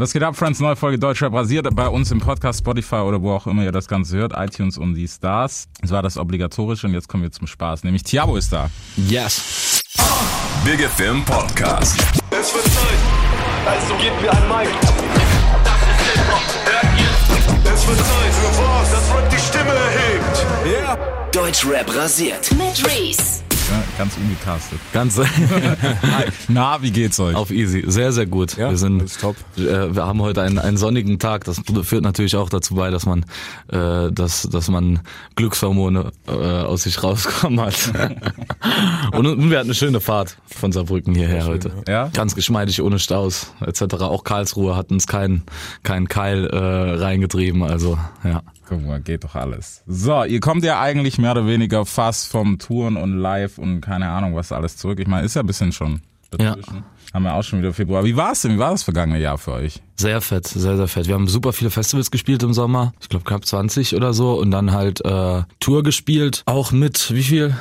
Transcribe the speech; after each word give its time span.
Was 0.00 0.12
geht 0.12 0.22
ab, 0.22 0.36
Friends? 0.36 0.60
Neue 0.60 0.76
Folge 0.76 0.96
Deutschrap 0.96 1.32
rasiert 1.34 1.66
bei 1.74 1.88
uns 1.88 2.12
im 2.12 2.20
Podcast 2.20 2.60
Spotify 2.60 2.98
oder 2.98 3.20
wo 3.20 3.32
auch 3.32 3.48
immer 3.48 3.64
ihr 3.64 3.72
das 3.72 3.88
Ganze 3.88 4.16
hört. 4.16 4.32
iTunes 4.36 4.78
und 4.78 4.94
die 4.94 5.08
Stars. 5.08 5.66
Das 5.80 5.90
war 5.90 6.04
das 6.04 6.16
Obligatorische 6.16 6.86
und 6.86 6.94
jetzt 6.94 7.08
kommen 7.08 7.24
wir 7.24 7.32
zum 7.32 7.48
Spaß. 7.48 7.82
Nämlich 7.82 8.04
Tiabo 8.04 8.36
ist 8.36 8.52
da. 8.52 8.70
Yes. 8.96 9.82
Big 10.64 10.78
FM 10.88 11.24
Podcast. 11.24 11.98
Es 12.30 12.54
wird 12.54 12.64
Zeit, 12.66 13.00
also 13.66 13.94
gebt 13.96 14.22
mir 14.22 14.30
ein 14.30 14.48
Mic. 14.48 14.70
Das 15.64 15.82
ist 15.82 16.06
ihr? 16.96 17.72
Es 17.74 17.88
wird 17.88 17.98
Zeit 17.98 18.06
für 18.06 18.62
was, 18.62 18.92
das 18.92 19.16
Rap 19.16 19.30
die 19.30 19.38
Stimme 19.40 19.74
erhebt. 19.74 20.46
Ja. 20.80 20.96
Deutschrap 21.32 21.92
rasiert. 21.92 22.48
Mit 22.52 22.86
Reese. 22.86 23.47
Ja, 23.70 23.82
ganz 23.98 24.16
ungecastet. 24.16 24.78
Ganz 24.92 25.20
Na, 26.48 26.80
wie 26.80 26.90
geht's 26.90 27.20
euch? 27.20 27.36
auf 27.36 27.50
easy. 27.50 27.84
Sehr, 27.86 28.12
sehr 28.12 28.24
gut. 28.24 28.56
Ja, 28.56 28.70
wir 28.70 28.78
sind, 28.78 29.02
ist 29.02 29.20
top. 29.20 29.36
Äh, 29.56 29.94
wir 29.94 30.06
haben 30.06 30.22
heute 30.22 30.40
einen, 30.42 30.58
einen 30.58 30.78
sonnigen 30.78 31.18
Tag. 31.18 31.44
Das 31.44 31.60
führt 31.82 32.02
natürlich 32.02 32.36
auch 32.36 32.48
dazu 32.48 32.74
bei, 32.76 32.90
dass 32.90 33.04
man, 33.04 33.26
äh, 33.68 34.10
dass, 34.10 34.42
dass 34.42 34.68
man 34.68 35.00
Glückshormone 35.36 36.12
äh, 36.26 36.32
aus 36.32 36.84
sich 36.84 37.02
rauskommen 37.02 37.60
hat. 37.60 37.74
und, 39.12 39.26
und 39.26 39.50
wir 39.50 39.58
hatten 39.58 39.68
eine 39.68 39.74
schöne 39.74 40.00
Fahrt 40.00 40.38
von 40.46 40.72
Saarbrücken 40.72 41.14
hierher 41.14 41.44
heute. 41.44 41.72
Ja? 41.86 42.08
Ganz 42.14 42.34
geschmeidig, 42.34 42.80
ohne 42.80 42.98
Staus 42.98 43.52
etc. 43.60 43.96
Auch 44.00 44.24
Karlsruhe 44.24 44.76
hat 44.76 44.90
uns 44.90 45.06
keinen 45.06 45.42
keinen 45.82 46.08
Keil 46.08 46.46
äh, 46.46 46.56
reingetrieben. 46.56 47.62
Also 47.62 47.98
ja. 48.24 48.42
Guck 48.68 48.84
mal, 48.84 49.00
geht 49.00 49.24
doch 49.24 49.34
alles. 49.34 49.82
So, 49.86 50.24
ihr 50.24 50.40
kommt 50.40 50.62
ja 50.62 50.78
eigentlich 50.78 51.18
mehr 51.18 51.30
oder 51.30 51.46
weniger 51.46 51.86
fast 51.86 52.30
vom 52.30 52.58
Touren 52.58 52.98
und 52.98 53.16
Live 53.16 53.56
und 53.56 53.80
keine 53.80 54.10
Ahnung 54.10 54.34
was 54.34 54.52
alles 54.52 54.76
zurück. 54.76 55.00
Ich 55.00 55.06
meine, 55.06 55.24
ist 55.24 55.34
ja 55.34 55.42
ein 55.42 55.46
bisschen 55.46 55.72
schon 55.72 56.02
dazwischen. 56.30 56.84
Haben 57.14 57.22
wir 57.22 57.34
auch 57.34 57.42
schon 57.42 57.60
wieder 57.60 57.72
Februar. 57.72 58.04
Wie 58.04 58.16
war 58.16 58.32
es 58.32 58.42
denn? 58.42 58.52
Wie 58.52 58.58
war 58.58 58.72
das 58.72 58.82
vergangene 58.82 59.18
Jahr 59.20 59.38
für 59.38 59.52
euch? 59.52 59.82
Sehr 60.00 60.20
fett, 60.20 60.46
sehr, 60.46 60.76
sehr 60.76 60.86
fett. 60.86 61.08
Wir 61.08 61.14
haben 61.14 61.26
super 61.26 61.52
viele 61.52 61.70
Festivals 61.70 62.12
gespielt 62.12 62.44
im 62.44 62.52
Sommer. 62.52 62.92
Ich 63.00 63.08
glaube 63.08 63.24
knapp 63.24 63.44
20 63.44 63.96
oder 63.96 64.14
so. 64.14 64.38
Und 64.38 64.52
dann 64.52 64.70
halt 64.70 65.04
äh, 65.04 65.42
Tour 65.58 65.82
gespielt. 65.82 66.44
Auch 66.46 66.70
mit 66.70 67.12
wie 67.12 67.24
viel? 67.24 67.56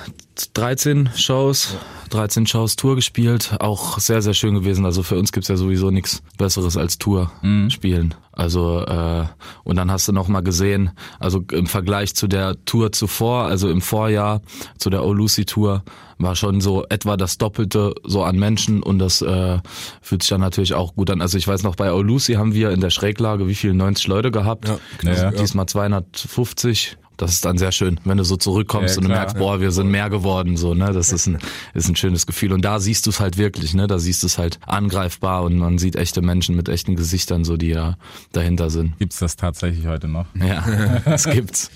13 0.53 1.09
Shows. 1.15 1.75
13 2.11 2.45
Shows 2.45 2.75
Tour 2.75 2.95
gespielt. 2.95 3.55
Auch 3.59 3.97
sehr, 3.97 4.21
sehr 4.21 4.35
schön 4.35 4.53
gewesen. 4.53 4.85
Also 4.85 5.01
für 5.01 5.17
uns 5.17 5.31
gibt's 5.31 5.49
ja 5.49 5.57
sowieso 5.57 5.89
nichts 5.89 6.21
Besseres 6.37 6.77
als 6.77 6.99
Tour 6.99 7.31
spielen. 7.69 8.13
Also 8.31 8.85
äh, 8.85 9.25
und 9.63 9.77
dann 9.77 9.89
hast 9.89 10.07
du 10.07 10.11
noch 10.11 10.27
mal 10.27 10.41
gesehen, 10.41 10.91
also 11.19 11.43
im 11.51 11.65
Vergleich 11.65 12.13
zu 12.13 12.27
der 12.27 12.63
Tour 12.65 12.91
zuvor, 12.91 13.45
also 13.45 13.67
im 13.67 13.81
Vorjahr 13.81 14.41
zu 14.77 14.91
der 14.91 15.01
Lucy 15.01 15.45
Tour, 15.45 15.83
war 16.19 16.35
schon 16.35 16.61
so 16.61 16.85
etwa 16.89 17.17
das 17.17 17.37
Doppelte 17.39 17.95
so 18.03 18.23
an 18.23 18.37
Menschen 18.37 18.83
und 18.83 18.99
das 18.99 19.21
äh, 19.21 19.59
fühlt 20.01 20.21
sich 20.21 20.29
dann 20.29 20.41
natürlich 20.41 20.75
auch 20.75 20.95
gut 20.95 21.09
an. 21.09 21.21
Also 21.21 21.37
ich 21.37 21.47
weiß 21.47 21.63
noch, 21.63 21.75
bei 21.75 21.91
Oh 21.91 22.03
Lucy 22.27 22.33
haben 22.37 22.53
wir 22.53 22.71
in 22.71 22.81
der 22.81 22.89
Schräglage 22.89 23.47
wie 23.47 23.55
viel 23.55 23.73
90 23.73 24.07
Leute 24.07 24.31
gehabt. 24.31 24.67
Ja, 24.67 24.79
Also 25.09 25.23
ja. 25.23 25.31
Diesmal 25.31 25.65
250. 25.65 26.97
Das 27.15 27.31
ist 27.31 27.45
dann 27.45 27.57
sehr 27.57 27.71
schön, 27.71 27.99
wenn 28.03 28.19
du 28.19 28.23
so 28.23 28.35
zurückkommst 28.37 28.93
Ja, 28.95 28.97
und 28.97 29.05
du 29.05 29.09
klar. 29.09 29.19
merkst, 29.21 29.37
boah, 29.39 29.59
wir 29.59 29.71
sind 29.71 29.87
mehr 29.89 30.07
geworden, 30.11 30.55
so, 30.55 30.75
ne? 30.75 30.91
Das 30.93 31.11
ist 31.11 31.25
ein, 31.25 31.39
ist 31.73 31.89
ein 31.89 31.95
schönes 31.95 32.27
Gefühl. 32.27 32.53
Und 32.53 32.63
da 32.63 32.79
siehst 32.79 33.07
du 33.07 33.09
es 33.09 33.19
halt 33.19 33.37
wirklich, 33.39 33.73
ne? 33.73 33.87
Da 33.87 33.97
siehst 33.97 34.21
du 34.21 34.27
es 34.27 34.37
halt 34.37 34.59
angreifbar 34.67 35.41
und 35.43 35.57
man 35.57 35.79
sieht 35.79 35.95
echte 35.95 36.21
Menschen 36.21 36.55
mit 36.55 36.69
echten 36.69 36.95
Gesichtern, 36.95 37.43
so, 37.43 37.57
die 37.57 37.71
da 37.71 37.97
dahinter 38.33 38.69
sind. 38.69 38.99
Gibt's 38.99 39.17
das 39.17 39.35
tatsächlich 39.35 39.87
heute 39.87 40.07
noch? 40.07 40.27
Ja, 40.35 40.63
es 41.05 41.23
gibt's. 41.27 41.71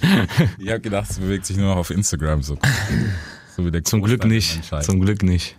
Ich 0.60 0.70
habe 0.70 0.82
gedacht, 0.82 1.10
es 1.10 1.18
bewegt 1.18 1.48
sich 1.48 1.58
nur 1.58 1.70
noch 1.70 1.78
auf 1.78 1.90
Instagram 1.90 2.44
so. 2.44 2.60
so 3.58 3.66
wie 3.66 3.72
der 3.72 3.84
Zum 3.84 4.04
Glück 4.04 4.22
Großteil 4.22 4.30
nicht. 4.38 4.84
Zum 4.84 5.02
Glück 5.02 5.24
nicht. 5.24 5.58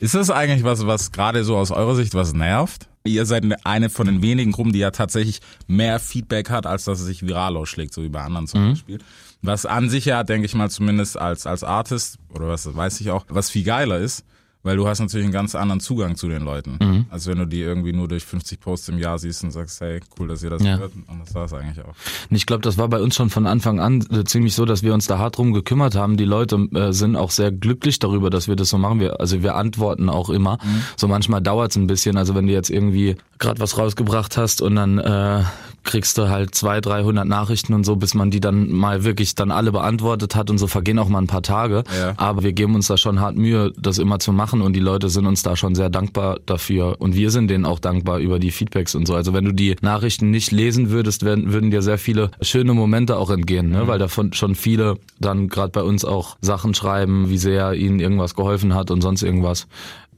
Ist 0.00 0.14
das 0.14 0.30
eigentlich 0.30 0.64
was, 0.64 0.86
was 0.86 1.12
gerade 1.12 1.44
so 1.44 1.58
aus 1.58 1.70
eurer 1.70 1.94
Sicht 1.94 2.14
was 2.14 2.32
nervt? 2.32 2.88
Ihr 3.04 3.26
seid 3.26 3.44
eine 3.64 3.90
von 3.90 4.06
den 4.06 4.22
wenigen 4.22 4.50
Gruppen, 4.50 4.72
die 4.72 4.78
ja 4.78 4.90
tatsächlich 4.90 5.40
mehr 5.66 6.00
Feedback 6.00 6.48
hat, 6.48 6.66
als 6.66 6.84
dass 6.84 7.00
es 7.00 7.06
sich 7.06 7.22
viral 7.22 7.56
ausschlägt, 7.56 7.92
so 7.92 8.02
wie 8.02 8.08
bei 8.08 8.22
anderen 8.22 8.46
zum 8.46 8.70
Beispiel. 8.70 8.98
Was 9.42 9.66
an 9.66 9.90
sich 9.90 10.06
ja, 10.06 10.22
denke 10.22 10.46
ich 10.46 10.54
mal, 10.54 10.70
zumindest 10.70 11.18
als, 11.18 11.46
als 11.46 11.64
Artist, 11.64 12.18
oder 12.34 12.48
was 12.48 12.74
weiß 12.74 13.00
ich 13.00 13.10
auch, 13.10 13.26
was 13.28 13.50
viel 13.50 13.64
geiler 13.64 13.98
ist, 13.98 14.24
weil 14.62 14.76
du 14.76 14.86
hast 14.86 15.00
natürlich 15.00 15.24
einen 15.24 15.32
ganz 15.32 15.54
anderen 15.54 15.80
Zugang 15.80 16.16
zu 16.16 16.28
den 16.28 16.42
Leuten. 16.42 17.06
Als 17.10 17.26
wenn 17.26 17.38
du 17.38 17.46
die 17.46 17.60
irgendwie 17.60 17.92
nur 17.92 18.08
durch 18.08 18.24
50 18.24 18.60
Posts 18.60 18.90
im 18.90 18.98
Jahr 18.98 19.18
siehst 19.18 19.42
und 19.44 19.50
sagst, 19.52 19.80
hey, 19.80 20.00
cool, 20.18 20.28
dass 20.28 20.42
ihr 20.42 20.50
das 20.50 20.62
Ja. 20.62 20.76
hört. 20.78 20.92
Und 20.94 21.20
das 21.24 21.34
war 21.34 21.44
es 21.46 21.52
eigentlich 21.52 21.84
auch. 21.84 21.94
Und 22.30 22.36
ich 22.36 22.46
glaube, 22.46 22.62
das 22.62 22.76
war 22.78 22.88
bei 22.88 23.00
uns 23.00 23.14
schon 23.16 23.30
von 23.30 23.46
Anfang 23.46 23.80
an 23.80 24.04
äh, 24.10 24.24
ziemlich 24.24 24.54
so, 24.54 24.64
dass 24.64 24.82
wir 24.82 24.92
uns 24.94 25.06
da 25.06 25.18
hart 25.18 25.38
drum 25.38 25.52
gekümmert 25.52 25.94
haben. 25.94 26.16
Die 26.16 26.24
Leute 26.24 26.56
äh, 26.74 26.92
sind 26.92 27.16
auch 27.16 27.30
sehr 27.30 27.52
glücklich 27.52 27.98
darüber, 27.98 28.28
dass 28.30 28.48
wir 28.48 28.56
das 28.56 28.68
so 28.68 28.78
machen. 28.78 29.00
Wir, 29.00 29.18
also 29.20 29.42
wir 29.42 29.56
antworten 29.56 30.08
auch 30.08 30.28
immer. 30.30 30.58
So 30.96 31.08
manchmal 31.08 31.40
dauert 31.40 31.70
es 31.70 31.76
ein 31.76 31.86
bisschen. 31.86 32.16
Also 32.16 32.34
wenn 32.34 32.46
du 32.46 32.52
jetzt 32.52 32.70
irgendwie 32.70 33.16
gerade 33.40 33.58
was 33.58 33.76
rausgebracht 33.76 34.36
hast 34.36 34.62
und 34.62 34.76
dann 34.76 34.98
äh, 34.98 35.42
kriegst 35.82 36.18
du 36.18 36.28
halt 36.28 36.54
zwei, 36.54 36.80
300 36.80 37.26
Nachrichten 37.26 37.72
und 37.72 37.84
so, 37.84 37.96
bis 37.96 38.14
man 38.14 38.30
die 38.30 38.40
dann 38.40 38.70
mal 38.70 39.02
wirklich 39.02 39.34
dann 39.34 39.50
alle 39.50 39.72
beantwortet 39.72 40.36
hat 40.36 40.50
und 40.50 40.58
so 40.58 40.66
vergehen 40.66 40.98
auch 40.98 41.08
mal 41.08 41.18
ein 41.18 41.26
paar 41.26 41.42
Tage. 41.42 41.84
Ja. 41.98 42.12
Aber 42.16 42.42
wir 42.42 42.52
geben 42.52 42.74
uns 42.74 42.86
da 42.86 42.96
schon 42.96 43.20
hart 43.20 43.36
Mühe, 43.36 43.72
das 43.78 43.98
immer 43.98 44.18
zu 44.18 44.32
machen 44.32 44.60
und 44.60 44.74
die 44.74 44.80
Leute 44.80 45.08
sind 45.08 45.26
uns 45.26 45.42
da 45.42 45.56
schon 45.56 45.74
sehr 45.74 45.90
dankbar 45.90 46.38
dafür 46.46 46.96
und 47.00 47.14
wir 47.14 47.30
sind 47.30 47.48
denen 47.48 47.64
auch 47.64 47.78
dankbar 47.78 48.18
über 48.18 48.38
die 48.38 48.50
Feedbacks 48.50 48.94
und 48.94 49.06
so. 49.06 49.14
Also 49.14 49.32
wenn 49.32 49.44
du 49.44 49.52
die 49.52 49.74
Nachrichten 49.80 50.30
nicht 50.30 50.52
lesen 50.52 50.90
würdest, 50.90 51.24
werden, 51.24 51.52
würden 51.52 51.70
dir 51.70 51.82
sehr 51.82 51.98
viele 51.98 52.30
schöne 52.42 52.74
Momente 52.74 53.16
auch 53.16 53.30
entgehen, 53.30 53.70
ne? 53.70 53.88
weil 53.88 53.98
davon 53.98 54.32
schon 54.32 54.54
viele 54.54 54.98
dann 55.18 55.48
gerade 55.48 55.72
bei 55.72 55.82
uns 55.82 56.04
auch 56.04 56.36
Sachen 56.40 56.74
schreiben, 56.74 57.30
wie 57.30 57.38
sehr 57.38 57.72
ihnen 57.74 58.00
irgendwas 58.00 58.34
geholfen 58.34 58.74
hat 58.74 58.90
und 58.90 59.00
sonst 59.00 59.22
irgendwas. 59.22 59.66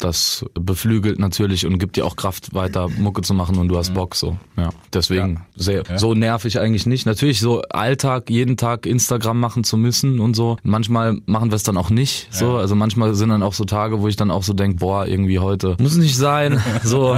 Das 0.03 0.45
beflügelt 0.55 1.19
natürlich 1.19 1.65
und 1.65 1.79
gibt 1.79 1.97
dir 1.97 2.05
auch 2.05 2.17
Kraft, 2.17 2.55
weiter 2.55 2.89
Mucke 2.89 3.23
zu 3.23 3.35
machen 3.35 3.59
und 3.59 3.69
du 3.69 3.77
hast 3.79 3.95
Bock 3.95 4.15
so. 4.17 4.37
Ja, 4.57 4.71
deswegen 4.93 5.43
sehr 5.55 5.85
Ja. 5.89 5.99
so 5.99 6.15
nervig 6.15 6.59
eigentlich 6.59 6.87
nicht. 6.87 7.07
Natürlich 7.07 7.39
so 7.41 7.63
Alltag, 7.71 8.29
jeden 8.29 8.57
Tag 8.57 8.85
Instagram 8.87 9.39
machen 9.39 9.65
zu 9.65 9.77
müssen 9.77 10.19
und 10.21 10.35
so. 10.35 10.57
Manchmal 10.65 11.19
machen 11.27 11.51
wir 11.51 11.57
es 11.57 11.63
dann 11.63 11.77
auch 11.77 11.91
nicht. 11.91 12.29
So, 12.31 12.57
also 12.57 12.75
manchmal 12.75 13.15
sind 13.15 13.29
dann 13.29 13.43
auch 13.43 13.53
so 13.55 13.65
Tage, 13.65 14.01
wo 14.01 14.09
ich 14.09 14.17
dann 14.17 14.31
auch 14.31 14.43
so 14.43 14.53
denk, 14.55 14.79
boah, 14.81 15.07
irgendwie 15.07 15.39
heute 15.39 15.77
muss 15.79 15.97
nicht 15.97 16.17
sein. 16.17 16.61
So 16.85 17.17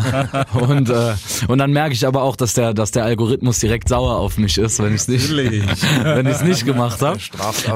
und 0.60 0.90
äh, 0.90 1.14
und 1.48 1.58
dann 1.58 1.72
merke 1.72 1.94
ich 1.94 2.06
aber 2.06 2.22
auch, 2.22 2.36
dass 2.36 2.54
der 2.54 2.74
dass 2.74 2.90
der 2.90 3.04
Algorithmus 3.04 3.58
direkt 3.60 3.88
sauer 3.88 4.16
auf 4.18 4.36
mich 4.36 4.58
ist, 4.58 4.78
wenn 4.82 4.90
ich 4.94 5.02
es 5.02 5.08
nicht 5.08 5.22
Natürlich. 5.30 5.64
wenn 6.02 6.26
ich 6.26 6.32
es 6.34 6.42
nicht 6.42 6.66
gemacht 6.66 7.00
habe. 7.00 7.18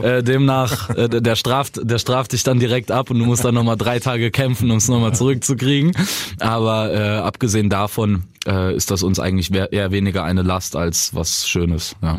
Äh, 0.03 0.23
demnach 0.23 0.91
äh, 0.91 1.09
der 1.09 1.35
straft 1.37 1.81
der 1.83 1.99
straft 1.99 2.33
dich 2.33 2.43
dann 2.43 2.59
direkt 2.61 2.91
ab 2.91 3.11
und 3.11 3.19
du 3.19 3.25
musst 3.25 3.45
dann 3.45 3.55
noch 3.55 3.65
mal 3.65 3.77
drei 3.77 4.01
Tage 4.01 4.31
kämpfen, 4.31 4.71
um 4.71 4.77
es 4.77 4.89
noch 5.01 5.09
mal 5.09 5.15
zurückzukriegen. 5.15 5.93
Aber 6.41 6.93
äh, 6.93 7.19
abgesehen 7.19 7.71
davon 7.71 8.25
äh, 8.47 8.75
ist 8.75 8.91
das 8.91 9.03
uns 9.03 9.19
eigentlich 9.21 9.53
eher 9.55 9.91
weniger 9.91 10.25
eine 10.25 10.43
Last 10.43 10.77
als 10.77 11.15
was 11.15 11.49
Schönes. 11.49 11.97
Ja. 12.03 12.19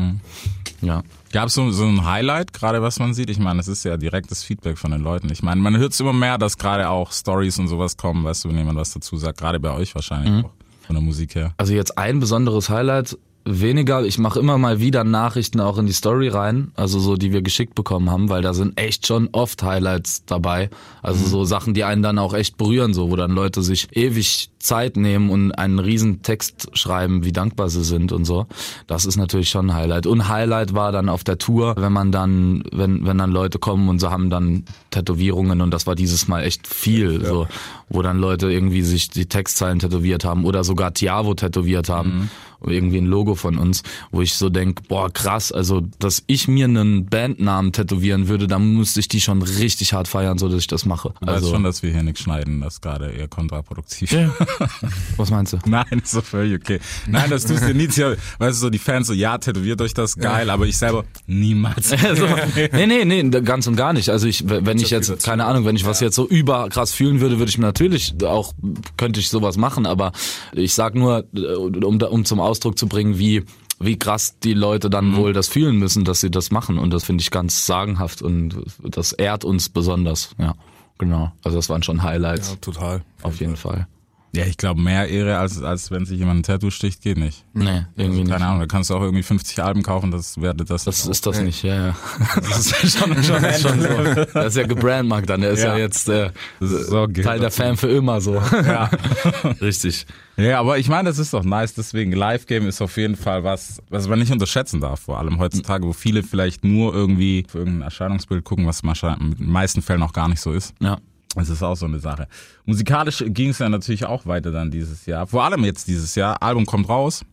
Ja. 0.82 1.04
Gab 1.32 1.48
es 1.48 1.54
so, 1.54 1.70
so 1.72 1.86
ein 1.86 2.06
Highlight, 2.06 2.54
gerade 2.54 2.82
was 2.82 3.00
man 3.00 3.14
sieht? 3.14 3.30
Ich 3.30 3.38
meine, 3.38 3.60
es 3.60 3.68
ist 3.68 3.84
ja 3.84 3.98
direktes 3.98 4.44
Feedback 4.44 4.78
von 4.78 4.92
den 4.92 5.02
Leuten. 5.02 5.32
Ich 5.32 5.44
meine, 5.44 5.62
man 5.62 5.78
hört 5.78 5.94
es 5.94 6.00
immer 6.00 6.14
mehr, 6.14 6.38
dass 6.38 6.58
gerade 6.58 6.90
auch 6.90 7.12
Stories 7.12 7.60
und 7.60 7.68
sowas 7.68 7.98
kommen, 7.98 8.24
weißt 8.24 8.46
du, 8.46 8.50
wenn 8.50 8.58
jemand 8.58 8.80
was 8.80 8.94
dazu 8.94 9.16
sagt, 9.18 9.40
gerade 9.40 9.60
bei 9.60 9.72
euch 9.72 9.94
wahrscheinlich 9.94 10.46
auch, 10.46 10.52
von 10.88 10.96
der 10.96 11.04
Musik 11.04 11.36
her. 11.36 11.54
Also 11.58 11.74
jetzt 11.74 11.98
ein 12.00 12.20
besonderes 12.20 12.70
Highlight 12.70 13.18
weniger. 13.50 14.04
Ich 14.04 14.18
mache 14.18 14.40
immer 14.40 14.58
mal 14.58 14.80
wieder 14.80 15.04
Nachrichten 15.04 15.60
auch 15.60 15.78
in 15.78 15.86
die 15.86 15.94
Story 15.94 16.28
rein, 16.28 16.72
also 16.76 17.00
so, 17.00 17.16
die 17.16 17.32
wir 17.32 17.42
geschickt 17.42 17.76
bekommen 17.76 18.10
haben, 18.10 18.30
weil 18.30 18.42
da 18.42 18.54
sind 18.54 18.80
echt 18.80 19.08
schon 19.08 19.30
oft 19.32 19.64
Highlights 19.64 20.26
dabei. 20.26 20.70
Also 21.02 21.26
so 21.26 21.44
Sachen, 21.46 21.74
die 21.74 21.84
einen 21.84 22.04
dann 22.04 22.20
auch 22.20 22.34
echt 22.34 22.58
berühren, 22.58 22.94
so, 22.94 23.10
wo 23.10 23.16
dann 23.16 23.32
Leute 23.32 23.62
sich 23.62 23.88
ewig 23.96 24.50
Zeit 24.60 24.98
nehmen 24.98 25.30
und 25.30 25.52
einen 25.54 25.80
riesen 25.80 26.22
Text 26.22 26.70
schreiben, 26.74 27.24
wie 27.24 27.32
dankbar 27.32 27.70
sie 27.70 27.84
sind 27.84 28.12
und 28.12 28.26
so. 28.26 28.46
Das 28.88 29.06
ist 29.06 29.18
natürlich 29.18 29.50
schon 29.50 29.70
ein 29.72 29.74
Highlight. 29.76 30.06
Und 30.06 30.28
Highlight 30.28 30.74
war 30.74 30.92
dann 30.92 31.10
auf 31.10 31.24
der 31.24 31.38
Tour, 31.38 31.76
wenn 31.78 31.94
man 31.94 32.12
dann, 32.12 32.64
wenn, 32.72 33.06
wenn 33.06 33.18
dann 33.18 33.32
Leute 33.32 33.58
kommen 33.60 33.90
und 33.90 34.00
sie 34.00 34.10
haben 34.10 34.30
dann 34.30 34.66
Tätowierungen 34.92 35.62
und 35.62 35.72
das 35.72 35.88
war 35.88 35.96
dieses 35.96 36.28
Mal 36.28 36.44
echt 36.44 36.68
viel, 36.68 37.26
so, 37.26 37.48
wo 37.90 38.02
dann 38.02 38.20
Leute 38.20 38.52
irgendwie 38.52 38.82
sich 38.82 39.10
die 39.10 39.28
Textzeilen 39.28 39.80
tätowiert 39.80 40.26
haben 40.26 40.46
oder 40.46 40.64
sogar 40.64 40.94
Tiavo 40.94 41.34
tätowiert 41.34 41.90
haben. 41.90 42.30
Irgendwie 42.62 42.98
ein 42.98 43.06
Logo 43.06 43.36
von 43.36 43.58
uns, 43.58 43.84
wo 44.12 44.22
ich 44.22 44.34
so 44.34 44.50
denk, 44.50 44.90
boah, 44.90 45.10
krass, 45.10 45.54
also, 45.54 45.82
dass 46.00 46.24
ich 46.28 46.50
mir 46.50 46.66
einen 46.66 47.06
Bandnamen 47.06 47.72
tätowieren 47.72 48.28
würde, 48.28 48.48
dann 48.48 48.74
müsste 48.74 49.00
ich 49.00 49.08
die 49.08 49.22
schon 49.22 49.42
richtig 49.42 49.94
hart 49.94 50.10
feiern, 50.10 50.38
so 50.38 50.50
dass 50.50 50.60
ich 50.60 50.68
das 50.68 50.86
mache. 50.86 51.14
Du 51.22 51.28
weißt 51.28 51.36
Also, 51.38 51.52
schon, 51.52 51.64
dass 51.64 51.84
wir 51.84 51.92
hier 51.94 52.04
nichts 52.04 52.20
schneiden, 52.20 52.60
das 52.60 52.74
ist 52.74 52.82
gerade 52.82 53.12
eher 53.12 53.30
kontraproduktiv. 53.30 54.12
was 55.18 55.32
meinst 55.32 55.54
du? 55.54 55.60
Nein, 55.66 56.02
ist 56.04 56.12
so 56.12 56.22
völlig 56.22 56.60
okay. 56.62 56.80
Nein, 57.08 57.30
das 57.30 57.46
tust 57.46 57.64
du 57.64 57.74
nie. 57.74 57.90
Weißt 57.90 58.18
du, 58.40 58.52
so 58.52 58.70
die 58.70 58.80
Fans 58.80 59.08
so, 59.08 59.14
ja, 59.14 59.38
tätowiert 59.38 59.82
euch 59.82 59.94
das, 59.94 60.16
geil, 60.16 60.50
aber 60.50 60.66
ich 60.66 60.78
selber 60.78 61.06
niemals. 61.28 61.94
Also, 62.10 62.28
nee, 62.72 62.88
nee, 62.88 63.06
nee, 63.06 63.42
ganz 63.42 63.68
und 63.68 63.76
gar 63.76 63.94
nicht. 63.94 64.10
Also 64.10 64.26
ich, 64.26 64.44
wenn 64.48 64.80
ich 64.80 64.90
jetzt, 64.90 65.24
keine 65.24 65.46
Ahnung, 65.46 65.66
wenn 65.66 65.76
ich 65.76 65.86
was 65.86 66.00
jetzt 66.00 66.16
so 66.16 66.28
überkrass 66.28 66.92
fühlen 66.92 67.20
würde, 67.20 67.38
würde 67.38 67.50
ich 67.50 67.58
mir 67.58 67.66
natürlich 67.66 68.16
auch, 68.24 68.54
könnte 68.98 69.20
ich 69.20 69.30
sowas 69.30 69.58
machen, 69.58 69.86
aber 69.86 70.12
ich 70.54 70.74
sag 70.74 70.96
nur, 70.96 71.26
äh, 71.36 71.40
um, 71.56 72.02
um 72.02 72.26
zum 72.26 72.40
Ausdruck 72.40 72.80
zu 72.80 72.88
bringen, 72.88 73.20
wie 73.20 73.44
wie 73.80 73.98
krass 73.98 74.40
die 74.40 74.54
Leute 74.54 74.90
dann 74.90 75.16
wohl 75.16 75.34
das 75.34 75.48
fühlen 75.48 75.78
müssen, 75.78 76.04
dass 76.04 76.20
sie 76.20 76.30
das 76.30 76.52
machen. 76.52 76.78
Und 76.78 76.92
das 76.92 77.06
finde 77.06 77.22
ich 77.22 77.32
ganz 77.32 77.66
sagenhaft 77.66 78.22
und 78.22 78.56
das 78.84 79.14
ehrt 79.14 79.46
uns 79.46 79.70
besonders. 79.70 80.36
Ja, 80.38 80.56
genau. 80.98 81.32
Also 81.44 81.58
das 81.58 81.70
waren 81.70 81.82
schon 81.82 82.04
Highlights. 82.04 82.50
Ja, 82.50 82.56
total. 82.58 83.02
Auf 83.22 83.40
jeden 83.40 83.56
Fall. 83.56 83.88
Ja, 84.36 84.46
ich 84.46 84.58
glaube, 84.58 84.80
mehr 84.80 85.08
Ehre, 85.08 85.40
als, 85.40 85.62
als 85.64 85.90
wenn 85.90 86.06
sich 86.06 86.20
jemand 86.20 86.42
ein 86.42 86.44
Tattoo 86.44 86.70
sticht, 86.70 87.02
geht 87.02 87.18
nicht. 87.18 87.46
Nee, 87.54 87.86
irgendwie 87.96 88.20
nicht. 88.22 88.32
Keine 88.32 88.46
Ahnung, 88.46 88.60
da 88.60 88.68
kannst 88.68 88.92
du 88.92 88.96
auch 88.96 89.02
irgendwie 89.02 89.24
50 89.24 89.64
Alben 89.64 89.82
kaufen, 89.82 90.12
das 90.12 90.40
werde 90.40 90.66
das. 90.66 90.84
Das 90.84 91.08
ist 91.08 91.26
das 91.26 91.42
nicht, 91.42 91.64
ja, 91.64 91.88
ja. 91.88 91.96
Das 92.36 92.72
ist 92.84 92.98
schon, 93.00 93.24
schon, 93.24 93.42
schon 93.44 93.82
so. 93.82 94.26
Das 94.34 94.46
ist 94.48 94.58
ja 94.58 94.68
gebrandmarkt 94.68 95.30
dann, 95.30 95.42
der 95.42 95.52
ist 95.52 95.64
ja, 95.64 95.74
Ja. 95.74 95.78
jetzt 95.80 96.08
äh, 96.10 96.32
ist 96.60 96.88
so, 96.88 97.08
Teil 97.08 97.40
der. 97.40 97.50
Fan 97.50 97.76
für 97.76 97.88
immer 97.90 98.22
so. 98.22 98.36
Ja. 98.36 98.90
Richtig. 99.62 100.06
ja, 100.38 100.60
aber 100.60 100.78
ich 100.78 100.90
meine, 100.90 101.10
das 101.10 101.18
ist 101.18 101.34
doch 101.34 101.44
nice, 101.44 101.74
deswegen 101.74 102.12
Live-Game 102.12 102.68
ist 102.68 102.82
auf 102.82 102.96
jeden 102.98 103.16
Fall 103.16 103.44
was, 103.44 103.82
was 103.90 104.08
man 104.08 104.20
nicht 104.20 104.32
unterschätzen 104.32 104.80
darf, 104.80 105.00
vor 105.00 105.18
allem 105.18 105.40
heutzutage, 105.40 105.88
wo 105.88 105.94
viele 105.94 106.22
vielleicht 106.22 106.64
nur 106.64 106.94
irgendwie 106.94 107.46
für 107.50 107.58
irgendein 107.60 107.82
Erscheinungsbild 107.82 108.44
gucken, 108.44 108.68
was 108.68 108.84
wahrscheinlich 108.84 109.32
in 109.32 109.38
den 109.38 109.52
meisten 109.52 109.82
Fällen 109.82 110.04
auch 110.04 110.14
gar 110.14 110.28
nicht 110.28 110.40
so 110.42 110.52
ist. 110.52 110.74
Ja. 110.80 111.00
Das 111.36 111.50
ist 111.50 111.62
auch 111.62 111.76
so 111.76 111.86
eine 111.86 112.00
Sache. 112.00 112.28
Musikalisch 112.66 113.24
ging 113.28 113.50
es 113.50 113.60
ja 113.60 113.70
natürlich 113.70 114.06
auch 114.06 114.26
weiter 114.26 114.52
dann 114.52 114.72
dieses 114.72 115.06
Jahr. 115.06 115.28
Vor 115.28 115.44
allem 115.44 115.64
jetzt 115.64 115.88
dieses 115.88 116.16
Jahr. 116.16 116.42
Album 116.42 116.66
kommt 116.66 116.90
raus. 116.90 117.24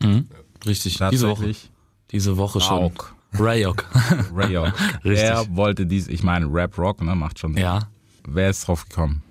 Richtig. 0.65 0.99
Diese 1.11 1.27
Woche. 1.29 1.35
Tatsächlich. 1.45 1.71
Diese 2.11 2.37
Woche 2.37 2.61
schon. 2.61 2.77
Rauk. 2.77 3.15
Rayok. 3.33 3.85
Rayo. 4.33 4.63
Richtig. 5.03 5.23
Er 5.23 5.45
wollte 5.55 5.85
dies, 5.85 6.07
ich 6.07 6.23
meine, 6.23 6.45
Rap 6.51 6.77
Rock, 6.77 7.01
ne, 7.01 7.15
macht 7.15 7.39
schon 7.39 7.53
Sinn. 7.53 7.63
ja. 7.63 7.79
Wer 8.29 8.49
ist 8.49 8.67
drauf 8.67 8.87
gekommen? 8.89 9.23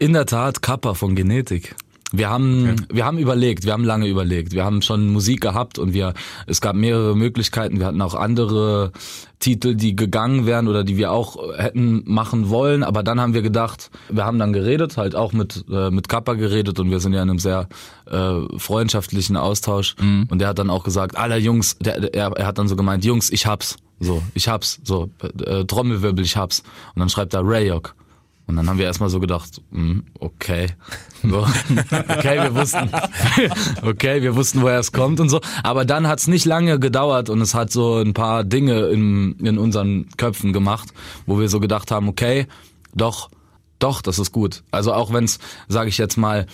In 0.00 0.12
der 0.12 0.26
Tat, 0.26 0.60
Kappa 0.60 0.94
von 0.94 1.14
Genetik. 1.14 1.76
Wir 2.12 2.30
haben, 2.30 2.86
wir 2.88 3.04
haben 3.04 3.18
überlegt, 3.18 3.64
wir 3.64 3.72
haben 3.72 3.82
lange 3.82 4.06
überlegt. 4.06 4.52
Wir 4.52 4.64
haben 4.64 4.80
schon 4.80 5.08
Musik 5.12 5.40
gehabt 5.40 5.78
und 5.78 5.92
wir, 5.92 6.14
es 6.46 6.60
gab 6.60 6.76
mehrere 6.76 7.16
Möglichkeiten. 7.16 7.80
Wir 7.80 7.86
hatten 7.86 8.00
auch 8.00 8.14
andere 8.14 8.92
Titel, 9.40 9.74
die 9.74 9.96
gegangen 9.96 10.46
wären 10.46 10.68
oder 10.68 10.84
die 10.84 10.96
wir 10.96 11.10
auch 11.10 11.36
hätten 11.58 12.02
machen 12.06 12.48
wollen. 12.48 12.84
Aber 12.84 13.02
dann 13.02 13.20
haben 13.20 13.34
wir 13.34 13.42
gedacht, 13.42 13.90
wir 14.08 14.24
haben 14.24 14.38
dann 14.38 14.52
geredet, 14.52 14.96
halt 14.96 15.16
auch 15.16 15.32
mit, 15.32 15.64
äh, 15.68 15.90
mit 15.90 16.08
Kappa 16.08 16.34
geredet 16.34 16.78
und 16.78 16.90
wir 16.90 17.00
sind 17.00 17.12
ja 17.12 17.22
in 17.22 17.30
einem 17.30 17.38
sehr 17.40 17.68
äh, 18.08 18.34
freundschaftlichen 18.56 19.36
Austausch. 19.36 19.96
Und 20.30 20.38
der 20.38 20.48
hat 20.48 20.60
dann 20.60 20.70
auch 20.70 20.84
gesagt, 20.84 21.16
aller 21.18 21.38
Jungs, 21.38 21.76
der, 21.78 22.00
der, 22.00 22.14
er, 22.14 22.32
er 22.36 22.46
hat 22.46 22.58
dann 22.58 22.68
so 22.68 22.76
gemeint, 22.76 23.04
Jungs, 23.04 23.30
ich 23.30 23.46
hab's. 23.46 23.76
So, 23.98 24.22
ich 24.34 24.48
hab's. 24.48 24.78
So, 24.84 25.10
äh, 25.44 25.64
Trommelwirbel, 25.64 26.24
ich 26.24 26.36
hab's. 26.36 26.62
Und 26.94 27.00
dann 27.00 27.08
schreibt 27.08 27.34
er 27.34 27.42
Rayok. 27.42 27.96
Und 28.46 28.54
dann 28.54 28.68
haben 28.68 28.78
wir 28.78 28.84
erstmal 28.84 29.08
so 29.08 29.18
gedacht, 29.18 29.60
hm, 29.72 30.04
okay. 30.18 30.68
Okay, 31.26 32.40
wir 32.40 32.54
wussten, 32.54 32.90
okay, 33.82 34.22
wir 34.22 34.36
wussten, 34.36 34.62
woher 34.62 34.78
es 34.78 34.92
kommt 34.92 35.18
und 35.18 35.28
so. 35.28 35.40
Aber 35.64 35.84
dann 35.84 36.06
hat's 36.06 36.28
nicht 36.28 36.44
lange 36.44 36.78
gedauert 36.78 37.30
und 37.30 37.40
es 37.40 37.54
hat 37.54 37.72
so 37.72 37.96
ein 37.96 38.14
paar 38.14 38.44
Dinge 38.44 38.86
in, 38.86 39.32
in 39.40 39.58
unseren 39.58 40.08
Köpfen 40.16 40.52
gemacht, 40.52 40.90
wo 41.26 41.40
wir 41.40 41.48
so 41.48 41.58
gedacht 41.58 41.90
haben, 41.90 42.08
okay, 42.08 42.46
doch, 42.94 43.30
doch, 43.78 44.00
das 44.02 44.18
ist 44.18 44.30
gut. 44.32 44.62
Also 44.70 44.92
auch 44.92 45.12
wenn's, 45.12 45.38
sage 45.68 45.88
ich 45.88 45.98
jetzt 45.98 46.16
mal, 46.16 46.46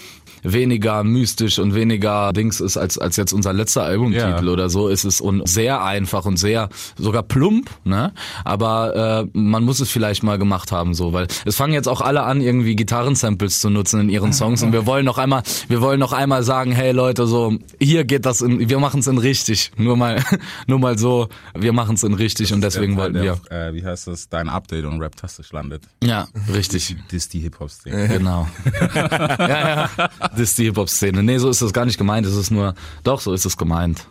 weniger 0.43 1.05
mystisch 1.05 1.59
und 1.59 1.75
weniger 1.75 2.33
Dings 2.33 2.61
ist 2.61 2.77
als, 2.77 2.99
als 2.99 3.17
jetzt 3.17 3.33
unser 3.33 3.53
letzter 3.53 3.83
Albumtitel 3.85 4.44
Ja. 4.47 4.53
oder 4.53 4.69
so, 4.69 4.89
ist 4.89 5.05
es 5.05 5.21
und 5.21 5.49
sehr 5.49 5.85
einfach 5.85 6.25
und 6.25 6.37
sehr 6.37 6.69
sogar 6.97 7.23
plump, 7.23 7.71
ne? 7.85 8.12
Aber 8.44 9.27
äh, 9.35 9.39
man 9.39 9.65
muss 9.65 9.81
es 9.81 9.91
vielleicht 9.91 10.23
mal 10.23 10.39
gemacht 10.39 10.73
haben, 10.73 10.94
so, 10.94 11.12
weil 11.12 11.27
es 11.44 11.56
fangen 11.56 11.73
jetzt 11.75 11.89
auch 11.89 12.00
alle 12.00 12.23
an, 12.25 12.41
irgendwie 12.41 12.77
Gitarrensamples 12.77 13.61
zu 13.61 13.71
nutzen 13.71 14.00
in 14.00 14.09
ihren 14.09 14.33
Songs 14.33 14.62
und 14.62 14.73
wir 14.73 14.87
wollen 14.87 15.05
noch 15.05 15.19
einmal, 15.19 15.43
wir 15.69 15.81
wollen 15.81 16.00
noch 16.00 16.12
einmal 16.12 16.43
sagen, 16.43 16.73
hey 16.73 16.93
Leute, 16.93 17.27
so 17.27 17.56
hier 17.81 18.05
geht 18.05 18.27
das 18.27 18.41
in, 18.41 18.69
wir 18.69 18.79
machen 18.79 19.00
es 19.00 19.06
in 19.06 19.19
richtig, 19.19 19.71
nur 19.77 19.97
mal, 19.97 20.23
nur 20.67 20.79
mal 20.79 20.99
so, 20.99 21.29
wir 21.55 21.73
machen 21.73 21.95
es 21.95 22.03
in 22.03 22.15
richtig 22.15 22.53
und 22.53 22.61
deswegen 22.62 22.97
wollten 22.97 23.23
wir, 23.23 23.38
Äh, 23.50 23.75
wie 23.75 23.85
heißt 23.85 24.06
das? 24.09 24.29
Dein 24.29 24.49
Update 24.49 24.85
und 24.85 25.00
Rap-Tastisch 25.00 25.53
landet. 25.53 25.83
ja, 26.03 26.27
richtig. 26.53 26.97
Das 27.06 27.15
ist 27.19 27.33
die 27.35 27.41
Hip-Hop-Szene. 27.41 28.09
Genau. 28.09 28.49
ja, 29.38 29.88
ja. 29.99 30.09
Das 30.32 30.40
ist 30.40 30.58
die 30.58 30.64
Hip-Hop-Szene. 30.64 31.23
Nee, 31.23 31.38
so 31.38 31.49
ist 31.49 31.62
das 31.62 31.73
gar 31.73 31.84
nicht 31.84 31.99
gemeint. 31.99 32.26
Es 32.26 32.34
ist 32.34 32.50
nur, 32.50 32.75
doch, 33.05 33.20
so 33.20 33.32
ist 33.32 33.44
es 33.44 33.56
gemeint. 33.56 34.06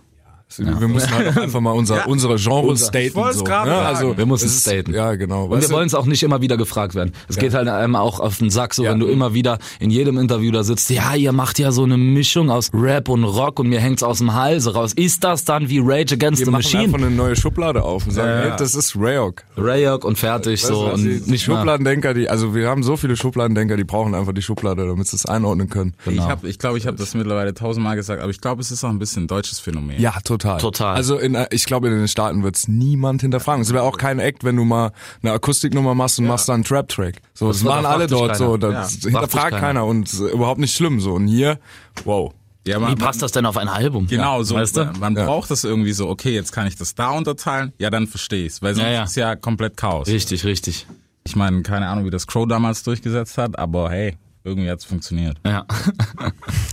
Wir 0.57 0.87
müssen 0.87 1.11
halt 1.11 1.29
auch 1.29 1.41
einfach 1.41 1.59
mal 1.61 1.71
unser, 1.71 2.07
unsere 2.07 2.35
Genre 2.37 2.75
staten. 2.77 3.15
wollt's 3.15 3.37
so, 3.39 3.43
gerade 3.43 3.69
ne? 3.69 3.77
Also, 3.77 4.17
Wir 4.17 4.25
müssen 4.25 4.45
es 4.47 4.55
ist- 4.57 4.61
staten. 4.69 4.93
Ja, 4.93 5.15
genau. 5.15 5.45
Und 5.45 5.61
wir 5.61 5.69
wollen 5.69 5.87
es 5.87 5.93
auch 5.95 6.05
nicht 6.05 6.23
immer 6.23 6.41
wieder 6.41 6.57
gefragt 6.57 6.95
werden. 6.95 7.13
Es 7.27 7.37
geht 7.37 7.53
halt 7.53 7.67
einem 7.67 7.95
auch 7.95 8.19
auf 8.19 8.37
den 8.39 8.49
Sack, 8.49 8.73
so 8.73 8.83
Ja. 8.83 8.91
wenn 8.91 8.99
du 8.99 9.07
immer 9.07 9.33
wieder 9.33 9.57
in 9.79 9.89
jedem 9.89 10.17
Interview 10.17 10.51
da 10.51 10.63
sitzt, 10.63 10.89
ja, 10.89 11.15
ihr 11.15 11.31
macht 11.31 11.59
ja 11.59 11.71
so 11.71 11.83
eine 11.83 11.97
Mischung 11.97 12.49
aus 12.49 12.69
Rap 12.73 13.09
und 13.09 13.23
Rock 13.23 13.59
und 13.59 13.67
mir 13.67 13.79
hängt's 13.79 14.03
aus 14.03 14.17
dem 14.19 14.33
Halse 14.33 14.73
raus. 14.73 14.93
Ist 14.93 15.23
das 15.23 15.45
dann 15.45 15.69
wie 15.69 15.79
Rage 15.79 16.15
Against 16.15 16.39
wir 16.39 16.45
the 16.45 16.51
machen 16.51 16.63
Machine? 16.63 16.83
einfach 16.83 16.97
eine 16.99 17.11
neue 17.11 17.35
Schublade 17.35 17.83
auf 17.83 18.05
und 18.05 18.11
sagen, 18.13 18.27
Ja, 18.29 18.35
ja. 18.35 18.49
hey, 18.51 18.53
das 18.57 18.75
ist 18.75 18.95
Rayok. 18.97 19.43
Rayok 19.57 20.03
und 20.05 20.17
fertig, 20.17 20.61
so. 20.61 20.85
Weißt 20.87 21.03
du, 21.05 21.09
und 21.09 21.27
die. 21.27 21.39
Schubladendenker, 21.39 22.13
die, 22.13 22.29
also 22.29 22.53
wir 22.55 22.67
haben 22.67 22.83
so 22.83 22.97
viele 22.97 23.15
Schubladendenker, 23.15 23.77
die 23.77 23.83
brauchen 23.83 24.13
einfach 24.15 24.33
die 24.33 24.41
Schublade, 24.41 24.85
damit 24.87 25.07
sie 25.07 25.15
es 25.15 25.25
einordnen 25.25 25.69
können. 25.69 25.93
Genau. 26.05 26.21
Ich 26.21 26.27
glaube, 26.27 26.49
ich, 26.49 26.59
glaub, 26.59 26.75
ich 26.77 26.87
habe 26.87 26.97
das 26.97 27.13
mittlerweile 27.15 27.53
tausendmal 27.53 27.95
gesagt, 27.95 28.21
aber 28.21 28.29
ich 28.31 28.41
glaube, 28.41 28.61
es 28.61 28.71
ist 28.71 28.83
auch 28.83 28.89
ein 28.89 28.99
bisschen 28.99 29.23
ein 29.23 29.27
deutsches 29.27 29.59
Phänomen. 29.59 29.99
Ja, 29.99 30.13
total. 30.23 30.40
Total. 30.41 30.95
Also 30.95 31.17
in, 31.17 31.37
ich 31.51 31.65
glaube, 31.65 31.87
in 31.87 31.97
den 31.97 32.07
Staaten 32.07 32.43
wird's 32.43 32.67
niemand 32.67 33.21
hinterfragen. 33.21 33.61
Es 33.61 33.71
wäre 33.73 33.83
auch 33.83 33.97
kein 33.97 34.19
Act, 34.19 34.43
wenn 34.43 34.55
du 34.55 34.65
mal 34.65 34.91
eine 35.23 35.31
Akustiknummer 35.33 35.93
machst 35.95 36.19
und 36.19 36.25
machst 36.27 36.49
dann 36.49 36.55
einen 36.55 36.63
Trap-Track. 36.63 37.21
So, 37.33 37.47
das, 37.47 37.57
Das 37.57 37.63
machen 37.65 37.85
alle 37.85 38.07
dort 38.07 38.33
keiner. 38.33 38.35
so. 38.37 38.51
Ja, 38.53 38.57
Das 38.57 38.91
dich 38.99 39.03
hinterfragt 39.11 39.51
keiner. 39.51 39.59
keiner 39.61 39.85
und 39.85 40.07
ist 40.11 40.19
überhaupt 40.19 40.59
nicht 40.59 40.75
schlimm 40.75 40.99
so. 40.99 41.13
Und 41.13 41.27
hier, 41.27 41.59
wow. 42.05 42.33
Ja, 42.67 42.77
Wie 42.77 42.81
man, 42.83 42.95
passt 42.95 43.21
das 43.23 43.31
denn 43.31 43.45
auf 43.47 43.57
ein 43.57 43.67
Album? 43.69 44.05
Genau, 44.07 44.43
so. 44.43 44.53
Weißt 44.55 44.77
du? 44.77 44.91
Man 44.99 45.15
Ja. 45.15 45.25
braucht 45.25 45.49
das 45.49 45.63
irgendwie 45.63 45.93
so, 45.93 46.07
okay, 46.09 46.33
jetzt 46.35 46.51
kann 46.51 46.67
ich 46.67 46.75
das 46.75 46.93
da 46.93 47.09
unterteilen, 47.09 47.73
ja, 47.79 47.89
dann 47.89 48.05
verstehe 48.05 48.45
ich's, 48.45 48.61
weil 48.61 48.75
sonst 48.75 48.85
Ja, 48.85 48.91
ja. 48.93 49.03
ist 49.03 49.15
ja 49.15 49.35
komplett 49.35 49.77
Chaos. 49.77 50.07
Richtig, 50.07 50.45
richtig. 50.45 50.85
Ich 51.23 51.35
meine, 51.35 51.63
keine 51.63 51.87
Ahnung, 51.87 52.05
wie 52.05 52.11
das 52.11 52.27
Crow 52.27 52.47
damals 52.47 52.83
durchgesetzt 52.83 53.37
hat, 53.39 53.57
aber 53.57 53.89
hey, 53.89 54.15
irgendwie 54.43 54.69
hat's 54.69 54.85
funktioniert. 54.85 55.37
Ja. 55.45 55.65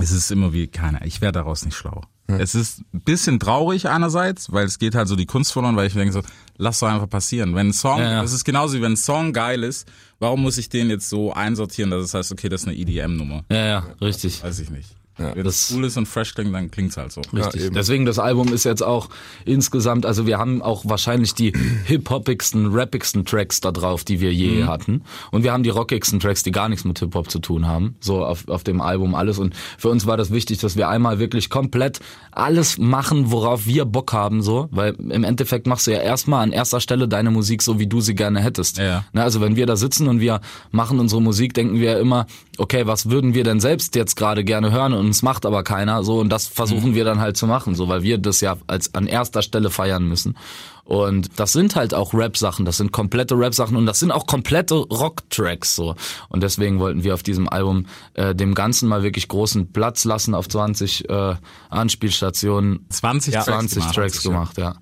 Es 0.01 0.11
ist 0.13 0.31
immer 0.31 0.53
wie, 0.53 0.69
keine, 0.69 1.05
ich 1.07 1.21
werde 1.21 1.39
daraus 1.41 1.65
nicht 1.65 1.77
schlau. 1.77 2.03
Es 2.29 2.55
ist 2.55 2.83
ein 2.93 3.01
bisschen 3.01 3.41
traurig 3.41 3.89
einerseits, 3.89 4.53
weil 4.53 4.67
es 4.67 4.79
geht 4.79 4.95
halt 4.95 5.09
so 5.09 5.17
die 5.17 5.25
Kunst 5.25 5.51
verloren, 5.53 5.77
weil 5.77 5.87
ich 5.87 5.95
denke 5.95 6.13
so, 6.13 6.21
lass 6.59 6.79
doch 6.79 6.89
einfach 6.89 7.09
passieren. 7.09 7.55
Wenn 7.55 7.69
ein 7.69 7.73
Song, 7.73 7.99
Ja, 8.01 8.11
ja. 8.13 8.23
das 8.23 8.35
ist 8.35 8.45
genauso 8.45 8.77
wie 8.77 8.83
wenn 8.83 8.93
ein 8.93 8.97
Song 8.97 9.33
geil 9.33 9.65
ist, 9.65 9.89
warum 10.19 10.43
muss 10.43 10.59
ich 10.59 10.69
den 10.69 10.91
jetzt 10.91 11.09
so 11.09 11.33
einsortieren, 11.33 11.91
dass 11.91 12.05
es 12.05 12.13
heißt, 12.15 12.31
okay, 12.31 12.49
das 12.51 12.63
ist 12.63 12.69
eine 12.69 12.77
EDM-Nummer? 12.77 13.45
Ja, 13.51 13.67
ja, 13.67 13.79
richtig. 14.03 14.43
Weiß 14.45 14.59
ich 14.61 14.69
nicht. 14.71 14.95
Wenn 15.19 15.45
das- 15.45 15.71
es 15.71 15.77
cool 15.77 15.85
ist 15.85 15.97
und 15.97 16.07
fresh 16.07 16.35
klingt, 16.35 16.55
dann 16.55 16.71
klingt's 16.71 16.97
halt 16.97 17.13
so. 17.13 17.21
Richtig. 17.33 17.65
eben. 17.65 17.75
Deswegen 17.75 18.05
das 18.07 18.19
Album 18.19 18.53
ist 18.53 18.65
jetzt 18.65 18.83
auch 18.83 19.09
insgesamt, 19.45 20.07
also 20.07 20.27
wir 20.27 20.39
haben 20.39 20.63
auch 20.63 20.85
wahrscheinlich 20.87 21.35
die 21.35 21.53
hip-hopigsten, 21.87 22.73
rappigsten 22.73 23.25
Tracks 23.25 23.61
da 23.61 23.73
drauf, 23.73 24.05
die 24.05 24.21
wir 24.21 24.33
je 24.33 24.65
hatten. 24.65 25.03
Und 25.31 25.43
wir 25.43 25.53
haben 25.53 25.63
die 25.63 25.71
rockigsten 25.71 26.21
Tracks, 26.21 26.43
die 26.43 26.53
gar 26.53 26.69
nichts 26.69 26.85
mit 26.85 26.99
Hip-Hop 27.01 27.31
zu 27.31 27.39
tun 27.41 27.67
haben. 27.67 27.97
So 28.01 28.25
auf, 28.25 28.47
auf 28.49 28.63
dem 28.65 28.81
Album 28.81 29.15
alles. 29.15 29.39
Und 29.39 29.55
für 29.77 29.89
uns 29.89 30.07
war 30.07 30.17
das 30.17 30.31
wichtig, 30.31 30.59
dass 30.59 30.77
wir 30.77 30.89
einmal 30.89 31.19
wirklich 31.19 31.51
komplett 31.51 32.01
alles 32.33 32.79
machen, 32.79 33.31
worauf 33.31 33.67
wir 33.67 33.85
Bock 33.85 34.13
haben, 34.13 34.43
so. 34.43 34.69
Weil 34.71 34.95
im 34.95 35.25
Endeffekt 35.25 35.67
machst 35.67 35.87
du 35.87 35.91
ja 35.93 35.99
erstmal 36.01 36.43
an 36.45 36.53
erster 36.53 36.81
Stelle 36.81 37.09
deine 37.09 37.31
Musik 37.31 37.63
so, 37.63 37.79
wie 37.79 37.87
du 37.87 38.01
sie 38.01 38.15
gerne 38.15 38.41
hättest. 38.41 38.79
Ja, 38.79 38.85
ja. 38.85 39.05
Ne, 39.13 39.23
also 39.23 39.41
wenn 39.41 39.57
wir 39.57 39.67
da 39.67 39.77
sitzen 39.77 40.07
und 40.09 40.21
wir 40.21 40.41
machen 40.71 41.01
unsere 41.01 41.21
Musik, 41.21 41.55
denken 41.55 41.81
wir 41.81 41.93
ja 41.93 41.99
immer, 41.99 42.27
okay, 42.59 42.87
was 42.87 43.11
würden 43.11 43.35
wir 43.35 43.45
denn 43.45 43.61
selbst 43.61 43.95
jetzt 43.95 44.17
gerade 44.17 44.45
gerne 44.45 44.71
hören 44.71 44.93
und 44.93 45.07
uns 45.07 45.23
macht 45.23 45.47
aber 45.47 45.63
keiner 45.63 46.03
so 46.05 46.21
und 46.21 46.29
das 46.29 46.47
versuchen 46.47 46.95
wir 46.95 47.05
dann 47.05 47.21
halt 47.21 47.37
zu 47.37 47.47
machen, 47.47 47.75
so 47.75 47.89
weil 47.89 48.03
wir 48.03 48.19
das 48.19 48.41
ja 48.41 48.57
als 48.67 48.95
an 48.95 49.07
erster 49.07 49.43
Stelle 49.43 49.71
feiern 49.71 50.05
müssen. 50.05 50.37
Und 50.85 51.39
das 51.39 51.53
sind 51.53 51.77
halt 51.77 51.93
auch 51.93 52.15
Rap-Sachen, 52.15 52.65
das 52.65 52.79
sind 52.79 52.93
komplette 52.93 53.39
Rap-Sachen 53.39 53.77
und 53.77 53.85
das 53.85 54.01
sind 54.01 54.11
auch 54.11 54.27
komplette 54.27 54.75
Rock-Tracks 54.75 55.77
so. 55.77 55.95
Und 56.31 56.43
deswegen 56.43 56.79
wollten 56.79 57.05
wir 57.05 57.13
auf 57.13 57.23
diesem 57.23 57.47
Album 57.47 57.85
äh, 58.15 58.35
dem 58.35 58.55
Ganzen 58.55 58.89
mal 58.89 59.03
wirklich 59.03 59.29
großen 59.29 59.71
Platz 59.71 60.05
lassen 60.05 60.35
auf 60.35 60.49
20 60.49 61.11
äh, 61.11 61.35
Anspielstationen. 61.69 62.87
20 62.89 63.35
Tracks 63.35 63.47
20 63.47 63.75
gemacht. 63.75 63.95
Tracks 63.95 64.23
gemacht, 64.23 64.59
ja. 64.59 64.77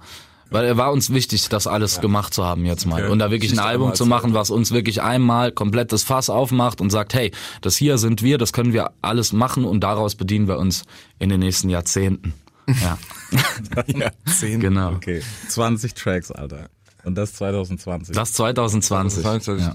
Weil 0.51 0.65
er 0.65 0.77
war 0.77 0.93
uns 0.93 1.13
wichtig, 1.13 1.49
das 1.49 1.67
alles 1.67 2.01
gemacht 2.01 2.33
zu 2.33 2.45
haben 2.45 2.65
jetzt 2.65 2.87
mal. 2.87 3.03
Okay. 3.03 3.11
Und 3.13 3.19
da 3.19 3.31
wirklich 3.31 3.51
ein 3.51 3.57
Siehst 3.57 3.65
du 3.65 3.69
Album 3.69 3.95
zu 3.95 4.07
machen, 4.07 4.33
was 4.35 4.51
uns 4.51 4.71
wirklich 4.73 5.03
einmal 5.03 5.51
komplett 5.53 5.93
das 5.93 6.05
Fass 6.05 6.31
aufmacht 6.31 6.81
und 6.81 6.91
sagt, 6.91 7.15
hey, 7.15 7.33
das 7.63 7.77
hier 7.77 7.99
sind 7.99 8.23
wir, 8.23 8.39
das 8.39 8.53
können 8.53 8.73
wir 8.73 8.93
alles 9.03 9.33
machen 9.33 9.65
und 9.65 9.81
daraus 9.81 10.15
bedienen 10.15 10.47
wir 10.47 10.59
uns 10.59 10.85
in 11.19 11.29
den 11.31 11.41
nächsten 11.41 11.69
Jahrzehnten. 11.69 12.33
Ja, 12.69 12.99
Ja, 13.87 14.11
zehn. 14.25 14.61
genau. 14.61 14.93
Okay, 14.93 15.23
20 15.49 15.95
Tracks, 15.95 16.31
Alter. 16.31 16.69
Und 17.05 17.15
das 17.17 17.35
2020. 17.35 18.15
Das 18.15 18.33
2020. 18.33 19.61
Ja. 19.61 19.75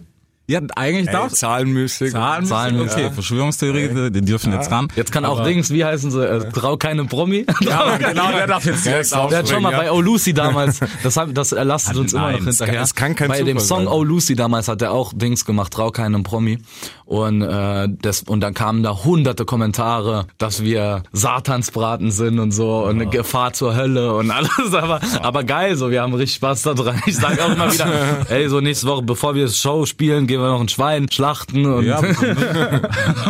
Ja, 0.52 0.60
eigentlich 0.76 1.08
Ey, 1.08 1.14
darf 1.14 1.32
Zahlenmüsik. 1.34 2.12
Zahlen, 2.12 2.46
Zahlen, 2.46 2.82
okay, 2.82 3.04
ja. 3.04 3.12
Verschwörungstheorie, 3.12 4.12
die 4.12 4.22
dürfen 4.22 4.54
jetzt 4.54 4.70
ran. 4.72 4.88
Jetzt 4.96 5.12
kann 5.12 5.26
auch 5.26 5.44
Dings, 5.44 5.70
wie 5.72 5.84
heißen 5.86 6.12
sie, 6.12 6.26
äh, 6.28 6.50
Trau 6.52 6.78
keine 6.78 7.06
Promi. 7.06 7.46
Ja, 7.62 7.98
genau, 7.98 8.32
der 8.32 8.48
darf 8.48 8.66
jetzt 8.66 8.86
direkt 8.86 9.12
Der 9.12 9.38
hat 9.40 9.50
schon 9.50 9.64
mal 9.64 9.72
bei 9.76 9.92
Oh 9.92 10.02
Lucy 10.02 10.34
damals, 10.34 10.80
das, 11.04 11.18
haben, 11.18 11.34
das 11.34 11.52
erlastet 11.52 11.98
uns 11.98 12.14
immer 12.14 12.32
noch 12.34 12.40
es 12.40 12.46
hinterher. 12.46 12.74
kann- 12.76 12.84
es 12.84 12.96
kann 12.96 13.16
kein 13.16 13.28
bei 13.30 13.42
dem 13.44 13.58
Zufall 13.58 13.68
Song 13.68 13.86
sein. 13.86 13.94
Oh 13.94 14.04
Lucy 14.04 14.36
damals 14.36 14.68
hat 14.68 14.82
er 14.82 14.92
auch 14.92 15.14
Dings 15.16 15.46
gemacht, 15.46 15.74
Trau 15.74 15.92
keinem 15.92 16.24
Promi. 16.24 16.60
Und, 17.06 17.42
äh, 17.42 17.90
das, 18.02 18.24
und 18.24 18.40
dann 18.42 18.54
kamen 18.54 18.84
da 18.84 19.04
hunderte 19.04 19.44
Kommentare, 19.44 20.28
dass 20.38 20.64
wir 20.64 21.04
Satansbraten 21.12 22.12
sind 22.12 22.40
und 22.40 22.52
so 22.52 22.84
und 22.86 23.02
eine 23.02 23.08
Gefahr 23.08 23.54
zur 23.54 23.76
Hölle 23.76 24.14
und 24.16 24.32
alles. 24.32 24.50
Aber, 24.74 25.00
aber 25.22 25.44
geil, 25.44 25.76
so 25.76 25.92
wir 25.92 26.02
haben 26.02 26.14
richtig 26.14 26.36
Spaß 26.36 26.62
da 26.64 26.74
dran. 26.74 27.02
Ich 27.06 27.18
sage 27.18 27.44
auch 27.44 27.52
immer 27.52 27.72
wieder, 27.72 27.88
ey, 28.30 28.48
so 28.50 28.62
nächste 28.62 28.88
Woche, 28.88 29.02
bevor 29.04 29.36
wir 29.36 29.44
das 29.44 29.58
Show 29.58 29.86
spielen, 29.86 30.28
gehen 30.28 30.41
wir 30.42 30.50
noch 30.50 30.62
ein 30.62 30.70
Schwein 30.70 31.10
schlachten 31.12 31.66
und 31.66 31.86
Ja, 31.86 32.02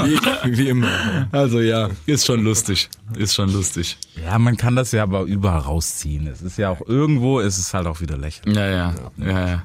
Wie, 0.05 0.57
wie 0.57 0.69
immer. 0.69 0.87
also 1.31 1.59
ja, 1.59 1.89
ist 2.05 2.25
schon 2.25 2.43
lustig. 2.43 2.89
Ist 3.17 3.35
schon 3.35 3.51
lustig. 3.51 3.97
ja, 4.23 4.37
man 4.39 4.57
kann 4.57 4.75
das 4.75 4.91
ja 4.91 5.03
aber 5.03 5.23
überall 5.23 5.59
rausziehen. 5.59 6.27
Es 6.27 6.41
ist 6.41 6.57
ja 6.57 6.69
auch 6.69 6.81
irgendwo, 6.87 7.39
ist 7.39 7.57
es 7.57 7.73
halt 7.73 7.87
auch 7.87 8.01
wieder 8.01 8.17
lächerlich. 8.17 8.55
Ja, 8.55 8.67
ja. 8.69 8.93
Ja, 9.17 9.47
ja. 9.47 9.63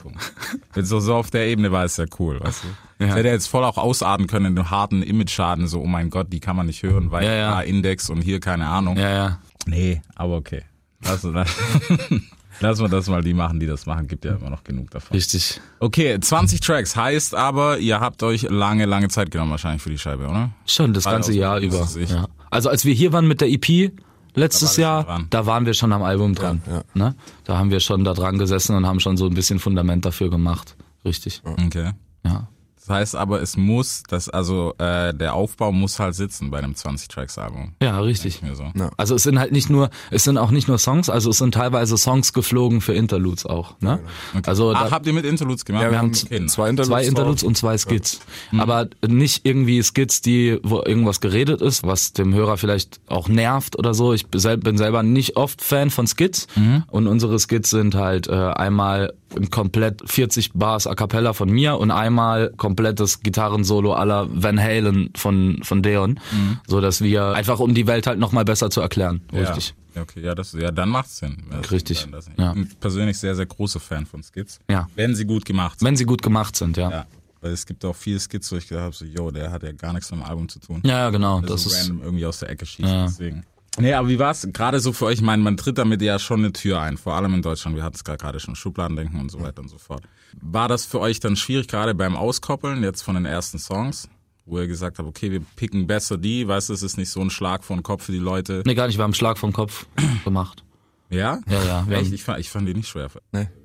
So, 0.83 1.01
so 1.01 1.15
auf 1.15 1.31
der 1.31 1.47
Ebene 1.49 1.73
war 1.73 1.85
es 1.85 1.97
ja 1.97 2.05
cool, 2.19 2.41
weißt 2.41 2.65
du. 2.65 2.69
Ja. 3.05 3.09
Das 3.09 3.17
hätte 3.17 3.29
er 3.29 3.35
jetzt 3.35 3.49
voll 3.49 3.65
auch 3.65 3.77
ausatmen 3.79 4.27
können 4.27 4.47
in 4.47 4.59
einem 4.59 4.71
harten 4.71 5.03
Image-Schaden, 5.03 5.67
so, 5.69 5.81
oh 5.83 5.87
mein 5.87 6.09
Gott, 6.11 6.33
die 6.33 6.41
kann 6.41 6.57
man 6.57 6.67
nicht 6.67 6.83
hören, 6.83 7.11
weil 7.11 7.25
Ja, 7.25 7.35
ja. 7.35 7.51
da 7.51 7.61
Index 7.63 8.09
und 8.11 8.23
hier 8.23 8.41
keine 8.41 8.67
Ahnung. 8.67 8.97
Ja, 8.97 9.11
ja. 9.11 9.39
Nee, 9.67 10.01
aber 10.15 10.37
okay. 10.37 10.63
Lass, 11.05 11.23
lass, 12.61 12.81
mal 12.81 12.89
das 12.89 13.09
mal 13.09 13.23
die 13.23 13.35
machen, 13.35 13.61
die 13.61 13.67
das 13.67 13.87
machen. 13.87 14.09
Gibt 14.09 14.25
ja 14.25 14.37
immer 14.37 14.51
noch 14.51 14.65
genug 14.65 14.91
davon. 14.91 15.15
Richtig. 15.15 15.61
Okay, 15.81 16.19
20 16.21 16.61
Tracks 16.61 16.97
heißt 16.97 17.35
aber, 17.35 17.79
ihr 17.79 18.01
habt 18.01 18.23
euch 18.23 18.43
lange, 18.43 18.87
lange 18.87 19.09
Zeit 19.09 19.31
genommen 19.31 19.51
wahrscheinlich 19.51 19.83
für 19.83 19.91
die 19.91 19.99
Scheibe, 19.99 20.27
oder? 20.27 20.51
Schon 20.67 20.95
das 20.95 21.05
Gerade 21.05 21.17
ganze 21.17 21.33
Jahr 21.35 21.59
über. 21.59 21.89
Ja. 22.09 22.27
Also 22.51 22.69
als 22.69 22.85
wir 22.85 22.95
hier 22.95 23.13
waren 23.13 23.27
mit 23.27 23.41
der 23.41 23.49
EP 23.51 23.93
letztes 24.35 24.77
Da 24.77 24.83
war 24.83 25.07
Jahr, 25.07 25.25
da 25.31 25.47
waren 25.47 25.67
wir 25.67 25.75
schon 25.75 25.93
am 25.93 26.03
Album 26.03 26.35
dran. 26.35 26.63
Ja, 26.67 26.75
ja. 26.75 26.83
Ne? 26.95 27.15
Da 27.45 27.59
haben 27.59 27.71
wir 27.71 27.81
schon 27.81 28.05
da 28.05 28.15
dran 28.15 28.39
gesessen 28.39 28.77
und 28.77 28.87
haben 28.87 29.01
schon 29.01 29.17
so 29.17 29.27
ein 29.27 29.35
bisschen 29.35 29.59
Fundament 29.59 30.05
dafür 30.05 30.31
gemacht. 30.31 30.77
Richtig. 31.05 31.43
Okay. 31.45 31.93
Ja. 32.25 32.49
Das 32.87 32.95
heißt 32.97 33.17
aber, 33.17 33.43
es 33.43 33.57
muss, 33.57 34.03
das, 34.09 34.29
also 34.29 34.75
äh, 34.79 35.13
der 35.13 35.35
Aufbau 35.35 35.73
muss 35.73 35.99
halt 35.99 36.15
sitzen 36.15 36.51
bei 36.51 36.59
einem 36.59 36.73
20-Tracks-Album. 36.73 37.73
Ja, 37.83 37.99
richtig. 38.01 38.41
So. 38.55 38.65
Also 38.97 39.15
es 39.17 39.25
sind 39.25 39.39
halt 39.39 39.53
nicht 39.53 39.71
nur, 39.71 39.91
es 40.11 40.25
sind 40.25 40.39
auch 40.39 40.51
nicht 40.51 40.69
nur 40.69 40.79
Songs, 40.79 41.11
also 41.11 41.31
es 41.31 41.39
sind 41.39 41.55
teilweise 41.55 41.97
Songs 41.99 42.33
geflogen 42.33 42.81
für 42.81 42.95
Interludes 42.95 43.45
auch. 43.47 43.75
Ne? 43.81 43.99
Also 44.45 44.73
Ach, 44.73 44.85
da, 44.85 44.91
habt 44.91 45.07
ihr 45.07 45.13
mit 45.13 45.25
Interludes 45.25 45.65
gemacht? 45.65 45.83
Ja, 45.83 45.91
wir 45.91 45.99
haben 45.99 46.13
Okay. 46.27 46.47
zwei 46.47 46.71
Interludes. 46.71 46.89
zwei 46.89 47.05
Interludes 47.05 47.43
und 47.43 47.57
zwei 47.57 47.77
Skits. 47.79 48.21
Aber 48.57 48.87
nicht 49.07 49.45
irgendwie 49.45 49.83
Skits, 49.83 50.21
die, 50.21 50.59
wo 50.63 50.81
irgendwas 50.83 51.21
geredet 51.21 51.61
ist, 51.61 51.83
was 51.85 52.13
dem 52.13 52.35
Hörer 52.35 52.57
vielleicht 52.57 53.01
auch 53.09 53.29
nervt 53.29 53.77
oder 53.79 53.95
so. 53.95 54.13
Ich 54.13 54.27
bin 54.29 54.77
selber 54.79 55.03
nicht 55.03 55.37
oft 55.37 55.61
Fan 55.63 55.91
von 55.91 56.07
Skits. 56.07 56.47
Und 56.91 57.07
unsere 57.07 57.39
Skits 57.39 57.71
sind 57.71 57.95
halt 57.95 58.29
äh, 58.29 58.33
einmal 58.33 59.13
ein 59.26 59.26
komplett 59.51 60.03
40 60.09 60.53
Bars 60.55 60.87
a 60.87 60.95
cappella 60.95 61.33
von 61.33 61.51
mir 61.51 61.79
und 61.79 61.91
einmal 61.91 62.53
komplettes 62.57 63.21
Gitarrensolo 63.21 63.93
aller 63.93 64.29
Van 64.31 64.59
Halen 64.61 65.11
von, 65.17 65.61
von 65.63 65.83
Deon. 65.83 66.21
So 66.67 66.81
dass 66.81 67.01
wir 67.03 67.33
einfach 67.35 67.59
um 67.61 67.75
die 67.75 67.87
Welt 67.87 68.07
halt 68.07 68.19
nochmal 68.19 68.45
besser 68.45 68.71
zu 68.71 68.81
erklären. 68.81 69.21
Richtig. 69.33 69.75
Ja, 69.95 70.03
okay, 70.03 70.21
ja, 70.23 70.35
das, 70.35 70.53
ja, 70.53 70.71
dann 70.71 70.91
macht's 70.91 71.17
Sinn. 71.19 71.37
Das- 71.51 71.71
Richtig, 71.71 72.07
das- 72.11 72.29
Ich 72.29 72.39
ja. 72.39 72.53
bin 72.53 72.69
persönlich 72.81 73.19
sehr, 73.19 73.35
sehr 73.35 73.47
großer 73.47 73.81
Fan 73.81 74.05
von 74.07 74.23
Skits. 74.23 74.61
Ja. 74.71 74.89
Wenn 74.95 75.15
sie 75.15 75.25
gut 75.25 75.45
gemacht 75.45 75.79
sind. 75.81 75.89
Wenn 75.89 75.97
sie 75.97 76.05
gut 76.05 76.23
gemacht 76.23 76.55
sind, 76.57 76.77
ja. 76.77 76.91
Ja, 76.91 76.97
Ja. 76.99 77.07
Weil 77.43 77.53
es 77.53 77.67
gibt 77.67 77.85
auch 77.85 77.95
viele 77.97 78.19
Skits, 78.19 78.51
wo 78.53 78.57
ich 78.57 78.67
gedacht 78.69 78.85
habe, 78.85 78.95
so, 78.95 79.05
yo, 79.05 79.31
der 79.31 79.51
hat 79.53 79.63
ja 79.63 79.73
gar 79.73 79.93
nichts 79.93 80.11
mit 80.11 80.21
dem 80.21 80.27
Album 80.27 80.49
zu 80.49 80.59
tun. 80.59 80.83
ja, 80.85 81.11
genau. 81.11 81.41
Der 81.41 81.51
Das 81.51 81.63
so 81.65 81.71
ist, 81.71 81.81
random 81.89 82.03
irgendwie 82.03 82.27
aus 82.27 82.39
der 82.41 82.51
Ecke 82.51 82.65
schießt. 82.67 82.89
Ja. 82.89 83.05
Deswegen. 83.05 83.45
Nee, 83.79 83.93
aber 83.95 84.09
wie 84.09 84.19
war's 84.19 84.47
gerade 84.53 84.81
so 84.81 84.93
für 84.93 85.07
euch? 85.07 85.15
Ich 85.17 85.23
meine, 85.23 85.43
man 85.43 85.57
tritt 85.57 85.79
damit 85.79 86.01
ja 86.03 86.19
schon 86.19 86.41
eine 86.41 86.53
Tür 86.53 86.81
ein, 86.81 86.97
vor 86.97 87.15
allem 87.15 87.35
in 87.35 87.43
Deutschland. 87.43 87.77
Wir 87.77 87.83
hatten 87.83 87.97
es 87.97 88.05
gerade 88.05 88.41
schon 88.41 88.55
Schubladendenken 88.57 89.21
und 89.21 89.31
so 89.31 89.41
weiter 89.41 89.61
und 89.63 89.69
so 89.69 89.79
fort. 89.79 90.03
War 90.41 90.69
das 90.69 90.85
für 90.87 91.01
euch 91.01 91.21
dann 91.21 91.37
schwierig, 91.37 91.69
gerade 91.69 91.95
beim 91.95 92.17
Auskoppeln 92.17 92.83
jetzt 92.83 93.03
von 93.03 93.15
den 93.15 93.27
ersten 93.27 93.59
Songs, 93.59 94.09
wo 94.45 94.59
ihr 94.59 94.67
gesagt 94.67 94.99
habt, 94.99 95.09
okay, 95.09 95.31
wir 95.31 95.41
picken 95.57 95.87
besser 95.87 96.19
die, 96.19 96.47
weißt 96.47 96.69
du, 96.69 96.73
es 96.73 96.83
ist 96.83 96.97
nicht 96.99 97.11
so 97.11 97.21
ein 97.21 97.31
Schlag 97.31 97.65
vor 97.65 97.77
den 97.77 97.83
Kopf 97.83 98.05
für 98.05 98.13
die 98.13 98.19
Leute. 98.19 98.63
nee, 98.67 98.75
gar 98.75 98.87
nicht, 98.87 98.97
wir 98.99 99.03
haben 99.03 99.11
einen 99.11 99.15
Schlag 99.15 99.39
vom 99.39 99.53
Kopf 99.53 99.87
gemacht. 100.25 100.63
Ja? 101.11 101.39
Ja, 101.49 101.63
ja. 101.65 101.85
Wir 101.89 101.99
Echt? 101.99 102.13
Ich 102.13 102.25
fand, 102.25 102.41
ich 102.41 102.51
fand 102.51 102.69
die 102.69 102.75
nicht 102.75 102.89
schwer. 102.89 103.09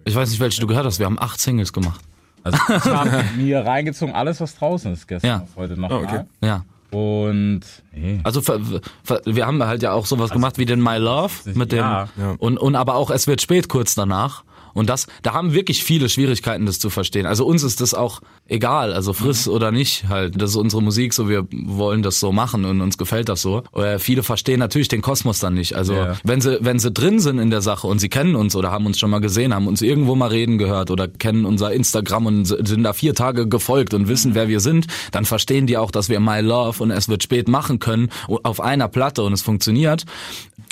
ich 0.06 0.16
weiß 0.16 0.30
nicht, 0.30 0.40
welche 0.40 0.62
du 0.62 0.68
gehört 0.68 0.86
hast. 0.86 1.00
Wir 1.00 1.08
haben 1.08 1.18
acht 1.20 1.40
Singles 1.40 1.74
gemacht. 1.74 2.02
Also 2.44 2.58
ich 2.70 2.86
habe 2.86 3.24
mir 3.38 3.66
reingezogen, 3.66 4.14
alles 4.16 4.42
was 4.42 4.56
draußen 4.56 4.94
ist 4.94 5.08
gestern 5.08 5.28
Ja. 5.42 5.48
heute 5.56 5.80
noch. 5.80 5.90
okay. 5.92 6.06
mal. 6.06 6.28
Ja. 6.42 6.66
Und 6.92 7.62
nee. 7.94 8.20
Also 8.24 8.42
ver, 8.42 8.60
ver, 9.04 9.22
wir 9.26 9.48
haben 9.48 9.64
halt 9.64 9.82
ja 9.82 9.94
auch 9.94 10.06
sowas 10.06 10.32
gemacht 10.32 10.58
wie 10.58 10.66
den 10.66 10.82
My 10.82 10.98
Love 10.98 11.34
mit 11.54 11.72
dem. 11.72 11.80
Ja. 11.80 12.10
und 12.38 12.58
und 12.58 12.76
aber 12.76 12.96
auch 12.96 13.10
es 13.10 13.28
wird 13.28 13.42
spät 13.42 13.70
kurz 13.70 13.96
danach 13.96 14.44
und 14.74 14.90
das 14.90 15.08
da 15.22 15.34
haben 15.34 15.54
wirklich 15.54 15.84
viele 15.84 16.10
Schwierigkeiten 16.10 16.66
das 16.66 16.80
zu 16.80 16.90
verstehen. 16.90 17.26
Also 17.26 17.46
uns 17.46 17.64
ist 17.64 17.82
das 17.82 17.94
auch 17.94 18.22
egal, 18.48 18.94
also 18.94 19.14
friss 19.14 19.48
Mhm. 19.48 19.54
oder 19.54 19.72
nicht 19.72 20.06
halt. 20.10 20.42
Das 20.42 20.52
ist 20.52 20.56
unsere 20.56 20.82
Musik 20.82 21.14
so, 21.14 21.30
wir 21.30 21.48
wollen 21.52 22.04
das 22.04 22.20
so 22.20 22.32
machen 22.32 22.66
und 22.66 22.82
uns 22.82 22.98
gefällt 22.98 23.30
das 23.30 23.42
so. 23.42 23.64
Äh, 23.76 24.00
viele 24.00 24.24
verstehen 24.24 24.60
natürlich 24.60 24.88
den 24.88 25.02
Kosmos 25.02 25.40
dann 25.40 25.54
nicht. 25.54 25.76
Also 25.76 25.94
Ja. 25.94 26.16
wenn 26.24 26.42
sie 26.42 26.58
wenn 26.62 26.80
sie 26.80 26.92
drin 26.92 27.20
sind 27.20 27.40
in 27.40 27.50
der 27.50 27.62
Sache 27.62 27.88
und 27.88 28.00
sie 28.00 28.10
kennen 28.10 28.36
uns 28.36 28.56
oder 28.56 28.72
haben 28.72 28.86
uns 28.86 29.00
schon 29.00 29.10
mal 29.10 29.20
gesehen, 29.22 29.54
haben 29.54 29.68
uns 29.68 29.82
irgendwo 29.82 30.16
mal 30.16 30.28
reden 30.28 30.58
gehört 30.58 30.92
oder 30.92 31.08
kennen 31.08 31.46
unser 31.46 31.72
Instagram 31.74 32.26
und 32.26 32.46
sind 32.46 32.84
da 32.84 32.94
vier 32.94 33.14
Tage 33.16 33.48
gefolgt 33.48 33.94
und 33.94 34.08
wissen, 34.08 34.36
wer 34.36 34.48
wir 34.48 34.60
sind, 34.60 34.88
dann 35.12 35.26
verstehen 35.26 35.68
die 35.68 35.78
auch, 35.78 35.92
dass 35.92 36.10
wir 36.10 36.20
My 36.20 36.42
Love 36.42 36.82
und 36.84 36.92
es 36.92 37.10
wird 37.10 37.24
spät 37.24 37.48
machen 37.48 37.80
können 37.80 38.10
auf 38.44 38.60
einer 38.62 38.88
Platte 38.88 39.24
und 39.24 39.34
es 39.34 39.42
funktioniert. 39.42 40.04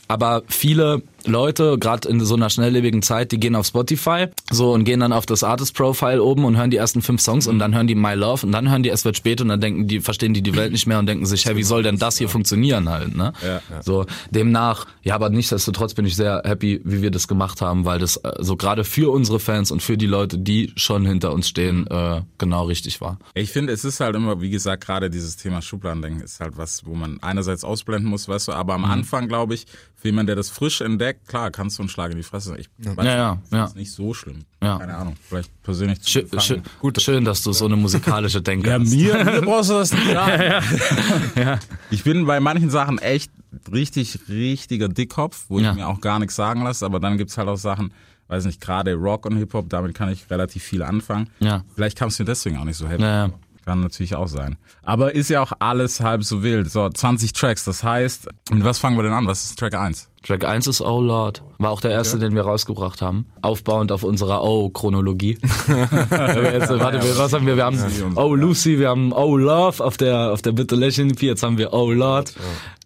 Aber 0.08 0.42
viele 0.48 1.04
Leute, 1.30 1.78
gerade 1.80 2.10
in 2.10 2.20
so 2.20 2.36
einer 2.36 2.50
schnelllebigen 2.50 3.02
Zeit, 3.02 3.32
die 3.32 3.40
gehen 3.40 3.56
auf 3.56 3.66
Spotify 3.68 4.28
so 4.52 4.74
und 4.74 4.84
gehen 4.84 5.00
dann 5.00 5.14
auf 5.14 5.26
das 5.26 5.44
Artist 5.44 5.76
Profile 5.76 6.22
oben 6.24 6.44
und 6.46 6.58
hören 6.58 6.70
die 6.72 6.78
ersten 6.78 7.02
fünf 7.02 7.22
Songs 7.22 7.48
und 7.48 7.60
dann 7.60 7.74
hören 7.74 7.88
die 7.88 7.96
My 7.96 8.14
Love 8.16 8.46
und 8.46 8.52
dann 8.52 8.70
hören 8.70 8.84
die 8.84 8.90
Es 8.90 9.06
wird 9.06 9.16
spät 9.18 9.40
und 9.42 9.48
dann 9.50 9.62
denken 9.62 9.88
die, 9.88 10.00
verstehen 10.02 10.34
die 10.34 10.42
die 10.42 10.56
Welt 10.56 10.72
nicht 10.72 10.88
mehr 10.88 11.00
und 11.00 11.06
denken 11.06 11.26
sich, 11.26 11.46
hey, 11.46 11.56
wie 11.56 11.64
soll 11.64 11.84
denn 11.84 11.98
das 11.98 12.18
hier 12.18 12.30
funktionieren 12.30 12.90
halt, 12.90 13.16
ne? 13.16 13.34
Ja. 13.46 13.62
So, 13.82 14.06
demnach, 14.32 14.86
ja, 15.04 15.16
aber 15.16 15.30
nichtsdestotrotz 15.30 15.94
bin 15.94 16.06
ich 16.06 16.16
sehr 16.16 16.42
happy, 16.46 16.82
wie 16.84 17.02
wir 17.02 17.12
das 17.12 17.28
gemacht 17.28 17.62
haben, 17.62 17.86
weil 17.86 18.00
das 18.00 18.18
äh, 18.18 18.32
so 18.40 18.56
gerade 18.56 18.84
für 18.84 19.12
unsere 19.12 19.40
Fans 19.40 19.72
und 19.72 19.82
für 19.82 19.98
die 19.98 20.08
Leute, 20.08 20.38
die 20.38 20.72
schon 20.76 21.06
hinter 21.06 21.32
uns 21.34 21.48
stehen, 21.48 21.88
äh, 21.88 22.22
genau 22.38 22.66
richtig 22.66 23.02
war. 23.02 23.20
Ich 23.34 23.52
finde, 23.52 23.74
es 23.74 23.86
ist 23.86 24.00
halt 24.00 24.16
immer, 24.16 24.42
wie 24.42 24.50
gesagt, 24.50 24.86
gerade 24.86 25.10
dieses 25.10 25.38
Thema 25.38 25.62
Schubladendenken 25.62 26.22
ist 26.24 26.40
halt 26.40 26.58
was, 26.58 26.86
wo 26.86 26.96
man 26.96 27.22
einerseits 27.22 27.64
ausblenden 27.64 28.10
muss, 28.10 28.28
weißt 28.28 28.48
du, 28.48 28.52
aber 28.54 28.78
Mhm. 28.78 28.86
am 28.86 28.92
Anfang, 28.92 29.28
glaube 29.28 29.54
ich, 29.56 29.66
für 30.00 30.08
jemanden, 30.08 30.28
der 30.28 30.36
das 30.38 30.50
frisch 30.50 30.82
entdeckt, 30.82 31.28
klar, 31.28 31.52
kannst 31.52 31.78
du 31.78 31.82
einen 31.84 31.90
Schlag 31.90 32.12
in 32.12 32.18
die 32.18 32.24
Fresse. 32.24 32.56
Ich 32.58 32.70
weiß 32.78 33.06
Ja, 33.06 33.16
ja, 33.16 33.36
nicht, 33.36 33.52
ja. 33.54 33.66
ist 33.66 33.76
nicht 33.76 33.92
so 33.92 34.14
schlimm. 34.14 34.46
Ja. 34.64 34.78
Keine 34.78 34.96
Ahnung, 34.96 35.16
vielleicht 35.28 35.52
persönlich 35.64 36.02
zu 36.02 36.10
Schön, 36.10 36.40
schön, 36.40 36.64
Gut. 36.80 37.02
schön 37.02 37.26
dass 37.26 37.44
du 37.44 37.52
so 37.52 37.66
eine 37.66 37.76
musikalische 37.76 38.42
Denke 38.42 38.72
hast. 38.74 38.90
mir, 38.90 39.24
mir 39.26 39.42
brauchst 39.42 39.70
du 39.70 39.74
das 39.76 39.92
nicht 39.92 40.06
sagen. 40.14 41.60
Ich 41.90 42.04
bin 42.04 42.26
bei 42.26 42.40
manchen 42.40 42.70
Sachen 42.70 42.98
echt 43.00 43.32
richtig, 43.72 44.20
richtiger 44.30 44.88
Dickkopf, 44.90 45.46
wo 45.50 45.60
Ja. 45.60 45.72
ich 45.72 45.76
mir 45.78 45.88
auch 45.88 46.02
gar 46.02 46.20
nichts 46.20 46.36
sagen 46.36 46.64
lasse, 46.64 46.86
aber 46.86 47.00
dann 47.00 47.18
gibt's 47.18 47.38
halt 47.38 47.48
auch 47.48 47.58
Sachen, 47.58 47.92
weiß 48.28 48.46
nicht, 48.46 48.62
gerade 48.62 48.94
Rock 48.94 49.26
und 49.26 49.38
Hip-Hop, 49.38 49.70
damit 49.70 49.96
kann 49.96 50.10
ich 50.10 50.30
relativ 50.30 50.64
viel 50.64 50.84
anfangen. 50.84 51.30
Ja. 51.40 51.64
Vielleicht 51.76 51.98
kam 51.98 52.10
es 52.10 52.20
mir 52.20 52.26
deswegen 52.26 52.58
auch 52.58 52.64
nicht 52.66 52.78
so 52.78 52.88
happy. 52.88 53.02
Ja, 53.04 53.28
ja. 53.28 53.34
Kann 53.70 53.82
natürlich 53.82 54.16
auch 54.16 54.28
sein. 54.28 54.58
Aber 54.82 55.14
ist 55.14 55.30
ja 55.30 55.44
auch 55.44 55.52
alles 55.60 56.00
halb 56.00 56.24
so 56.24 56.42
wild. 56.42 56.72
So, 56.72 56.90
20 56.90 57.34
Tracks, 57.34 57.66
das 57.66 57.84
heißt, 57.84 58.28
mit 58.50 58.64
was 58.64 58.80
fangen 58.80 58.98
wir 58.98 59.04
denn 59.04 59.14
an? 59.14 59.28
Was 59.28 59.46
ist 59.46 59.60
Track 59.60 59.76
1? 59.76 60.10
Track 60.24 60.44
1 60.44 60.66
ist 60.66 60.82
Oh 60.82 61.00
Lord. 61.00 61.44
War 61.60 61.70
auch 61.70 61.80
der 61.80 61.92
erste, 61.92 62.18
den 62.18 62.34
wir 62.34 62.42
rausgebracht 62.42 63.04
haben. 63.04 63.28
Aufbauend 63.44 63.92
auf 63.92 64.02
unserer 64.02 64.44
Oh-Chronologie. 64.44 65.38
jetzt, 65.38 65.68
warte, 65.68 67.00
was 67.20 67.32
haben 67.32 67.46
wir? 67.46 67.58
Wir 67.58 67.66
haben 67.66 67.80
Oh 68.16 68.34
Lucy, 68.34 68.80
wir 68.80 68.90
haben 68.90 69.14
Oh 69.14 69.38
Love 69.38 69.86
auf 69.86 69.98
der, 69.98 70.32
auf 70.34 70.42
der 70.42 70.54
Bitte 70.54 70.76
Lächeln 70.76 71.12
EP. 71.12 71.22
Jetzt 71.22 71.44
haben 71.44 71.60
wir 71.60 71.72
Oh 71.72 71.92
Lord. 71.92 72.34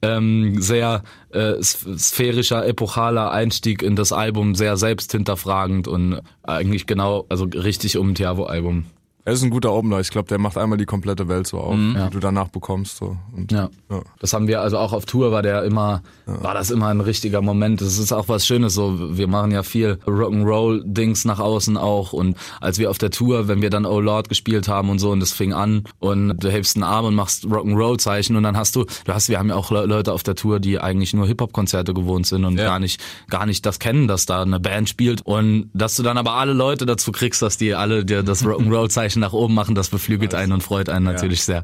Ähm, 0.01 0.61
sehr 0.61 1.01
äh, 1.29 1.63
sphärischer, 1.63 2.67
epochaler 2.67 3.31
Einstieg 3.31 3.81
in 3.83 3.95
das 3.95 4.11
Album, 4.11 4.53
sehr 4.53 4.75
selbsthinterfragend 4.75 5.87
und 5.87 6.19
eigentlich 6.43 6.87
genau, 6.87 7.25
also 7.29 7.45
richtig 7.45 7.97
um 7.97 8.09
ein 8.09 8.15
Tiavo-Album. 8.15 8.83
Er 9.25 9.33
ist 9.33 9.41
ein 9.43 9.49
guter 9.49 9.71
Opener. 9.71 9.99
Ich 10.01 10.09
glaube, 10.09 10.27
der 10.27 10.37
macht 10.37 10.57
einmal 10.57 10.77
die 10.77 10.85
komplette 10.85 11.29
Welt 11.29 11.47
so 11.47 11.59
auf, 11.59 11.75
die 11.75 12.09
du 12.11 12.19
danach 12.19 12.49
bekommst. 12.49 12.97
So. 12.97 13.15
Und 13.35 13.51
Ja. 13.51 13.69
Ja. 13.89 14.01
Das 14.19 14.33
haben 14.33 14.47
wir 14.47 14.59
also 14.61 14.77
auch 14.77 14.91
auf 14.91 15.05
Tour 15.05 15.31
war 15.31 15.41
der 15.41 15.63
immer, 15.63 16.01
war 16.25 16.53
das 16.53 16.71
immer 16.71 16.87
ein 16.87 16.99
richtiger 16.99 17.41
Moment. 17.41 17.79
Das 17.81 17.97
ist 17.97 18.11
auch 18.11 18.27
was 18.27 18.45
Schönes 18.45 18.73
so. 18.73 19.17
Wir 19.17 19.27
machen 19.27 19.51
ja 19.51 19.63
viel 19.63 19.97
Rock'n'Roll 20.05 20.81
Dings 20.85 21.25
nach 21.25 21.39
außen 21.39 21.77
auch 21.77 22.11
und 22.13 22.35
als 22.59 22.79
wir 22.79 22.89
auf 22.89 22.97
der 22.97 23.11
Tour, 23.11 23.47
wenn 23.47 23.61
wir 23.61 23.69
dann 23.69 23.85
Oh 23.85 23.99
Lord 23.99 24.29
gespielt 24.29 24.67
haben 24.67 24.89
und 24.89 24.99
so 24.99 25.11
und 25.11 25.19
das 25.19 25.31
fing 25.31 25.53
an 25.53 25.83
und 25.99 26.37
du 26.43 26.49
hebst 26.51 26.75
einen 26.75 26.83
Arm 26.83 27.05
und 27.05 27.15
machst 27.15 27.45
Rock'n'Roll 27.45 27.97
Zeichen 27.99 28.35
und 28.35 28.43
dann 28.43 28.57
hast 28.57 28.75
du, 28.75 28.85
du 29.05 29.13
hast, 29.13 29.29
wir 29.29 29.39
haben 29.39 29.49
ja 29.49 29.55
auch 29.55 29.71
Le- 29.71 29.85
Leute 29.85 30.11
auf 30.13 30.23
der 30.23 30.35
Tour, 30.35 30.59
die 30.59 30.79
eigentlich 30.79 31.13
nur 31.13 31.27
Hip-Hop 31.27 31.53
Konzerte 31.53 31.93
gewohnt 31.93 32.25
sind 32.27 32.45
und 32.45 32.57
Ja. 32.57 32.65
gar 32.65 32.79
nicht, 32.79 33.01
gar 33.29 33.45
nicht 33.45 33.65
das 33.65 33.79
kennen, 33.79 34.07
dass 34.07 34.25
da 34.25 34.41
eine 34.41 34.59
Band 34.59 34.89
spielt 34.89 35.21
und 35.21 35.69
dass 35.73 35.95
du 35.95 36.03
dann 36.03 36.17
aber 36.17 36.33
alle 36.33 36.53
Leute 36.53 36.85
dazu 36.85 37.11
kriegst, 37.11 37.41
dass 37.41 37.57
die 37.57 37.73
alle 37.75 38.03
dir 38.05 38.23
das 38.23 38.43
Rock'n'Roll 38.45 38.89
Zeichen 39.13 39.19
nach 39.19 39.33
oben 39.33 39.53
machen, 39.53 39.75
das 39.75 39.89
beflügelt 39.89 40.33
einen 40.33 40.51
und 40.51 40.63
freut 40.63 40.89
einen 40.89 41.05
natürlich 41.05 41.43
sehr. 41.43 41.63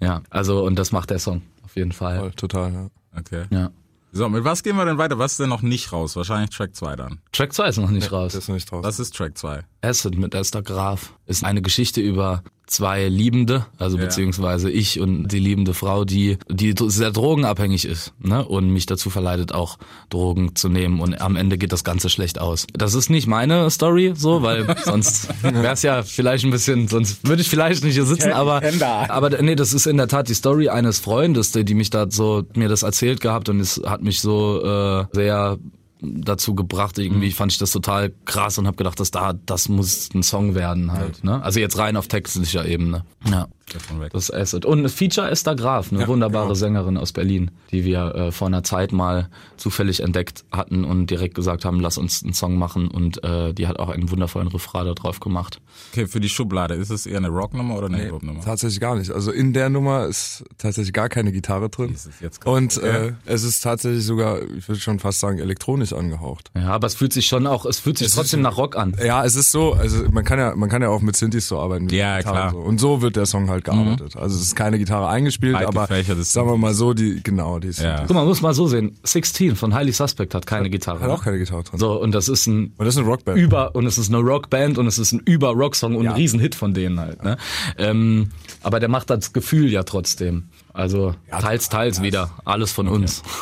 Ja, 0.00 0.22
also 0.30 0.64
und 0.64 0.78
das 0.78 0.92
macht 0.92 1.10
der 1.10 1.18
Song 1.18 1.42
auf 1.64 1.76
jeden 1.76 1.92
Fall. 1.92 2.18
Voll, 2.18 2.30
total, 2.32 2.72
ja. 2.72 2.88
Okay. 3.16 3.44
Ja. 3.50 3.70
So, 4.10 4.28
mit 4.28 4.42
was 4.44 4.62
gehen 4.62 4.76
wir 4.76 4.84
denn 4.84 4.98
weiter? 4.98 5.18
Was 5.18 5.32
ist 5.32 5.40
denn 5.40 5.50
noch 5.50 5.62
nicht 5.62 5.92
raus? 5.92 6.16
Wahrscheinlich 6.16 6.50
Track 6.50 6.74
2 6.74 6.96
dann. 6.96 7.20
Track 7.32 7.52
2 7.52 7.68
ist 7.68 7.76
noch 7.76 7.90
nicht 7.90 8.10
raus. 8.10 8.32
Der 8.32 8.40
ist 8.40 8.48
noch 8.48 8.54
nicht 8.54 8.70
draußen. 8.70 8.84
Was 8.84 8.98
ist 8.98 9.14
Track 9.14 9.36
2? 9.36 9.64
Acid 9.82 10.16
mit 10.18 10.34
Esther 10.34 10.62
Graf 10.62 11.12
ist 11.26 11.44
eine 11.44 11.60
Geschichte 11.60 12.00
über 12.00 12.42
zwei 12.68 13.08
Liebende, 13.08 13.66
also 13.78 13.96
Ja. 13.96 14.04
beziehungsweise 14.04 14.70
ich 14.70 15.00
und 15.00 15.28
die 15.28 15.38
liebende 15.38 15.74
Frau, 15.74 16.04
die 16.04 16.38
die 16.50 16.74
sehr 16.86 17.10
drogenabhängig 17.10 17.84
ist, 17.84 18.12
ne, 18.20 18.44
und 18.46 18.70
mich 18.70 18.86
dazu 18.86 19.10
verleitet 19.10 19.52
auch 19.52 19.78
Drogen 20.10 20.54
zu 20.54 20.68
nehmen 20.68 21.00
und 21.00 21.20
am 21.20 21.36
Ende 21.36 21.58
geht 21.58 21.72
das 21.72 21.82
Ganze 21.82 22.08
schlecht 22.10 22.40
aus. 22.40 22.66
Das 22.72 22.94
ist 22.94 23.10
nicht 23.10 23.26
meine 23.26 23.70
Story, 23.70 24.12
so, 24.16 24.42
weil 24.42 24.66
sonst 24.84 25.28
wäre 25.42 25.72
es 25.72 25.82
ja 25.82 26.02
vielleicht 26.02 26.44
ein 26.44 26.50
bisschen, 26.50 26.88
sonst 26.88 27.26
würde 27.26 27.42
ich 27.42 27.48
vielleicht 27.48 27.82
nicht 27.84 27.94
hier 27.94 28.06
sitzen, 28.06 28.32
aber 28.32 28.62
aber 29.08 29.42
nee, 29.42 29.54
das 29.56 29.72
ist 29.72 29.86
in 29.86 29.96
der 29.96 30.08
Tat 30.08 30.28
die 30.28 30.34
Story 30.34 30.68
eines 30.68 30.98
Freundes, 31.00 31.52
die, 31.52 31.64
die 31.64 31.74
mich 31.74 31.90
da 31.90 32.06
so 32.10 32.44
mir 32.54 32.68
das 32.68 32.82
erzählt 32.82 33.20
gehabt 33.20 33.48
und 33.48 33.60
es 33.60 33.80
hat 33.86 34.02
mich 34.02 34.20
so 34.20 34.62
äh, 34.62 35.04
sehr 35.12 35.58
dazu 36.00 36.54
gebracht. 36.54 36.98
Irgendwie 36.98 37.32
fand 37.32 37.52
ich 37.52 37.58
das 37.58 37.70
total 37.70 38.12
krass 38.24 38.58
und 38.58 38.66
habe 38.66 38.76
gedacht, 38.76 39.00
dass 39.00 39.10
da 39.10 39.32
das 39.32 39.68
muss 39.68 40.10
ein 40.14 40.22
Song 40.22 40.54
werden 40.54 40.92
halt. 40.92 41.24
Ne? 41.24 41.42
Also 41.42 41.60
jetzt 41.60 41.78
rein 41.78 41.96
auf 41.96 42.08
textlicher 42.08 42.64
Ebene. 42.64 43.04
Ja. 43.30 43.48
Davon 43.72 44.00
weg. 44.00 44.12
Das 44.12 44.24
ist 44.28 44.34
Acid. 44.34 44.64
Und 44.64 44.84
ein 44.84 44.88
Feature 44.88 45.30
Esther 45.30 45.54
Graf, 45.54 45.92
eine 45.92 46.06
wunderbare 46.08 46.44
genau. 46.44 46.54
Sängerin 46.54 46.96
aus 46.96 47.12
Berlin, 47.12 47.50
die 47.70 47.84
wir 47.84 48.14
äh, 48.14 48.32
vor 48.32 48.46
einer 48.48 48.62
Zeit 48.64 48.92
mal 48.92 49.28
zufällig 49.56 50.00
entdeckt 50.00 50.44
hatten 50.52 50.84
und 50.84 51.08
direkt 51.10 51.34
gesagt 51.34 51.64
haben, 51.64 51.80
lass 51.80 51.98
uns 51.98 52.22
einen 52.22 52.32
Song 52.34 52.56
machen. 52.56 52.88
Und 52.88 53.22
äh, 53.24 53.52
die 53.52 53.66
hat 53.66 53.78
auch 53.78 53.88
einen 53.90 54.10
wundervollen 54.10 54.48
Refrain 54.48 54.86
da 54.86 54.94
drauf 54.94 55.20
gemacht. 55.20 55.60
Okay, 55.92 56.06
für 56.06 56.20
die 56.20 56.28
Schublade, 56.28 56.74
ist 56.74 56.90
es 56.90 57.06
eher 57.06 57.18
eine 57.18 57.28
Rocknummer 57.28 57.76
oder 57.76 57.86
eine 57.86 57.98
Hip-Hop-Nummer? 57.98 58.40
Tatsächlich 58.40 58.80
gar 58.80 58.96
nicht. 58.96 59.10
Also 59.10 59.30
in 59.32 59.52
der 59.52 59.68
Nummer 59.68 60.06
ist 60.06 60.44
tatsächlich 60.58 60.92
gar 60.92 61.08
keine 61.08 61.32
Gitarre 61.32 61.68
drin. 61.68 61.90
Das 61.92 62.06
ist 62.06 62.20
jetzt. 62.20 62.46
Und 62.46 62.76
äh, 62.82 63.12
es 63.26 63.42
ist 63.44 63.60
tatsächlich 63.62 64.04
sogar, 64.04 64.40
ich 64.56 64.66
würde 64.68 64.80
schon 64.80 64.98
fast 64.98 65.20
sagen, 65.20 65.38
elektronisch 65.38 65.92
angehaucht. 65.92 66.50
Ja, 66.54 66.68
aber 66.70 66.86
es 66.86 66.94
fühlt 66.94 67.12
sich 67.12 67.26
schon 67.26 67.46
auch, 67.46 67.64
es 67.66 67.78
fühlt 67.78 67.98
sich 67.98 68.08
Es 68.08 68.14
trotzdem 68.14 68.40
ist- 68.40 68.44
nach 68.44 68.56
Rock 68.56 68.76
an. 68.76 68.96
Ja, 69.04 69.24
es 69.24 69.36
ist 69.36 69.50
so, 69.52 69.74
also 69.74 70.04
man 70.10 70.24
kann 70.24 70.38
ja, 70.38 70.54
man 70.56 70.68
kann 70.68 70.82
ja 70.82 70.88
auch 70.88 71.00
mit 71.02 71.16
Synthes 71.16 71.48
so 71.48 71.58
arbeiten. 71.58 71.88
Ja, 71.90 72.18
Gitarre 72.18 72.50
klar. 72.50 72.54
Und 72.54 72.62
so. 72.62 72.68
Und 72.68 72.78
so 72.98 73.02
wird 73.02 73.16
der 73.16 73.26
Song 73.26 73.50
halt 73.50 73.57
gearbeitet. 73.64 74.16
Also 74.16 74.36
es 74.36 74.42
ist 74.42 74.56
keine 74.56 74.78
Gitarre 74.78 75.08
eingespielt, 75.08 75.54
aber 75.56 75.86
sagen 76.22 76.48
wir 76.48 76.56
mal 76.56 76.74
so, 76.74 76.94
die, 76.94 77.20
genau, 77.22 77.58
die 77.58 77.68
ist, 77.68 77.80
Ja. 77.80 78.04
Guck 78.06 78.14
mal, 78.14 78.24
muss 78.24 78.40
mal 78.42 78.54
so 78.54 78.66
sehen. 78.66 78.98
16 79.04 79.56
von 79.56 79.74
Highly 79.74 79.92
Suspect 79.92 80.34
hat 80.34 80.46
keine 80.46 80.70
Gitarre. 80.70 81.00
hat 81.00 81.10
auch 81.10 81.24
keine 81.24 81.38
Gitarre 81.38 81.64
drin. 81.64 81.78
So, 81.78 82.00
und 82.00 82.12
das 82.12 82.28
ist 82.28 82.46
ein 82.46 82.72
Und 82.76 82.84
das 82.86 82.94
ist 82.94 82.98
eine 82.98 83.06
Rockband. 83.08 83.38
über 83.38 83.74
und 83.74 83.86
es 83.86 83.98
ist 83.98 84.08
eine 84.12 84.18
Rockband 84.22 84.78
und 84.78 84.86
es 84.86 84.98
ist 84.98 85.12
ein 85.12 85.20
über 85.24 85.50
Rocksong 85.50 85.96
und 85.96 86.04
Ja. 86.04 86.10
ein 86.12 86.16
Riesenhit 86.16 86.54
von 86.54 86.74
denen 86.74 86.98
halt. 87.00 87.22
Ne? 87.22 87.36
Ähm, 87.76 88.30
aber 88.62 88.80
der 88.80 88.88
macht 88.88 89.10
das 89.10 89.32
Gefühl 89.32 89.70
ja 89.70 89.82
trotzdem. 89.84 90.48
Also 90.72 91.14
teils, 91.30 91.68
teils 91.68 92.02
wieder. 92.02 92.30
Alles 92.44 92.72
von 92.72 92.88
uns. 92.88 93.22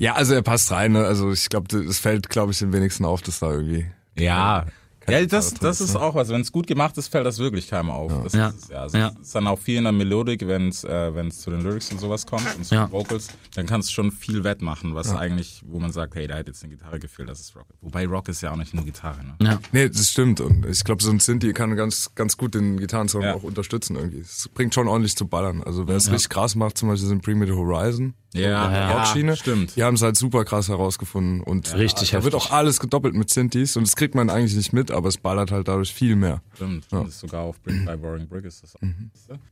Ja, 0.00 0.14
also 0.14 0.34
er 0.34 0.42
passt 0.42 0.70
rein. 0.70 0.92
Ne? 0.92 1.04
Also 1.04 1.32
ich 1.32 1.48
glaube, 1.48 1.76
es 1.76 1.98
fällt, 1.98 2.28
glaube 2.28 2.52
ich, 2.52 2.58
den 2.58 2.72
wenigsten 2.72 3.04
auf, 3.04 3.20
dass 3.22 3.40
da 3.40 3.50
irgendwie. 3.50 3.86
Ja. 4.16 4.66
Ja, 5.08 5.24
das, 5.26 5.54
das 5.54 5.80
ist 5.80 5.96
auch 5.96 6.14
was. 6.14 6.28
Wenn 6.28 6.40
es 6.40 6.52
gut 6.52 6.66
gemacht 6.66 6.96
ist, 6.98 7.08
fällt 7.08 7.26
das 7.26 7.38
wirklich 7.38 7.68
keinem 7.68 7.90
auf. 7.90 8.12
Das 8.24 8.32
Ja. 8.32 8.48
Ist, 8.48 8.64
es, 8.64 8.68
ja, 8.68 8.82
also 8.82 8.98
Ja. 8.98 9.08
Es 9.20 9.28
ist 9.28 9.34
dann 9.34 9.46
auch 9.46 9.58
viel 9.58 9.76
in 9.78 9.84
der 9.84 9.92
Melodik, 9.92 10.46
wenn 10.46 10.68
es 10.68 10.84
äh, 10.84 11.14
wenn's 11.14 11.40
zu 11.40 11.50
den 11.50 11.62
Lyrics 11.62 11.90
und 11.92 11.98
sowas 12.00 12.26
kommt 12.26 12.46
und 12.56 12.64
zu 12.64 12.74
Ja. 12.74 12.86
den 12.86 12.92
Vocals, 12.92 13.28
dann 13.54 13.66
kannst 13.66 13.88
du 13.88 13.92
schon 13.94 14.10
viel 14.12 14.44
wettmachen, 14.44 14.94
was 14.94 15.14
eigentlich, 15.14 15.62
wo 15.66 15.78
man 15.78 15.92
sagt, 15.92 16.14
hey, 16.14 16.26
da 16.26 16.36
hätte 16.36 16.50
jetzt 16.50 16.62
eine 16.62 16.74
Gitarre 16.74 16.98
gefehlt, 16.98 17.28
das 17.28 17.40
ist 17.40 17.56
Rock. 17.56 17.66
Wobei 17.80 18.06
Rock 18.06 18.28
ist 18.28 18.40
ja 18.42 18.52
auch 18.52 18.56
nicht 18.56 18.74
nur 18.74 18.84
Gitarre, 18.84 19.24
ne? 19.24 19.34
Ja. 19.40 19.58
Nee, 19.72 19.88
das 19.88 20.10
stimmt. 20.10 20.40
Und 20.40 20.66
ich 20.66 20.84
glaube, 20.84 21.02
so 21.02 21.10
ein 21.10 21.20
Synthi 21.20 21.52
kann 21.52 21.74
ganz, 21.76 22.10
ganz 22.14 22.36
gut 22.36 22.54
den 22.54 22.78
Gitarrensound 22.78 23.24
Ja. 23.24 23.34
auch 23.34 23.42
unterstützen 23.42 23.96
irgendwie. 23.96 24.20
Es 24.20 24.48
bringt 24.52 24.74
schon 24.74 24.88
ordentlich 24.88 25.16
zu 25.16 25.26
ballern. 25.26 25.62
Also 25.62 25.86
wer 25.88 25.96
es 25.96 26.10
richtig 26.10 26.28
krass 26.30 26.54
macht, 26.54 26.78
zum 26.78 26.88
Beispiel 26.88 27.08
sind 27.08 27.22
Primitive 27.22 27.56
Horizon. 27.56 28.14
Ja, 28.34 28.70
ja, 28.70 28.92
Rockschiene. 28.98 29.36
stimmt. 29.36 29.74
Die 29.76 29.82
haben 29.82 29.94
es 29.94 30.02
halt 30.02 30.16
super 30.16 30.44
krass 30.44 30.68
herausgefunden. 30.68 31.40
Und 31.40 31.74
Richtig 31.74 32.10
da 32.10 32.22
wird 32.24 32.34
heftig. 32.34 32.50
auch 32.50 32.54
alles 32.54 32.78
gedoppelt 32.78 33.14
mit 33.14 33.30
Synthes 33.30 33.76
und 33.76 33.86
das 33.86 33.96
kriegt 33.96 34.14
man 34.14 34.28
eigentlich 34.28 34.54
nicht 34.54 34.72
mit, 34.74 34.90
aber 34.90 35.08
es 35.08 35.16
ballert 35.16 35.50
halt 35.50 35.66
dadurch 35.68 35.94
viel 35.94 36.14
mehr. 36.14 36.42
Stimmt, 36.54 36.84
das 36.90 37.08
ist 37.08 37.20
sogar 37.20 37.42
auf 37.42 37.58
Brick 37.62 37.86
by 37.86 37.96
Boring 37.96 38.28
Brick 38.28 38.44
ist 38.44 38.62
das 38.62 38.76
auch. 38.76 38.80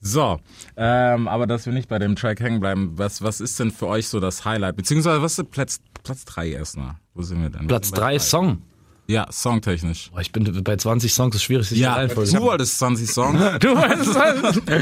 So, 0.01 0.39
ähm, 0.77 1.27
aber 1.27 1.47
dass 1.47 1.65
wir 1.65 1.73
nicht 1.73 1.89
bei 1.89 1.99
dem 1.99 2.17
Track 2.17 2.41
hängen 2.41 2.61
bleiben, 2.61 2.93
was, 2.97 3.23
was 3.23 3.41
ist 3.41 3.59
denn 3.59 3.71
für 3.71 3.87
euch 3.87 4.09
so 4.09 4.21
das 4.21 4.45
Highlight? 4.45 4.77
Beziehungsweise 4.77 5.23
was 5.23 5.39
ist 5.39 5.51
Platz, 5.51 5.81
Platz 6.05 6.25
drei 6.27 6.51
erstmal? 6.51 6.97
Wo 7.15 7.23
sind 7.23 7.41
wir 7.41 7.49
denn? 7.49 7.67
Platz 7.69 7.85
Wir 7.91 7.97
sind 7.97 7.97
bei 7.97 8.11
3 8.13 8.19
Song. 8.19 8.63
Ja, 9.09 9.27
songtechnisch. 9.31 10.11
Boah, 10.11 10.21
ich 10.21 10.33
bin 10.33 10.65
bei 10.65 10.77
20 10.77 11.15
Songs 11.15 11.37
ist 11.37 11.45
schwierig, 11.45 11.69
sich 11.69 11.79
Ja, 11.79 11.95
die 11.95 12.01
Reihenfolge 12.01 12.31
du 12.33 12.41
wolltest 12.43 12.79
20 12.81 13.09
Songs. 13.09 13.41
Du 13.61 13.69
weißt 13.75 14.15
was? 14.15 14.57
Ich 14.67 14.73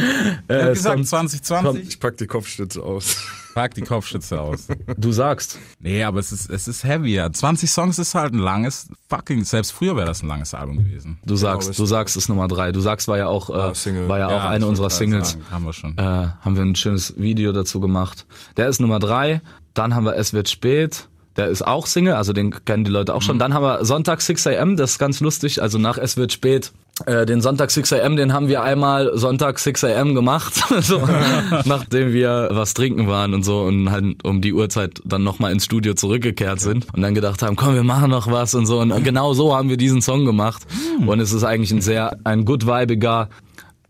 hab 0.50 0.50
äh, 0.50 0.70
gesagt 0.72 0.78
Song- 0.98 1.04
2020. 1.04 1.88
Ich 1.88 2.00
pack 2.00 2.16
die 2.16 2.26
Kopfstütze 2.26 2.82
aus. 2.82 3.18
Pack 3.54 3.74
die 3.74 3.82
Kopfschütze 3.82 4.40
aus. 4.40 4.66
Du 4.96 5.12
sagst. 5.12 5.58
Nee, 5.78 6.02
aber 6.02 6.18
es 6.18 6.32
ist, 6.32 6.50
es 6.50 6.66
ist 6.66 6.82
heavier. 6.84 7.32
20 7.32 7.70
Songs 7.70 7.98
ist 7.98 8.14
halt 8.14 8.32
ein 8.34 8.38
langes, 8.40 8.88
fucking, 9.08 9.44
selbst 9.44 9.70
früher 9.72 9.94
wäre 9.96 10.06
das 10.06 10.22
ein 10.22 10.28
langes 10.28 10.54
Album 10.54 10.78
gewesen. 10.78 11.18
Du 11.24 11.36
sagst, 11.36 11.70
ich. 11.70 11.76
du 11.76 11.86
sagst 11.86 12.16
es 12.16 12.28
Nummer 12.28 12.48
3. 12.48 12.72
Du 12.72 12.80
sagst 12.80 13.06
war 13.08 13.16
ja 13.18 13.28
auch, 13.28 13.50
äh, 13.70 13.74
Single. 13.74 14.08
war 14.08 14.18
ja, 14.18 14.26
auch 14.26 14.30
Ja, 14.32 14.48
eine 14.48 14.66
unserer 14.66 14.90
Singles. 14.90 15.30
sagen, 15.32 15.44
Haben 15.50 15.64
wir 15.64 15.72
schon. 15.72 15.96
äh, 15.96 16.02
haben 16.02 16.56
wir 16.56 16.62
ein 16.64 16.74
schönes 16.74 17.14
Video 17.16 17.52
dazu 17.52 17.78
gemacht. 17.80 18.26
Der 18.56 18.68
ist 18.68 18.80
Nummer 18.80 18.98
drei. 18.98 19.40
Dann 19.72 19.94
haben 19.94 20.04
wir 20.04 20.16
Es 20.16 20.32
wird 20.32 20.48
spät. 20.48 21.08
Der 21.36 21.48
ist 21.48 21.66
auch 21.66 21.86
Single, 21.86 22.14
also 22.14 22.32
den 22.32 22.64
kennen 22.64 22.84
die 22.84 22.92
Leute 22.92 23.12
auch 23.12 23.20
schon. 23.22 23.40
Dann 23.40 23.54
haben 23.54 23.64
wir 23.64 23.84
Sonntag 23.84 24.20
6 24.20 24.46
am, 24.48 24.76
das 24.76 24.92
ist 24.92 24.98
ganz 25.00 25.18
lustig, 25.18 25.60
also 25.62 25.78
nach 25.78 25.98
Es 25.98 26.16
wird 26.16 26.32
spät. 26.32 26.72
Äh, 27.06 27.26
den 27.26 27.40
Sonntag 27.40 27.72
6 27.72 27.92
am, 27.94 28.14
den 28.14 28.32
haben 28.32 28.46
wir 28.46 28.62
einmal 28.62 29.10
Sonntag 29.18 29.58
6 29.58 29.82
am 29.84 30.14
gemacht, 30.14 30.54
so, 30.80 31.02
nachdem 31.64 32.12
wir 32.12 32.50
was 32.52 32.72
trinken 32.72 33.08
waren 33.08 33.34
und 33.34 33.42
so 33.42 33.62
und 33.62 33.90
halt 33.90 34.24
um 34.24 34.40
die 34.40 34.52
Uhrzeit 34.52 35.00
dann 35.04 35.24
nochmal 35.24 35.50
ins 35.50 35.64
Studio 35.64 35.94
zurückgekehrt 35.94 36.60
sind 36.60 36.86
und 36.94 37.02
dann 37.02 37.14
gedacht 37.14 37.42
haben, 37.42 37.56
komm, 37.56 37.74
wir 37.74 37.82
machen 37.82 38.10
noch 38.10 38.30
was 38.30 38.54
und 38.54 38.66
so. 38.66 38.78
Und 38.78 39.02
genau 39.02 39.34
so 39.34 39.56
haben 39.56 39.68
wir 39.68 39.76
diesen 39.76 40.02
Song 40.02 40.24
gemacht. 40.24 40.62
Und 41.04 41.18
es 41.18 41.32
ist 41.32 41.42
eigentlich 41.42 41.72
ein 41.72 41.80
sehr, 41.80 42.16
ein 42.22 42.44
good 42.44 42.64
vibiger, 42.64 43.28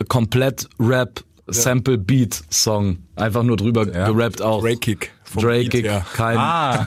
komplett 0.09 0.69
Rap, 0.81 1.23
Sample 1.47 1.99
Beat 1.99 2.43
Song. 2.51 2.99
Einfach 3.17 3.43
nur 3.43 3.59
drüber 3.59 3.85
gerappt 3.85 4.40
auch. 4.40 4.62
Drake 4.62 4.79
Kick. 4.79 5.13
Drake, 5.42 5.79
her. 5.79 6.07
kein, 6.14 6.37
ah, 6.38 6.87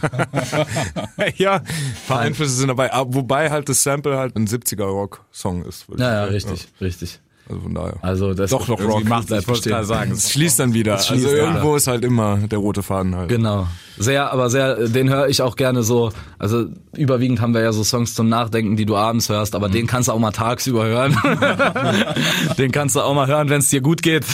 ja, 1.38 1.56
ein 1.56 1.64
paar 2.08 2.20
Einflüsse 2.20 2.54
sind 2.56 2.68
dabei, 2.70 2.94
aber 2.94 3.14
wobei 3.14 3.50
halt 3.50 3.70
das 3.70 3.84
Sample 3.84 4.18
halt 4.18 4.36
ein 4.36 4.48
70er 4.48 4.84
Rock-Song 4.86 5.64
ist. 5.66 5.88
würd 5.90 6.00
ich 6.00 6.06
ja, 6.06 6.14
ja, 6.14 6.24
richtig, 6.26 6.68
richtig. 6.82 7.20
Also 7.50 7.62
von 7.62 7.74
daher. 7.76 7.96
Also 8.02 8.34
das 8.34 8.50
Doch 8.52 8.68
noch 8.68 8.78
Rock. 8.82 9.06
macht 9.06 9.32
ich 9.32 9.48
wollte 9.48 9.70
gerade 9.70 9.86
sagen. 9.86 10.12
Es 10.12 10.32
schließt 10.34 10.60
dann 10.60 10.74
wieder. 10.74 10.98
schließt 11.00 11.26
Also 11.28 11.38
ja. 11.38 11.46
irgendwo 11.46 11.78
ist 11.78 11.88
halt 11.88 12.04
immer 12.04 12.36
der 12.40 12.60
rote 12.60 12.84
Faden 12.84 13.16
halt. 13.16 13.30
Genau. 13.30 13.68
Sehr, 13.98 14.34
aber 14.34 14.50
sehr, 14.50 14.90
den 14.90 15.10
höre 15.10 15.30
ich 15.30 15.42
auch 15.42 15.56
gerne 15.56 15.82
so. 15.82 16.12
Also 16.38 16.66
überwiegend 16.98 17.40
haben 17.40 17.54
wir 17.54 17.62
ja 17.62 17.72
so 17.72 17.86
Songs 17.86 18.16
zum 18.16 18.28
Nachdenken, 18.28 18.76
die 18.76 18.86
du 18.86 18.98
abends 18.98 19.30
hörst, 19.30 19.56
aber 19.56 19.70
den 19.70 19.88
kannst 19.88 20.10
du 20.10 20.12
auch 20.12 20.20
mal 20.20 20.32
tagsüber 20.32 20.84
hören. 20.88 21.18
den 22.58 22.74
kannst 22.74 22.98
du 22.98 23.02
auch 23.02 23.14
mal 23.14 23.28
hören, 23.28 23.48
wenn 23.48 23.60
es 23.60 23.70
dir 23.70 23.80
gut 23.80 24.04
geht. 24.04 24.26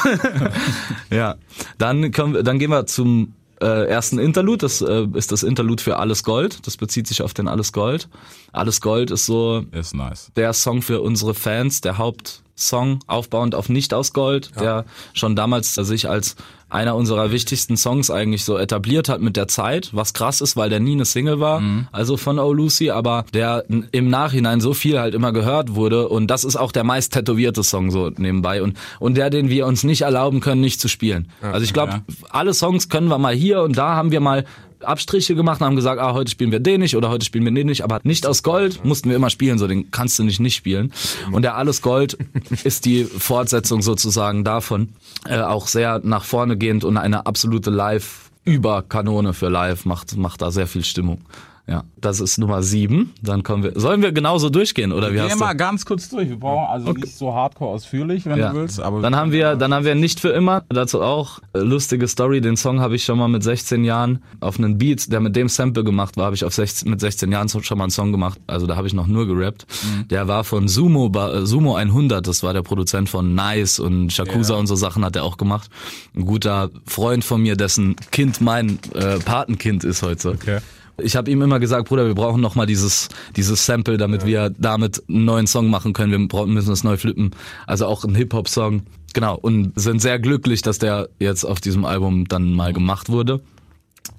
ja. 1.12 1.36
Dann 1.78 2.12
kommen, 2.12 2.34
wir- 2.34 2.42
dann 2.44 2.58
gehen 2.58 2.72
wir 2.72 2.88
zum 2.88 3.34
äh, 3.64 3.86
ersten 3.88 4.20
Interlude. 4.20 4.60
Das 4.60 4.82
äh, 4.82 5.08
ist 5.14 5.32
das 5.32 5.44
Interlude 5.44 5.82
für 5.82 5.98
Alles 5.98 6.24
Gold. 6.24 6.66
Das 6.68 6.78
bezieht 6.78 7.08
sich 7.08 7.22
auf 7.22 7.34
den 7.34 7.48
Alles 7.48 7.72
Gold. 7.74 8.10
Alles 8.52 8.82
Gold 8.82 9.12
ist 9.12 9.26
so 9.26 9.64
Ist 9.72 9.96
nice. 9.96 10.32
der 10.36 10.54
Song 10.54 10.82
für 10.82 11.02
unsere 11.02 11.34
Fans, 11.34 11.82
der 11.82 11.98
Hauptsong, 11.98 13.00
aufbauend 13.08 13.56
auf 13.56 13.70
Nicht 13.70 13.94
aus 13.94 14.14
Gold, 14.14 14.52
der 14.60 14.86
schon 15.14 15.36
damals 15.36 15.74
sich 15.74 16.10
als 16.10 16.36
einer 16.74 16.96
unserer 16.96 17.32
wichtigsten 17.32 17.78
Songs 17.78 18.10
eigentlich 18.10 18.44
so 18.44 18.58
etabliert 18.58 19.08
hat 19.10 19.22
mit 19.22 19.38
der 19.38 19.48
Zeit, 19.48 19.90
was 19.94 20.14
krass 20.14 20.42
ist, 20.42 20.58
weil 20.58 20.70
der 20.70 20.80
nie 20.80 20.94
eine 20.94 21.06
Single 21.06 21.40
war, 21.40 21.62
also 21.92 22.18
von 22.18 22.40
Oh 22.40 22.52
Lucy, 22.52 22.90
aber 22.90 23.26
der 23.34 23.64
im 23.92 24.10
Nachhinein 24.10 24.60
so 24.60 24.74
viel 24.74 25.00
halt 25.00 25.14
immer 25.14 25.32
gehört 25.32 25.76
wurde 25.76 26.10
und 26.10 26.28
das 26.28 26.44
ist 26.44 26.56
auch 26.56 26.72
der 26.72 26.84
meist 26.84 27.14
tätowierte 27.14 27.64
Song 27.64 27.92
so 27.92 28.10
nebenbei 28.18 28.62
und, 28.64 28.78
und 29.00 29.16
der, 29.18 29.30
den 29.30 29.50
wir 29.50 29.68
uns 29.68 29.84
nicht 29.84 30.02
erlauben 30.02 30.40
können, 30.40 30.62
nicht 30.62 30.82
zu 30.82 30.88
spielen. 30.88 31.28
Also 31.42 31.64
ich 31.64 31.74
glaube, 31.74 31.94
Ja. 31.94 32.02
alle 32.32 32.54
Songs 32.54 32.90
können 32.90 33.08
wir 33.08 33.18
mal 33.20 33.34
hier 33.36 33.62
und 33.62 33.78
da 33.78 33.96
haben 33.96 34.12
wir 34.12 34.20
mal 34.20 34.46
Abstriche 34.86 35.36
gemacht 35.36 35.62
und 35.62 35.68
haben 35.68 35.76
gesagt, 35.76 36.00
ah, 36.00 36.14
heute 36.14 36.32
spielen 36.32 36.52
wir 36.52 36.60
den 36.60 36.82
nicht 36.82 36.96
oder 36.96 37.10
heute 37.10 37.26
spielen 37.26 37.46
wir 37.46 37.52
den 37.52 37.68
nicht, 37.68 37.84
aber 37.84 38.00
nicht 38.04 38.26
aus 38.26 38.44
Gold 38.44 38.84
mussten 38.84 39.10
wir 39.10 39.16
immer 39.16 39.30
spielen, 39.30 39.58
so 39.58 39.68
den 39.68 39.92
kannst 39.92 40.20
du 40.20 40.24
nicht 40.24 40.40
nicht 40.40 40.56
spielen. 40.56 40.94
Und 41.32 41.44
der 41.44 41.56
Alles 41.56 41.82
Gold 41.82 42.18
ist 42.64 42.86
die 42.86 43.04
Fortsetzung 43.06 43.82
sozusagen 43.82 44.44
davon, 44.44 44.90
äh, 45.28 45.40
auch 45.40 45.68
sehr 45.68 46.02
nach 46.04 46.24
vorne 46.24 46.58
gehend 46.58 46.84
und 46.84 46.98
eine 46.98 47.26
absolute 47.26 47.70
Live 47.70 48.32
Überkanone 48.46 49.34
für 49.34 49.48
Live 49.48 49.86
macht 49.86 50.18
macht 50.18 50.42
da 50.42 50.52
sehr 50.52 50.68
viel 50.68 50.84
Stimmung. 50.84 51.22
Ja, 51.66 51.86
das 51.96 52.20
ist 52.20 52.38
Nummer 52.40 52.62
sieben. 52.62 53.14
Dann 53.22 53.42
kommen 53.42 53.64
wir. 53.64 53.72
Sollen 53.80 54.02
wir 54.02 54.12
genauso 54.12 54.50
durchgehen 54.50 54.92
oder 54.92 55.12
wie 55.12 55.16
Geh 55.16 55.22
hast 55.22 55.40
mal 55.40 55.54
ganz 55.54 55.86
kurz 55.86 56.10
durch. 56.10 56.28
Wir 56.28 56.38
brauchen 56.38 56.66
also 56.70 56.92
nicht 56.92 57.16
so 57.18 57.34
hardcore 57.34 57.72
ausführlich, 57.72 58.26
wenn 58.26 58.38
Ja. 58.38 58.50
du 58.52 58.58
willst. 58.60 58.82
Aber 58.82 59.02
dann 59.02 59.16
haben 59.16 59.32
wir, 59.32 59.56
dann 59.56 59.74
haben 59.74 59.86
wir 59.86 59.96
nicht 59.96 60.20
für 60.20 60.30
immer. 60.30 60.64
Dazu 60.68 61.02
auch 61.02 61.40
äh, 61.54 61.60
lustige 61.60 62.10
Story. 62.10 62.42
Den 62.42 62.58
Song 62.58 62.82
habe 62.82 62.98
ich 62.98 63.06
schon 63.06 63.18
mal 63.18 63.30
mit 63.30 63.44
16 63.44 63.86
Jahren 63.86 64.22
auf 64.42 64.58
einen 64.60 64.78
Beat, 64.78 65.10
der 65.10 65.22
mit 65.22 65.38
dem 65.38 65.48
Sample 65.48 65.86
gemacht 65.86 66.18
war, 66.18 66.26
habe 66.26 66.36
ich 66.36 66.44
auf 66.44 66.54
16, 66.54 66.90
mit 66.90 67.00
16 67.00 67.32
Jahren 67.32 67.48
schon 67.48 67.78
mal 67.78 67.86
einen 67.86 67.92
Song 67.92 68.12
gemacht. 68.12 68.42
Also 68.46 68.68
da 68.68 68.76
habe 68.76 68.88
ich 68.88 68.94
noch 68.94 69.08
nur 69.08 69.26
gerappt. 69.26 69.66
Der 70.10 70.28
war 70.28 70.44
von 70.44 70.68
Sumo, 70.68 71.10
äh, 71.16 71.46
Sumo 71.46 71.76
100. 71.76 72.28
Das 72.28 72.44
war 72.44 72.52
der 72.54 72.64
Produzent 72.64 73.08
von 73.08 73.36
Nice 73.36 73.80
und 73.80 74.12
Shakusa 74.12 74.56
und 74.56 74.68
so 74.68 74.76
Sachen 74.76 75.06
hat 75.06 75.16
er 75.16 75.24
auch 75.24 75.38
gemacht. 75.38 75.70
Ein 76.14 76.26
guter 76.26 76.72
Freund 76.86 77.24
von 77.24 77.42
mir, 77.42 77.56
dessen 77.56 77.96
Kind 78.12 78.42
mein 78.42 78.80
äh, 78.96 79.20
Patenkind 79.20 79.86
ist 79.86 80.02
heute. 80.04 80.32
Okay. 80.32 80.60
Ich 81.02 81.16
habe 81.16 81.32
ihm 81.32 81.42
immer 81.42 81.60
gesagt, 81.60 81.90
Bruder, 81.90 82.06
wir 82.06 82.16
brauchen 82.16 82.42
noch 82.42 82.56
mal 82.56 82.66
dieses 82.66 83.10
dieses 83.36 83.66
Sample, 83.66 83.98
damit 83.98 84.26
wir 84.26 84.52
damit 84.58 85.04
einen 85.10 85.26
neuen 85.26 85.48
Song 85.48 85.70
machen 85.70 85.94
können. 85.94 86.12
Wir 86.12 86.46
müssen 86.46 86.70
das 86.70 86.84
neu 86.84 86.98
flippen. 86.98 87.32
Also 87.66 87.88
auch 87.88 88.04
ein 88.04 88.16
Hip 88.16 88.34
Hop 88.34 88.48
Song. 88.48 88.84
Genau 89.14 89.36
und 89.36 89.74
sind 89.76 90.02
sehr 90.02 90.20
glücklich, 90.20 90.62
dass 90.62 90.80
der 90.80 91.10
jetzt 91.20 91.46
auf 91.46 91.62
diesem 91.62 91.86
Album 91.86 92.28
dann 92.28 92.54
mal 92.54 92.74
gemacht 92.74 93.10
wurde. 93.10 93.42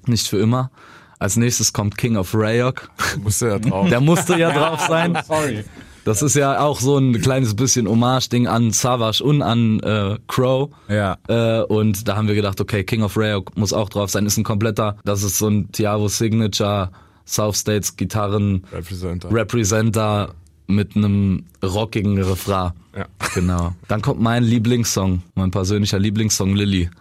Nicht 0.05 0.27
für 0.27 0.37
immer. 0.37 0.71
Als 1.19 1.37
nächstes 1.37 1.73
kommt 1.73 1.97
King 1.97 2.17
of 2.17 2.33
Rayok. 2.33 2.89
Musste 3.23 3.47
ja 3.47 3.59
drauf. 3.59 3.89
Der 3.89 4.01
musste 4.01 4.37
ja 4.37 4.51
drauf 4.57 4.81
sein. 4.87 5.17
Sorry. 5.25 5.63
Das 6.05 6.21
ist 6.21 6.35
ja 6.35 6.59
auch 6.59 6.79
so 6.79 6.97
ein 6.99 7.19
kleines 7.19 7.55
bisschen 7.55 7.89
Hommage-Ding 7.89 8.47
an 8.47 8.71
Savage 8.71 9.23
und 9.23 9.41
an 9.41 9.79
äh, 9.79 10.19
Crow. 10.27 10.69
Ja. 10.87 11.17
Äh, 11.27 11.63
und 11.63 12.07
da 12.07 12.15
haben 12.15 12.27
wir 12.27 12.35
gedacht, 12.35 12.61
okay, 12.61 12.83
King 12.83 13.01
of 13.01 13.17
Rare 13.17 13.43
muss 13.55 13.73
auch 13.73 13.89
drauf 13.89 14.11
sein. 14.11 14.27
Ist 14.27 14.37
ein 14.37 14.43
kompletter, 14.43 14.97
das 15.03 15.23
ist 15.23 15.39
so 15.39 15.47
ein 15.47 15.71
Tiavo 15.71 16.07
Signature 16.07 16.91
South 17.25 17.57
States 17.57 17.97
Gitarren 17.97 18.63
Representer. 18.71 19.31
Representer 19.31 20.35
mit 20.67 20.95
einem 20.95 21.45
rockigen 21.63 22.21
Refrain. 22.21 22.73
Ja. 22.95 23.07
Genau. 23.33 23.73
Dann 23.87 24.03
kommt 24.03 24.21
mein 24.21 24.43
Lieblingssong, 24.43 25.23
mein 25.33 25.49
persönlicher 25.49 25.97
Lieblingssong 25.97 26.55
Lilly. 26.55 26.91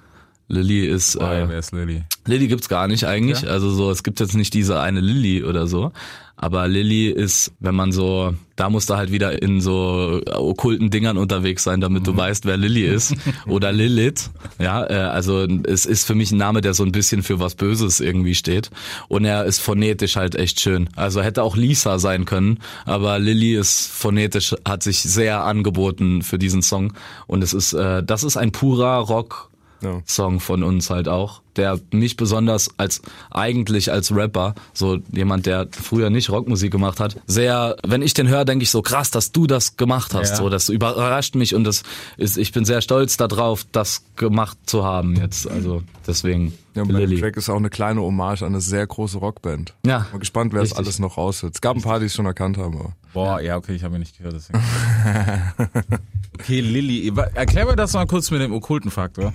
Lilly 0.48 0.87
ist 0.87 1.16
Äh, 1.16 1.48
wer 1.48 1.59
ist 1.59 1.72
Lilly? 1.72 2.02
Lilly 2.26 2.48
gibt's 2.48 2.68
gar 2.68 2.87
nicht 2.88 3.04
eigentlich. 3.07 3.48
Also 3.48 3.70
so, 3.70 3.90
es 3.90 4.02
gibt 4.02 4.20
jetzt 4.20 4.35
nicht 4.35 4.54
diese 4.54 4.80
eine 4.80 5.00
Lilly 5.00 5.44
oder 5.44 5.66
so. 5.66 5.92
Aber 6.37 6.66
Lilly 6.66 7.09
ist, 7.09 7.52
wenn 7.61 7.76
man 7.76 7.92
so, 7.92 8.35
da 8.57 8.68
musst 8.68 8.90
du 8.90 8.96
halt 8.96 9.12
wieder 9.12 9.40
in 9.40 9.61
so 9.61 10.20
okkulten 10.30 10.90
Dingern 10.90 11.16
unterwegs 11.16 11.62
sein, 11.62 11.80
damit 11.80 12.07
du 12.09 12.16
weißt, 12.16 12.44
wer 12.44 12.57
Lilly 12.57 12.85
ist. 12.85 13.14
Oder 13.46 13.72
Lilith. 13.72 14.30
Ja, 14.59 14.85
äh, 14.85 14.94
also 14.94 15.46
es 15.64 15.87
ist 15.87 16.04
für 16.04 16.16
mich 16.16 16.33
ein 16.33 16.38
Name, 16.38 16.61
der 16.61 16.74
so 16.74 16.83
ein 16.83 16.90
bisschen 16.92 17.22
für 17.22 17.38
was 17.38 17.54
Böses 17.54 18.00
irgendwie 18.00 18.35
steht. 18.35 18.70
Und 19.09 19.24
er 19.24 19.44
ist 19.44 19.61
phonetisch 19.61 20.16
halt 20.16 20.35
echt 20.35 20.61
schön. 20.61 20.88
Also 20.96 21.22
hätte 21.22 21.42
auch 21.42 21.57
Lisa 21.57 22.00
sein 22.00 22.24
können, 22.24 22.59
aber 22.85 23.18
Lilly 23.20 23.54
ist 23.54 23.87
phonetisch, 23.87 24.57
hat 24.66 24.83
sich 24.83 24.98
sehr 25.02 25.44
angeboten 25.44 26.22
für 26.22 26.38
diesen 26.38 26.62
Song. 26.62 26.94
Und 27.28 27.44
es 27.44 27.54
ist, 27.54 27.74
äh, 27.74 28.02
das 28.02 28.24
ist 28.24 28.37
ein 28.37 28.50
purer 28.50 28.98
Rock. 28.98 29.50
Ja. 29.85 30.03
Song 30.07 30.40
von 30.40 30.62
uns 30.62 30.90
halt 30.90 31.09
auch, 31.09 31.42
der 31.56 31.78
mich 31.92 32.16
besonders 32.16 32.68
als 32.76 33.02
eigentlich 33.30 33.90
als 33.92 34.14
Rapper, 34.14 34.54
so 34.72 34.98
jemand, 35.12 35.46
der 35.46 35.68
früher 35.70 36.10
nicht 36.10 36.30
Rockmusik 36.30 36.70
gemacht 36.72 37.00
hat, 37.00 37.16
sehr, 37.26 37.76
wenn 37.86 38.02
ich 38.02 38.14
den 38.14 38.28
höre, 38.28 38.44
denke 38.44 38.62
ich 38.62 38.70
so 38.70 38.82
krass, 38.82 39.10
dass 39.10 39.32
du 39.32 39.46
das 39.46 39.76
gemacht 39.76 40.14
hast, 40.14 40.30
Ja. 40.30 40.36
so 40.36 40.48
das 40.48 40.68
überrascht 40.68 41.34
mich 41.34 41.54
und 41.54 41.64
das 41.64 41.82
ist, 42.16 42.36
ich 42.38 42.52
bin 42.52 42.64
sehr 42.64 42.80
stolz 42.80 43.16
darauf, 43.16 43.64
das 43.72 44.02
gemacht 44.16 44.58
zu 44.66 44.84
haben 44.84 45.16
jetzt, 45.16 45.48
also 45.50 45.82
deswegen 46.06 46.52
Ja, 46.74 46.82
und 46.82 46.90
Lilly. 46.90 47.20
Track 47.20 47.36
ist 47.36 47.48
auch 47.48 47.56
eine 47.56 47.70
kleine 47.70 48.00
Hommage 48.00 48.42
an 48.42 48.48
eine 48.48 48.60
sehr 48.60 48.86
große 48.86 49.18
Rockband. 49.18 49.74
Ja, 49.86 50.06
Mal 50.12 50.18
gespannt, 50.18 50.52
wer 50.52 50.60
es 50.62 50.70
richtig. 50.70 50.78
alles 50.86 50.98
noch 50.98 51.16
raushört. 51.16 51.54
Es 51.54 51.60
gab 51.60 51.76
ein 51.76 51.82
paar, 51.82 52.00
die 52.00 52.06
es 52.06 52.14
schon 52.14 52.26
erkannt 52.26 52.58
haben. 52.58 52.76
Aber. 52.78 52.92
Boah, 53.12 53.40
ja, 53.40 53.56
okay, 53.56 53.74
ich 53.76 53.84
habe 53.84 53.94
ihn 53.94 54.00
nicht 54.00 54.18
gehört. 54.18 54.34
Deswegen. 54.34 54.58
okay, 56.38 56.60
Lilly. 56.60 57.12
Erklär 57.34 57.66
mir 57.66 57.76
das 57.76 57.92
mal 57.92 58.06
kurz 58.06 58.30
mit 58.30 58.40
dem 58.40 58.52
okkulten 58.52 58.90
Faktor. 58.90 59.32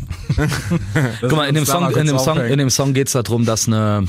Guck 1.21 1.31
mal, 1.31 1.47
in 1.47 1.55
dem 1.55 1.65
Song, 1.65 1.89
in 1.95 2.07
dem 2.09 2.19
Song, 2.19 2.37
in 2.39 2.57
dem 2.57 2.69
Song 2.69 2.93
geht's 2.93 3.13
darum, 3.13 3.45
dass 3.45 3.67
eine, 3.67 4.05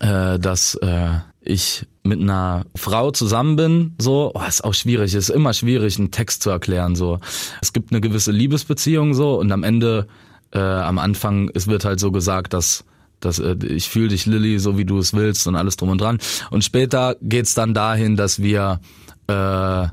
äh, 0.00 0.38
dass 0.38 0.74
äh, 0.76 1.18
ich 1.40 1.86
mit 2.02 2.20
einer 2.20 2.64
Frau 2.74 3.10
zusammen 3.10 3.56
bin, 3.56 3.94
so, 3.98 4.32
oh, 4.34 4.40
ist 4.46 4.64
auch 4.64 4.74
schwierig, 4.74 5.14
ist 5.14 5.28
immer 5.28 5.52
schwierig, 5.52 5.98
einen 5.98 6.10
Text 6.10 6.42
zu 6.42 6.50
erklären, 6.50 6.96
so. 6.96 7.18
Es 7.60 7.72
gibt 7.72 7.92
eine 7.92 8.00
gewisse 8.00 8.32
Liebesbeziehung, 8.32 9.14
so, 9.14 9.38
und 9.38 9.52
am 9.52 9.62
Ende, 9.62 10.06
äh, 10.52 10.58
am 10.58 10.98
Anfang, 10.98 11.50
es 11.54 11.66
wird 11.66 11.84
halt 11.84 12.00
so 12.00 12.10
gesagt, 12.10 12.54
dass 12.54 12.84
dass 13.20 13.38
äh, 13.38 13.54
ich 13.64 13.88
fühle 13.88 14.08
dich 14.08 14.26
Lilly 14.26 14.58
so 14.58 14.76
wie 14.76 14.84
du 14.84 14.98
es 14.98 15.14
willst 15.14 15.46
und 15.46 15.54
alles 15.54 15.76
drum 15.76 15.90
und 15.90 16.00
dran 16.00 16.18
und 16.50 16.64
später 16.64 17.14
geht's 17.22 17.54
dann 17.54 17.72
dahin 17.72 18.16
dass 18.16 18.42
wir 18.42 18.80
äh, 19.28 19.86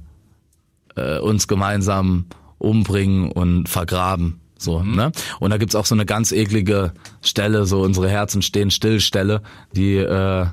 äh, 0.99 1.19
uns 1.19 1.47
gemeinsam 1.47 2.25
umbringen 2.57 3.31
und 3.31 3.69
vergraben. 3.69 4.39
So, 4.61 4.83
ne? 4.83 5.11
Und 5.39 5.51
da 5.51 5.57
gibt's 5.57 5.75
auch 5.75 5.85
so 5.85 5.95
eine 5.95 6.05
ganz 6.05 6.31
eklige 6.31 6.93
Stelle, 7.21 7.65
so 7.65 7.81
unsere 7.81 8.09
Herzen 8.09 8.41
stehen 8.41 8.71
still 8.71 8.99
Stelle, 8.99 9.41
die 9.73 9.95
äh, 9.95 10.47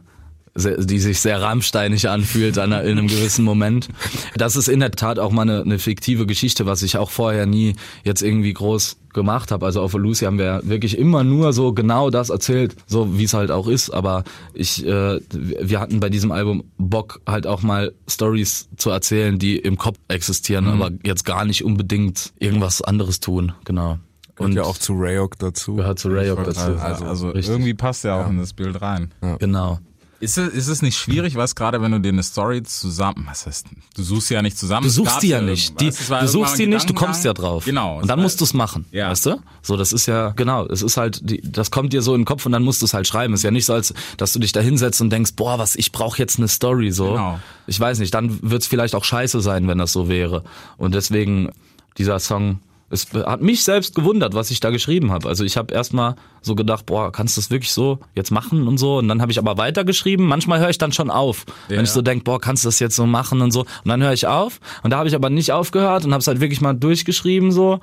sehr, 0.57 0.79
die 0.79 0.99
sich 0.99 1.21
sehr 1.21 1.41
rammsteinig 1.41 2.09
anfühlt 2.09 2.59
an, 2.59 2.73
in 2.73 2.99
einem 2.99 3.07
gewissen 3.07 3.45
Moment. 3.45 3.89
Das 4.37 4.57
ist 4.57 4.69
in 4.69 4.81
der 4.81 4.91
Tat 4.91 5.19
auch 5.19 5.31
mal 5.31 5.43
eine, 5.43 5.63
eine 5.63 5.79
fiktive 5.79 6.27
Geschichte, 6.27 6.67
was 6.67 6.83
ich 6.83 6.99
auch 6.99 7.11
vorher 7.11 7.47
nie 7.47 7.77
jetzt 8.05 8.23
irgendwie 8.23 8.53
groß 8.53 8.97
gemacht 9.17 9.51
habe. 9.51 9.67
Also 9.67 9.81
auf 9.81 9.95
Lucy 9.95 10.27
haben 10.27 10.39
wir 10.39 10.61
wirklich 10.65 10.97
immer 10.97 11.25
nur 11.25 11.53
so 11.53 11.73
genau 11.73 12.11
das 12.11 12.31
erzählt, 12.31 12.77
so 12.87 13.19
wie 13.19 13.25
es 13.25 13.35
halt 13.35 13.51
auch 13.51 13.67
ist. 13.67 13.91
Aber 13.91 14.25
ich, 14.55 14.87
äh, 14.87 15.21
wir 15.31 15.81
hatten 15.81 16.01
bei 16.01 16.11
diesem 16.11 16.31
Album 16.31 16.65
Bock 16.79 17.21
halt 17.27 17.47
auch 17.47 17.63
mal 17.63 17.93
Stories 18.09 18.69
zu 18.77 18.91
erzählen, 18.91 19.39
die 19.39 19.57
im 19.57 19.79
Kopf 19.79 19.97
existieren, 20.09 20.69
aber 20.69 20.91
jetzt 21.05 21.25
gar 21.25 21.45
nicht 21.45 21.65
unbedingt 21.65 22.33
irgendwas 22.39 22.83
anderes 22.83 23.19
tun. 23.19 23.53
Genau. 23.65 23.99
Und 24.39 24.53
ja 24.53 24.65
auch 24.65 24.77
zu 24.77 24.93
Rayok 24.95 25.39
dazu. 25.39 25.77
gehört 25.77 25.99
zu 25.99 26.09
Rayok 26.09 26.45
dazu. 26.45 26.77
Also, 26.79 27.07
also 27.07 27.35
irgendwie 27.35 27.73
passt 27.73 28.05
ja 28.05 28.23
auch 28.23 28.29
in 28.29 28.37
das 28.37 28.53
Bild 28.53 28.81
rein. 28.83 29.13
Genau. 29.39 29.79
Ist 30.19 30.39
es, 30.39 30.53
ist 30.55 30.69
es 30.69 30.81
nicht 30.81 30.97
schwierig, 30.97 31.37
was 31.37 31.55
gerade 31.55 31.83
wenn 31.83 31.93
du 31.93 32.01
dir 32.01 32.09
eine 32.09 32.23
Story 32.23 32.63
zusammen, 32.63 33.27
was 33.29 33.47
heißt, 33.47 33.67
du 33.95 34.03
suchst 34.03 34.29
sie 34.29 34.35
ja 34.35 34.43
nicht 34.43 34.59
zusammen. 34.59 34.85
Du 34.85 34.89
es 34.89 34.95
suchst 34.95 35.15
gab 35.15 35.21
die 35.21 35.29
ja 35.29 35.43
nicht. 35.43 35.79
Die. 35.81 35.89
Es 35.89 36.09
du 36.09 36.29
suchst 36.29 36.59
die 36.59 36.67
nicht, 36.67 36.89
du 36.89 36.95
kommst 36.95 37.25
ja 37.25 37.35
drauf. 37.35 37.67
Genau. 37.67 37.99
Und 38.01 38.09
dann 38.09 38.19
Es 38.21 38.23
musst 38.23 38.41
du 38.41 38.45
es 38.45 38.55
machen. 38.55 38.87
Ja. 38.93 39.11
Weißt 39.11 39.27
du? 39.27 39.41
So, 39.63 39.77
das 39.77 39.93
ist 39.93 40.07
ja, 40.07 40.31
genau, 40.31 40.65
es 40.67 40.81
ist 40.83 40.97
halt, 40.97 41.29
die, 41.29 41.43
das 41.45 41.71
kommt 41.71 41.93
dir 41.93 42.01
so 42.01 42.15
in 42.15 42.23
den 42.23 42.25
Kopf 42.25 42.47
und 42.47 42.53
dann 42.53 42.63
musst 42.63 42.81
du 42.81 42.87
es 42.87 42.95
halt 42.95 43.07
schreiben. 43.07 43.35
ist 43.35 43.43
ja 43.43 43.51
nicht 43.51 43.67
so, 43.67 43.75
als 43.75 43.93
dass 44.17 44.33
du 44.33 44.39
dich 44.39 44.53
da 44.53 44.61
hinsetzt 44.61 45.01
und 45.03 45.11
denkst, 45.11 45.33
boah, 45.37 45.59
was, 45.59 45.77
ich 45.77 45.93
brauche 45.93 46.19
jetzt 46.19 46.39
eine 46.39 46.49
Story. 46.49 46.93
So. 46.93 47.11
Genau. 47.11 47.41
Ich 47.67 47.79
weiß 47.79 47.99
nicht, 47.99 48.15
dann 48.15 48.39
wird's 48.43 48.67
vielleicht 48.67 48.95
auch 48.95 49.05
scheiße 49.05 49.41
sein, 49.41 49.69
wenn 49.69 49.79
das 49.79 49.93
so 49.93 50.09
wäre. 50.09 50.45
Und 50.79 50.95
deswegen, 50.95 51.51
dieser 51.99 52.19
Song. 52.21 52.61
Es 52.89 53.09
hat 53.13 53.43
mich 53.43 53.65
selbst 53.65 53.95
gewundert, 53.97 54.35
was 54.35 54.51
ich 54.53 54.61
da 54.61 54.71
geschrieben 54.71 55.11
habe. 55.11 55.29
Also 55.29 55.45
ich 55.45 55.57
habe 55.57 55.75
erstmal 55.75 56.15
so 56.41 56.55
gedacht, 56.55 56.87
boah, 56.87 57.11
kannst 57.11 57.37
du 57.37 57.41
das 57.41 57.51
wirklich 57.51 57.73
so 57.73 57.99
jetzt 58.15 58.31
machen 58.31 58.69
und 58.69 58.79
so. 58.79 58.99
Und 58.99 59.09
dann 59.09 59.21
habe 59.21 59.33
ich 59.33 59.39
aber 59.39 59.59
weitergeschrieben. 59.59 60.25
Manchmal 60.25 60.61
höre 60.61 60.71
ich 60.71 60.79
dann 60.79 60.93
schon 60.93 61.11
auf, 61.11 61.45
Ja. 61.69 61.77
wenn 61.79 61.85
ich 61.85 61.91
so 61.91 62.01
denk, 62.01 62.23
boah, 62.23 62.41
kannst 62.41 62.65
du 62.65 62.69
das 62.69 62.79
jetzt 62.79 62.95
so 62.95 63.05
machen 63.07 63.43
und 63.43 63.51
so. 63.51 63.61
Und 63.63 63.69
dann 63.87 64.01
höre 64.03 64.13
ich 64.13 64.29
auf. 64.29 64.61
Und 64.85 64.91
da 64.93 64.99
habe 64.99 65.09
ich 65.09 65.17
aber 65.17 65.31
nicht 65.31 65.51
aufgehört 65.51 66.05
und 66.05 66.13
habe 66.13 66.21
es 66.21 66.29
halt 66.29 66.41
wirklich 66.41 66.61
mal 66.61 66.75
durchgeschrieben 66.75 67.51
so. 67.51 67.81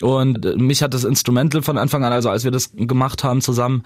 Und 0.00 0.46
äh, 0.46 0.56
mich 0.56 0.82
hat 0.82 0.94
das 0.94 1.04
Instrumental 1.04 1.60
von 1.62 1.76
Anfang 1.76 2.02
an, 2.04 2.12
also 2.12 2.30
als 2.30 2.44
wir 2.44 2.50
das 2.50 2.72
gemacht 2.74 3.24
haben 3.24 3.42
zusammen, 3.42 3.82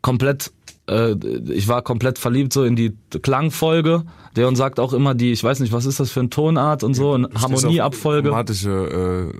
komplett 0.00 0.52
äh, 0.88 1.14
ich 1.50 1.68
war 1.68 1.82
komplett 1.82 2.18
verliebt 2.18 2.52
so 2.52 2.64
in 2.64 2.76
die 2.76 2.96
Klangfolge. 3.22 4.04
Der 4.36 4.48
und 4.48 4.56
sagt 4.56 4.80
auch 4.80 4.92
immer 4.92 5.14
die, 5.14 5.32
ich 5.32 5.44
weiß 5.44 5.60
nicht, 5.60 5.72
was 5.72 5.86
ist 5.86 6.00
das 6.00 6.10
für 6.10 6.20
eine 6.20 6.28
Tonart 6.28 6.82
und 6.82 6.94
so, 6.94 7.12
eine 7.12 7.28
Harmonieabfolge, 7.40 8.30
Chromatische, 8.30 9.30
äh, 9.32 9.38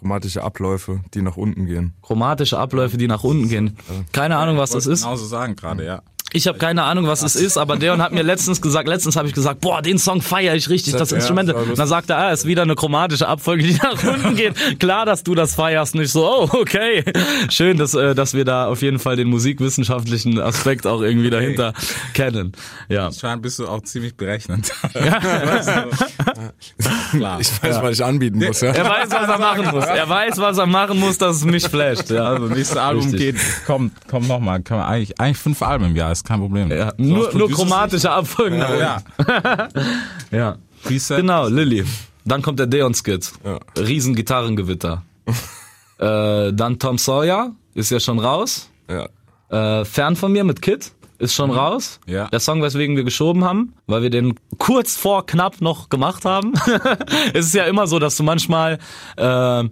chromatische 0.00 0.42
Abläufe, 0.42 1.00
die 1.12 1.20
nach 1.20 1.36
unten 1.36 1.66
gehen. 1.66 1.92
chromatische 2.02 2.58
Abläufe, 2.58 2.96
die 2.96 3.06
nach 3.06 3.22
unten 3.22 3.48
gehen. 3.48 3.76
Keine 4.12 4.38
Ahnung, 4.38 4.56
was 4.56 4.70
das 4.70 4.86
ist. 4.86 5.02
Genauso 5.02 5.26
sagen 5.26 5.56
gerade, 5.56 5.84
ja. 5.84 6.02
Ich 6.32 6.46
habe 6.46 6.58
keine 6.58 6.84
Ahnung, 6.84 7.06
was 7.06 7.22
es 7.22 7.34
ist, 7.34 7.56
aber 7.58 7.76
Deon 7.76 8.00
hat 8.00 8.12
mir 8.12 8.22
letztens 8.22 8.60
gesagt, 8.62 8.86
letztens 8.88 9.16
habe 9.16 9.26
ich 9.26 9.34
gesagt, 9.34 9.60
boah, 9.60 9.82
den 9.82 9.98
Song 9.98 10.22
feiere 10.22 10.54
ich 10.54 10.68
richtig, 10.68 10.94
das 10.94 11.10
Ja, 11.10 11.16
Instrument. 11.16 11.48
ist 11.48 11.54
auch 11.56 11.66
Und 11.66 11.78
dann 11.78 11.88
sagt 11.88 12.08
er, 12.10 12.18
ah, 12.18 12.30
ist 12.30 12.46
wieder 12.46 12.62
eine 12.62 12.76
chromatische 12.76 13.26
Abfolge, 13.26 13.64
die 13.64 13.74
nach 13.82 14.02
unten 14.04 14.36
geht. 14.36 14.78
Klar, 14.78 15.06
dass 15.06 15.24
du 15.24 15.34
das 15.34 15.54
feierst, 15.54 15.94
nicht 15.96 16.12
so, 16.12 16.24
oh, 16.24 16.48
okay. 16.52 17.04
Schön, 17.48 17.78
dass, 17.78 17.94
äh, 17.94 18.14
dass 18.14 18.34
wir 18.34 18.44
da 18.44 18.66
auf 18.68 18.80
jeden 18.82 18.98
Fall 19.00 19.16
den 19.16 19.28
musikwissenschaftlichen 19.28 20.38
Aspekt 20.40 20.86
auch 20.86 21.02
irgendwie 21.02 21.30
dahinter 21.30 21.72
kennen. 22.14 22.52
Ja. 22.88 23.10
Scheint 23.12 23.42
bist 23.42 23.58
du 23.58 23.66
auch 23.66 23.82
ziemlich 23.82 24.14
berechnend. 24.16 24.70
Weißt 24.92 25.68
du? 25.68 27.18
Klar. 27.18 27.40
Ich 27.40 27.62
weiß, 27.62 27.82
was 27.82 27.92
ich 27.98 28.04
anbieten 28.04 28.38
muss, 28.38 28.60
ja. 28.60 28.70
Er 28.70 28.84
weiß, 28.84 29.10
was 29.10 29.28
er 29.28 29.38
machen 29.38 29.66
muss. 29.72 29.84
Er 29.84 30.08
weiß, 30.08 30.38
was 30.38 30.58
er 30.58 30.66
machen 30.66 31.00
muss, 31.00 31.18
dass 31.18 31.36
es 31.36 31.44
mich 31.44 31.64
flasht. 31.66 32.10
Ja. 32.10 32.24
Also 32.24 32.46
nächstes 32.46 32.76
Album 32.76 33.10
Richtig. 33.10 33.20
geht, 33.36 33.66
kommt, 33.66 33.92
kommt 34.08 34.28
nochmal. 34.28 34.62
Eigentlich, 34.70 35.18
eigentlich 35.20 35.38
fünf 35.38 35.62
Alben 35.62 35.86
im 35.86 35.96
Jahr, 35.96 36.12
ist 36.20 36.26
kein 36.26 36.40
Problem. 36.40 36.70
Ja, 36.70 36.92
So, 36.96 37.02
nur, 37.02 37.34
nur 37.34 37.50
chromatische 37.50 38.10
Abfolgen. 38.10 38.60
unten. 38.60 38.78
Ja. 38.78 39.02
ja. 40.30 40.56
Preset. 40.84 41.18
Genau, 41.18 41.48
Lilly. 41.48 41.84
Dann 42.24 42.42
kommt 42.42 42.58
der 42.58 42.66
Deon-Skit. 42.66 43.32
Ja. 43.44 43.58
Riesen 43.78 44.14
Gitarrengewitter. 44.14 45.02
äh, 45.98 46.52
dann 46.52 46.78
Tom 46.78 46.98
Sawyer, 46.98 47.52
ist 47.74 47.90
ja 47.90 48.00
schon 48.00 48.18
raus. 48.18 48.68
ja. 48.88 49.08
Äh, 49.50 49.84
Fern 49.84 50.14
von 50.14 50.30
mir 50.30 50.44
mit 50.44 50.62
Kid, 50.62 50.92
ist 51.18 51.34
schon 51.34 51.50
raus. 51.50 51.98
Ja. 52.06 52.28
Der 52.28 52.38
Song, 52.38 52.62
weswegen 52.62 52.94
wir 52.96 53.02
geschoben 53.02 53.42
haben, 53.44 53.72
weil 53.88 54.02
wir 54.02 54.10
den 54.10 54.38
kurz 54.58 54.96
vor 54.96 55.26
knapp 55.26 55.60
noch 55.60 55.88
gemacht 55.88 56.24
haben. 56.24 56.52
es 57.34 57.46
ist 57.46 57.54
ja 57.54 57.64
immer 57.64 57.86
so, 57.88 57.98
dass 57.98 58.16
du 58.16 58.22
manchmal... 58.22 58.78
Äh, 59.16 59.64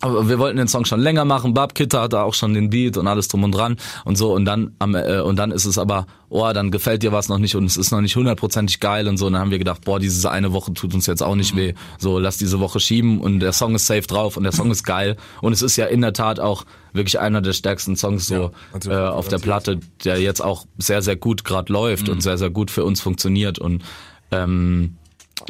aber 0.00 0.28
wir 0.28 0.38
wollten 0.38 0.58
den 0.58 0.68
Song 0.68 0.84
schon 0.84 1.00
länger 1.00 1.24
machen. 1.24 1.54
Bab 1.54 1.74
Kitta 1.74 2.02
hatte 2.02 2.20
auch 2.20 2.34
schon 2.34 2.52
den 2.52 2.68
Beat 2.68 2.98
und 2.98 3.06
alles 3.06 3.28
drum 3.28 3.44
und 3.44 3.52
dran 3.52 3.76
und 4.04 4.16
so 4.16 4.34
und 4.34 4.44
dann 4.44 4.72
am, 4.78 4.94
äh, 4.94 5.20
und 5.20 5.36
dann 5.36 5.50
ist 5.50 5.64
es 5.64 5.78
aber, 5.78 6.06
oh, 6.28 6.50
dann 6.52 6.70
gefällt 6.70 7.02
dir 7.02 7.12
was 7.12 7.30
noch 7.30 7.38
nicht 7.38 7.56
und 7.56 7.64
es 7.64 7.78
ist 7.78 7.92
noch 7.92 8.02
nicht 8.02 8.14
hundertprozentig 8.14 8.80
geil 8.80 9.08
und 9.08 9.16
so. 9.16 9.26
Und 9.26 9.32
dann 9.32 9.40
haben 9.40 9.50
wir 9.50 9.58
gedacht, 9.58 9.84
boah, 9.84 9.98
diese 9.98 10.30
eine 10.30 10.52
Woche 10.52 10.74
tut 10.74 10.92
uns 10.92 11.06
jetzt 11.06 11.22
auch 11.22 11.34
nicht 11.34 11.56
weh. 11.56 11.72
So, 11.98 12.18
lass 12.18 12.36
diese 12.36 12.60
Woche 12.60 12.78
schieben 12.78 13.20
und 13.20 13.40
der 13.40 13.52
Song 13.52 13.74
ist 13.74 13.86
safe 13.86 14.02
drauf 14.02 14.36
und 14.36 14.42
der 14.42 14.52
Song 14.52 14.70
ist 14.70 14.84
geil 14.84 15.16
und 15.40 15.54
es 15.54 15.62
ist 15.62 15.76
ja 15.76 15.86
in 15.86 16.02
der 16.02 16.12
Tat 16.12 16.40
auch 16.40 16.64
wirklich 16.92 17.18
einer 17.18 17.40
der 17.40 17.54
stärksten 17.54 17.96
Songs 17.96 18.26
so 18.26 18.50
also 18.72 18.90
äh, 18.90 18.96
auf 18.96 19.28
der 19.28 19.38
Platte, 19.38 19.80
der 20.04 20.20
jetzt 20.20 20.42
auch 20.42 20.66
sehr 20.76 21.00
sehr 21.00 21.16
gut 21.16 21.44
gerade 21.44 21.72
läuft 21.72 22.08
und 22.08 22.22
sehr 22.22 22.36
sehr 22.36 22.50
gut 22.50 22.70
für 22.70 22.84
uns 22.84 23.00
funktioniert 23.00 23.58
und 23.58 23.82
ähm, 24.30 24.96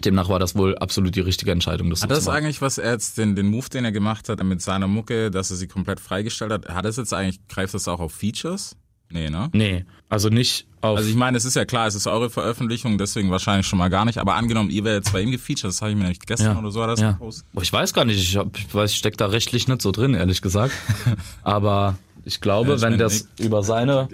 Demnach 0.04 0.28
war 0.28 0.38
das 0.38 0.56
wohl 0.56 0.76
absolut 0.78 1.14
die 1.14 1.20
richtige 1.20 1.52
Entscheidung. 1.52 1.90
Das 1.90 2.00
so 2.00 2.04
Hat 2.04 2.10
das 2.10 2.28
eigentlich, 2.28 2.60
was 2.60 2.78
er 2.78 2.92
jetzt, 2.92 3.18
den, 3.18 3.36
den 3.36 3.46
Move, 3.46 3.68
den 3.68 3.84
er 3.84 3.92
gemacht 3.92 4.28
hat 4.28 4.42
mit 4.42 4.60
seiner 4.60 4.88
Mucke, 4.88 5.30
dass 5.30 5.50
er 5.50 5.56
sie 5.56 5.68
komplett 5.68 6.00
freigestellt 6.00 6.52
hat, 6.52 6.68
hat 6.68 6.84
das 6.84 6.96
jetzt 6.96 7.14
eigentlich, 7.14 7.46
greift 7.48 7.74
das 7.74 7.86
auch 7.88 8.00
auf 8.00 8.12
Features? 8.12 8.76
Nee, 9.10 9.30
ne? 9.30 9.50
Nee, 9.52 9.84
also 10.08 10.28
nicht 10.28 10.66
auf. 10.80 10.96
Also 10.98 11.08
ich 11.08 11.14
meine, 11.14 11.36
es 11.36 11.44
ist 11.44 11.54
ja 11.54 11.64
klar, 11.64 11.86
es 11.86 11.94
ist 11.94 12.08
eure 12.08 12.28
Veröffentlichung, 12.28 12.98
deswegen 12.98 13.30
wahrscheinlich 13.30 13.66
schon 13.66 13.78
mal 13.78 13.88
gar 13.88 14.04
nicht. 14.04 14.18
Aber 14.18 14.34
angenommen, 14.34 14.70
ihr 14.70 14.82
wärt 14.82 14.96
jetzt 14.96 15.12
bei 15.12 15.20
ihm 15.20 15.30
gefeatured, 15.30 15.68
das 15.70 15.80
habe 15.80 15.92
ich 15.92 15.96
mir 15.96 16.02
nämlich 16.02 16.20
gestern 16.20 16.56
oder 16.56 16.70
so 16.72 16.82
hat 16.82 16.88
er 16.88 16.92
das 16.92 17.00
ja. 17.00 17.12
gepostet. 17.12 17.46
Oh, 17.54 17.60
Ich 17.60 17.72
weiß 17.72 17.92
gar 17.92 18.04
nicht, 18.04 18.20
ich, 18.20 18.36
hab, 18.36 18.56
ich 18.58 18.74
weiß, 18.74 18.90
ich 18.90 18.96
steck 18.96 19.16
da 19.16 19.26
rechtlich 19.26 19.68
nicht 19.68 19.82
so 19.82 19.92
drin, 19.92 20.14
ehrlich 20.14 20.42
gesagt. 20.42 20.74
Aber 21.44 21.96
ich 22.24 22.40
glaube, 22.40 22.70
Ja, 22.70 22.76
ich 22.76 22.82
wenn 22.82 22.98
das 22.98 23.28
über 23.38 23.62
seine, 23.62 24.08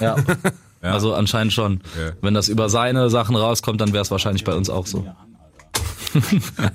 ja, 0.00 0.16
also 0.80 1.14
anscheinend 1.14 1.52
schon. 1.52 1.80
Ja. 1.98 2.12
Wenn 2.20 2.34
das 2.34 2.48
über 2.48 2.68
seine 2.68 3.10
Sachen 3.10 3.36
rauskommt, 3.36 3.80
dann 3.80 3.92
wäre 3.92 4.02
es 4.02 4.10
wahrscheinlich 4.10 4.44
bei 4.44 4.54
uns 4.54 4.70
auch 4.70 4.86
so. 4.86 5.06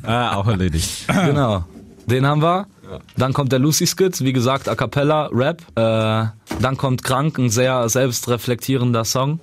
Ah, 0.04 0.36
auch 0.36 0.48
erledigt. 0.48 1.08
Genau. 1.26 1.66
Den 2.06 2.26
haben 2.26 2.42
wir. 2.42 2.68
Dann 3.18 3.34
kommt 3.34 3.52
der 3.52 3.60
Lucy 3.60 3.88
Skit, 3.88 4.22
wie 4.22 4.34
gesagt, 4.34 4.68
A 4.68 4.76
Cappella, 4.76 5.30
Rap. 5.32 5.62
Äh, 5.76 6.26
dann 6.62 6.78
kommt 6.78 7.04
Krank, 7.04 7.38
ein 7.40 7.50
sehr 7.50 7.88
selbstreflektierender 7.90 9.06
Song. 9.06 9.40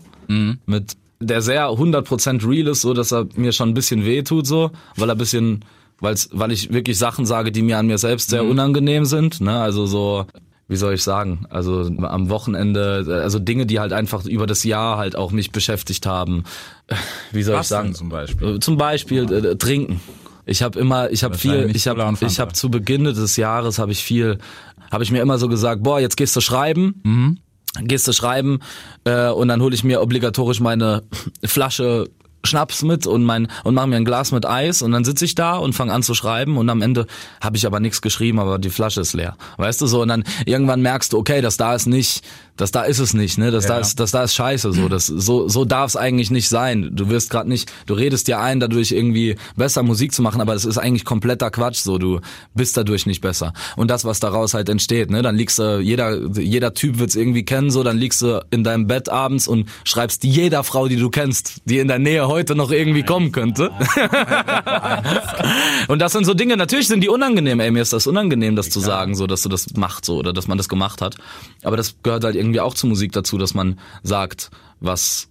Mit 0.67 0.97
der 1.21 1.43
sehr 1.43 1.69
100% 1.69 2.49
real 2.49 2.69
ist, 2.69 2.83
so 2.83 2.95
dass 2.95 3.13
er 3.13 3.27
mir 3.35 3.53
schon 3.53 3.71
ein 3.71 3.75
bisschen 3.75 4.05
weh 4.05 4.23
tut, 4.23 4.47
so, 4.47 4.71
weil 4.97 5.09
er 5.11 5.15
ein 5.15 5.19
bisschen, 5.19 5.65
weil's, 6.01 6.29
weil 6.33 6.53
ich 6.53 6.73
wirklich 6.73 6.99
Sachen 6.99 7.27
sage, 7.27 7.51
die 7.51 7.63
mir 7.63 7.79
an 7.79 7.87
mir 7.87 7.99
selbst 7.99 8.31
sehr 8.31 8.45
unangenehm 8.45 9.05
sind. 9.05 9.41
Ne? 9.41 9.59
Also 9.59 9.87
so, 9.87 10.27
wie 10.69 10.77
soll 10.77 10.95
ich 10.95 11.03
sagen? 11.03 11.47
Also 11.49 11.91
am 12.03 12.29
Wochenende, 12.29 13.07
also 13.23 13.39
Dinge, 13.39 13.65
die 13.65 13.81
halt 13.81 13.95
einfach 13.95 14.27
über 14.27 14.47
das 14.47 14.65
Jahr 14.65 14.99
halt 14.99 15.17
auch 15.17 15.33
mich 15.33 15.51
beschäftigt 15.51 16.07
haben. 16.07 16.45
Wie 17.33 17.43
soll 17.43 17.57
Was 17.57 17.67
ich 17.67 17.69
sagen? 17.69 17.95
zum 17.95 18.11
Beispiel? 18.11 18.61
Zum 18.61 18.77
Beispiel 18.77 19.33
äh, 19.33 19.57
trinken. 19.57 20.01
Ich 20.45 20.63
habe 20.63 20.79
immer, 20.79 21.11
ich 21.11 21.25
habe 21.25 21.37
viel, 21.37 21.71
ich 21.75 21.89
habe, 21.89 22.15
ich 22.21 22.41
habe 22.41 22.53
zu 22.53 22.71
Beginn 22.71 23.05
des 23.05 23.37
Jahres 23.37 23.79
habe 23.79 23.93
ich 23.93 24.03
viel, 24.03 24.39
habe 24.91 25.05
ich 25.05 25.11
mir 25.11 25.21
immer 25.21 25.39
so 25.39 25.49
gesagt, 25.49 25.83
boah, 25.83 26.01
jetzt 26.01 26.17
gehst 26.17 26.35
du 26.37 26.41
schreiben, 26.41 27.03
gehst 27.83 28.09
du 28.09 28.13
schreiben 28.13 28.61
äh, 29.05 29.29
und 29.29 29.49
dann 29.49 29.61
hole 29.61 29.75
ich 29.75 29.85
mir 29.85 30.01
obligatorisch 30.01 30.61
meine 30.61 31.03
Flasche 31.45 32.09
Schnaps 32.49 32.83
mit 32.83 33.07
und 33.07 33.23
mein 33.25 33.49
und 33.65 33.75
mache 33.75 33.87
mir 33.87 33.97
ein 33.97 34.05
Glas 34.05 34.33
mit 34.33 34.47
Eis 34.47 34.83
und 34.83 34.93
dann 34.93 35.05
sitze 35.05 35.25
ich 35.25 35.35
da 35.35 35.57
und 35.57 35.75
fange 35.75 35.93
an 35.93 36.03
zu 36.03 36.15
schreiben 36.15 36.57
und 36.57 36.69
am 36.71 36.83
Ende 36.83 37.07
habe 37.41 37.57
ich 37.57 37.67
aber 37.67 37.81
nichts 37.81 38.03
geschrieben, 38.03 38.39
aber 38.41 38.59
die 38.59 38.71
Flasche 38.71 39.01
ist 39.01 39.13
leer. 39.13 39.37
Weißt 39.57 39.81
du 39.81 39.87
so 39.87 40.03
und 40.03 40.09
dann 40.09 40.25
irgendwann 40.47 40.83
merkst 40.83 41.13
du, 41.13 41.19
okay, 41.19 41.41
das 41.41 41.57
da 41.57 41.75
ist 41.75 41.87
nicht, 41.87 42.25
das 42.57 42.73
da 42.73 42.83
ist 42.83 42.99
es 42.99 43.15
nicht, 43.15 43.39
ne? 43.39 43.51
Das 43.53 43.67
da 43.67 43.75
Ja. 43.75 43.81
ist 43.81 44.01
das 44.01 44.11
da 44.11 44.25
ist 44.25 44.35
scheiße 44.35 44.73
so, 44.73 44.89
das 44.89 45.07
so 45.07 45.49
so 45.49 45.65
darf 45.65 45.91
es 45.91 45.97
eigentlich 45.97 46.31
nicht 46.31 46.49
sein. 46.49 46.91
Du 46.93 47.09
wirst 47.09 47.31
gerade 47.31 47.49
nicht, 47.49 47.71
du 47.87 47.95
redest 47.95 48.27
dir 48.27 48.41
ein, 48.41 48.59
dadurch 48.61 48.91
irgendwie 48.91 49.37
besser 49.57 49.83
Musik 49.83 50.13
zu 50.13 50.23
machen, 50.23 50.41
aber 50.41 50.55
das 50.55 50.65
ist 50.65 50.79
eigentlich 50.79 51.05
kompletter 51.05 51.51
Quatsch 51.51 51.79
so, 51.81 51.99
du 51.99 52.21
bist 52.55 52.77
dadurch 52.77 53.07
nicht 53.07 53.21
besser. 53.21 53.53
Und 53.77 53.91
das 53.91 54.05
was 54.05 54.19
daraus 54.21 54.55
halt 54.55 54.69
entsteht, 54.69 55.11
ne? 55.11 55.23
Dann 55.23 55.37
liegst 55.37 55.59
du 55.59 55.79
jeder 55.79 56.19
jeder 56.39 56.75
Typ 56.75 56.99
wird's 56.99 57.15
irgendwie 57.15 57.45
kennen 57.45 57.71
so, 57.71 57.83
dann 57.85 57.97
liegst 57.99 58.23
du 58.23 58.45
in 58.51 58.65
deinem 58.65 58.87
Bett 58.87 59.09
abends 59.09 59.47
und 59.47 59.69
schreibst 59.85 60.25
jeder 60.25 60.65
Frau, 60.65 60.89
die 60.89 60.97
du 60.97 61.11
kennst, 61.11 61.61
die 61.65 61.79
in 61.79 61.89
der 61.89 61.99
Nähe 61.99 62.27
heute 62.27 62.38
noch 62.55 62.71
irgendwie 62.71 63.03
kommen 63.03 63.33
könnte. 63.33 63.69
Und 65.89 66.01
das 66.01 66.13
sind 66.13 66.25
so 66.25 66.35
Dinge, 66.35 66.57
natürlich 66.57 66.89
sind 66.89 67.03
die 67.03 67.09
unangenehm, 67.09 67.61
ey, 67.61 67.71
mir 67.71 67.83
ist 67.83 67.93
das 67.93 68.07
unangenehm, 68.07 68.57
das 68.57 68.71
zu 68.71 68.81
sagen, 68.81 69.15
so, 69.15 69.27
dass 69.27 69.43
du 69.43 69.49
das 69.49 69.75
macht, 69.75 70.05
so, 70.05 70.17
oder 70.17 70.33
dass 70.33 70.49
man 70.49 70.59
das 70.59 70.69
gemacht 70.69 71.01
hat. 71.01 71.17
Aber 71.63 71.77
das 71.77 71.97
gehört 72.03 72.25
halt 72.25 72.37
irgendwie 72.37 72.61
auch 72.61 72.75
zur 72.75 72.89
Musik 72.89 73.13
dazu, 73.13 73.39
dass 73.39 73.55
man 73.55 73.79
sagt, 74.03 74.51
was 74.81 75.29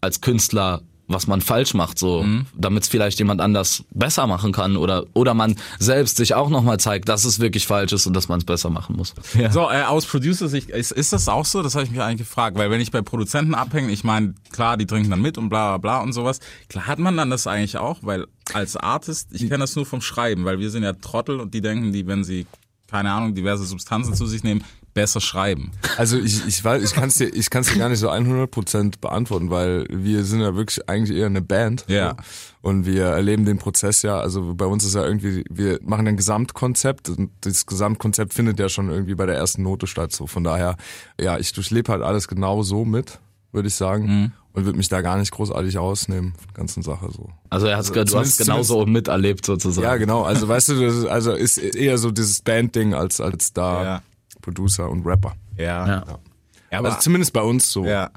als 0.00 0.20
Künstler, 0.20 0.82
was 1.06 1.26
man 1.26 1.40
falsch 1.40 1.74
macht, 1.74 1.98
so, 1.98 2.24
damit 2.56 2.84
es 2.84 2.88
vielleicht 2.88 3.18
jemand 3.18 3.40
anders 3.40 3.84
besser 3.90 4.26
machen 4.26 4.52
kann 4.52 4.76
oder, 4.76 5.04
oder 5.12 5.34
man 5.34 5.56
selbst 5.78 6.16
sich 6.16 6.34
auch 6.34 6.48
nochmal 6.48 6.80
zeigt, 6.80 7.08
dass 7.08 7.24
es 7.24 7.40
wirklich 7.40 7.66
falsch 7.66 7.92
ist 7.92 8.06
und 8.06 8.14
dass 8.14 8.28
man 8.28 8.38
es 8.38 8.44
besser 8.44 8.70
machen 8.70 8.96
muss. 8.96 9.14
So, 9.50 9.70
äh, 9.70 9.82
aus 9.82 10.06
Producer-Sicht, 10.06 10.70
ist, 10.70 10.92
ist 10.92 11.12
das 11.12 11.28
auch 11.28 11.44
so? 11.44 11.62
Das 11.62 11.74
habe 11.74 11.84
ich 11.84 11.90
mich 11.90 12.00
eigentlich 12.00 12.26
gefragt, 12.26 12.56
weil 12.56 12.70
wenn 12.70 12.80
ich 12.80 12.90
bei 12.90 13.02
Produzenten 13.02 13.54
abhänge, 13.54 13.92
ich 13.92 14.04
meine, 14.04 14.34
klar, 14.50 14.76
die 14.76 14.86
trinken 14.86 15.10
dann 15.10 15.20
mit 15.20 15.36
und 15.38 15.48
bla 15.48 15.76
bla 15.76 15.78
bla 15.78 16.02
und 16.02 16.12
sowas. 16.12 16.40
Klar 16.68 16.86
hat 16.86 16.98
man 16.98 17.16
dann 17.16 17.30
das 17.30 17.46
eigentlich 17.46 17.76
auch, 17.76 17.98
weil 18.02 18.26
als 18.52 18.76
Artist, 18.76 19.28
ich 19.32 19.42
kenne 19.42 19.58
das 19.58 19.76
nur 19.76 19.86
vom 19.86 20.00
Schreiben, 20.00 20.44
weil 20.44 20.58
wir 20.58 20.70
sind 20.70 20.82
ja 20.82 20.92
Trottel 20.94 21.40
und 21.40 21.54
die 21.54 21.60
denken, 21.60 21.92
die, 21.92 22.06
wenn 22.06 22.24
sie, 22.24 22.46
keine 22.90 23.12
Ahnung, 23.12 23.34
diverse 23.34 23.64
Substanzen 23.64 24.14
zu 24.14 24.26
sich 24.26 24.42
nehmen, 24.42 24.64
besser 24.94 25.20
schreiben. 25.20 25.72
Also 25.96 26.18
ich, 26.18 26.46
ich 26.46 26.64
weiß, 26.64 26.82
ich 26.82 26.92
kann 26.94 27.08
es 27.08 27.16
dir, 27.16 27.26
ich 27.26 27.50
kann's 27.50 27.72
dir 27.72 27.78
gar 27.78 27.88
nicht 27.88 27.98
so 27.98 28.10
100% 28.10 29.00
beantworten, 29.00 29.50
weil 29.50 29.86
wir 29.90 30.24
sind 30.24 30.40
ja 30.40 30.54
wirklich 30.54 30.88
eigentlich 30.88 31.18
eher 31.18 31.26
eine 31.26 31.42
Band. 31.42 31.84
Ja. 31.88 32.10
So. 32.10 32.68
Und 32.68 32.86
wir 32.86 33.04
erleben 33.04 33.44
den 33.44 33.58
Prozess 33.58 34.02
ja, 34.02 34.18
also 34.18 34.54
bei 34.54 34.64
uns 34.64 34.84
ist 34.84 34.94
ja 34.94 35.04
irgendwie, 35.04 35.44
wir 35.50 35.80
machen 35.82 36.08
ein 36.08 36.16
Gesamtkonzept 36.16 37.10
und 37.10 37.30
das 37.42 37.66
Gesamtkonzept 37.66 38.32
findet 38.32 38.58
ja 38.58 38.70
schon 38.70 38.88
irgendwie 38.88 39.14
bei 39.14 39.26
der 39.26 39.34
ersten 39.34 39.62
Note 39.62 39.86
statt. 39.86 40.12
So 40.12 40.26
von 40.26 40.44
daher, 40.44 40.76
ja, 41.20 41.38
ich 41.38 41.52
durchlebe 41.52 41.92
halt 41.92 42.02
alles 42.02 42.26
genau 42.26 42.62
so 42.62 42.84
mit, 42.84 43.18
würde 43.52 43.68
ich 43.68 43.74
sagen. 43.74 44.06
Mhm. 44.06 44.32
Und 44.54 44.66
würde 44.66 44.78
mich 44.78 44.88
da 44.88 45.00
gar 45.00 45.18
nicht 45.18 45.32
großartig 45.32 45.78
ausnehmen 45.78 46.32
von 46.36 46.46
der 46.46 46.54
ganzen 46.54 46.84
Sache 46.84 47.08
so. 47.10 47.28
Also 47.50 47.66
er 47.66 47.76
hat's, 47.76 47.90
du 47.90 48.18
hast 48.18 48.38
genauso 48.38 48.86
miterlebt 48.86 49.44
sozusagen. 49.44 49.84
Ja, 49.84 49.96
genau. 49.96 50.22
Also 50.22 50.46
weißt 50.46 50.68
du, 50.68 50.80
das 50.80 50.94
ist, 50.94 51.06
also 51.06 51.32
ist 51.32 51.58
eher 51.58 51.98
so 51.98 52.12
dieses 52.12 52.40
Band-Ding 52.40 52.94
als 52.94 53.20
als 53.20 53.52
da 53.52 53.82
Ja. 53.84 54.02
Producer 54.44 54.90
und 54.90 55.06
Rapper. 55.06 55.34
Ja. 55.56 55.86
Ja. 55.86 56.04
ja 56.70 56.78
aber, 56.78 56.88
Also 56.88 57.00
zumindest 57.00 57.32
bei 57.32 57.40
uns 57.40 57.70
so. 57.70 57.84
ja. 57.86 58.10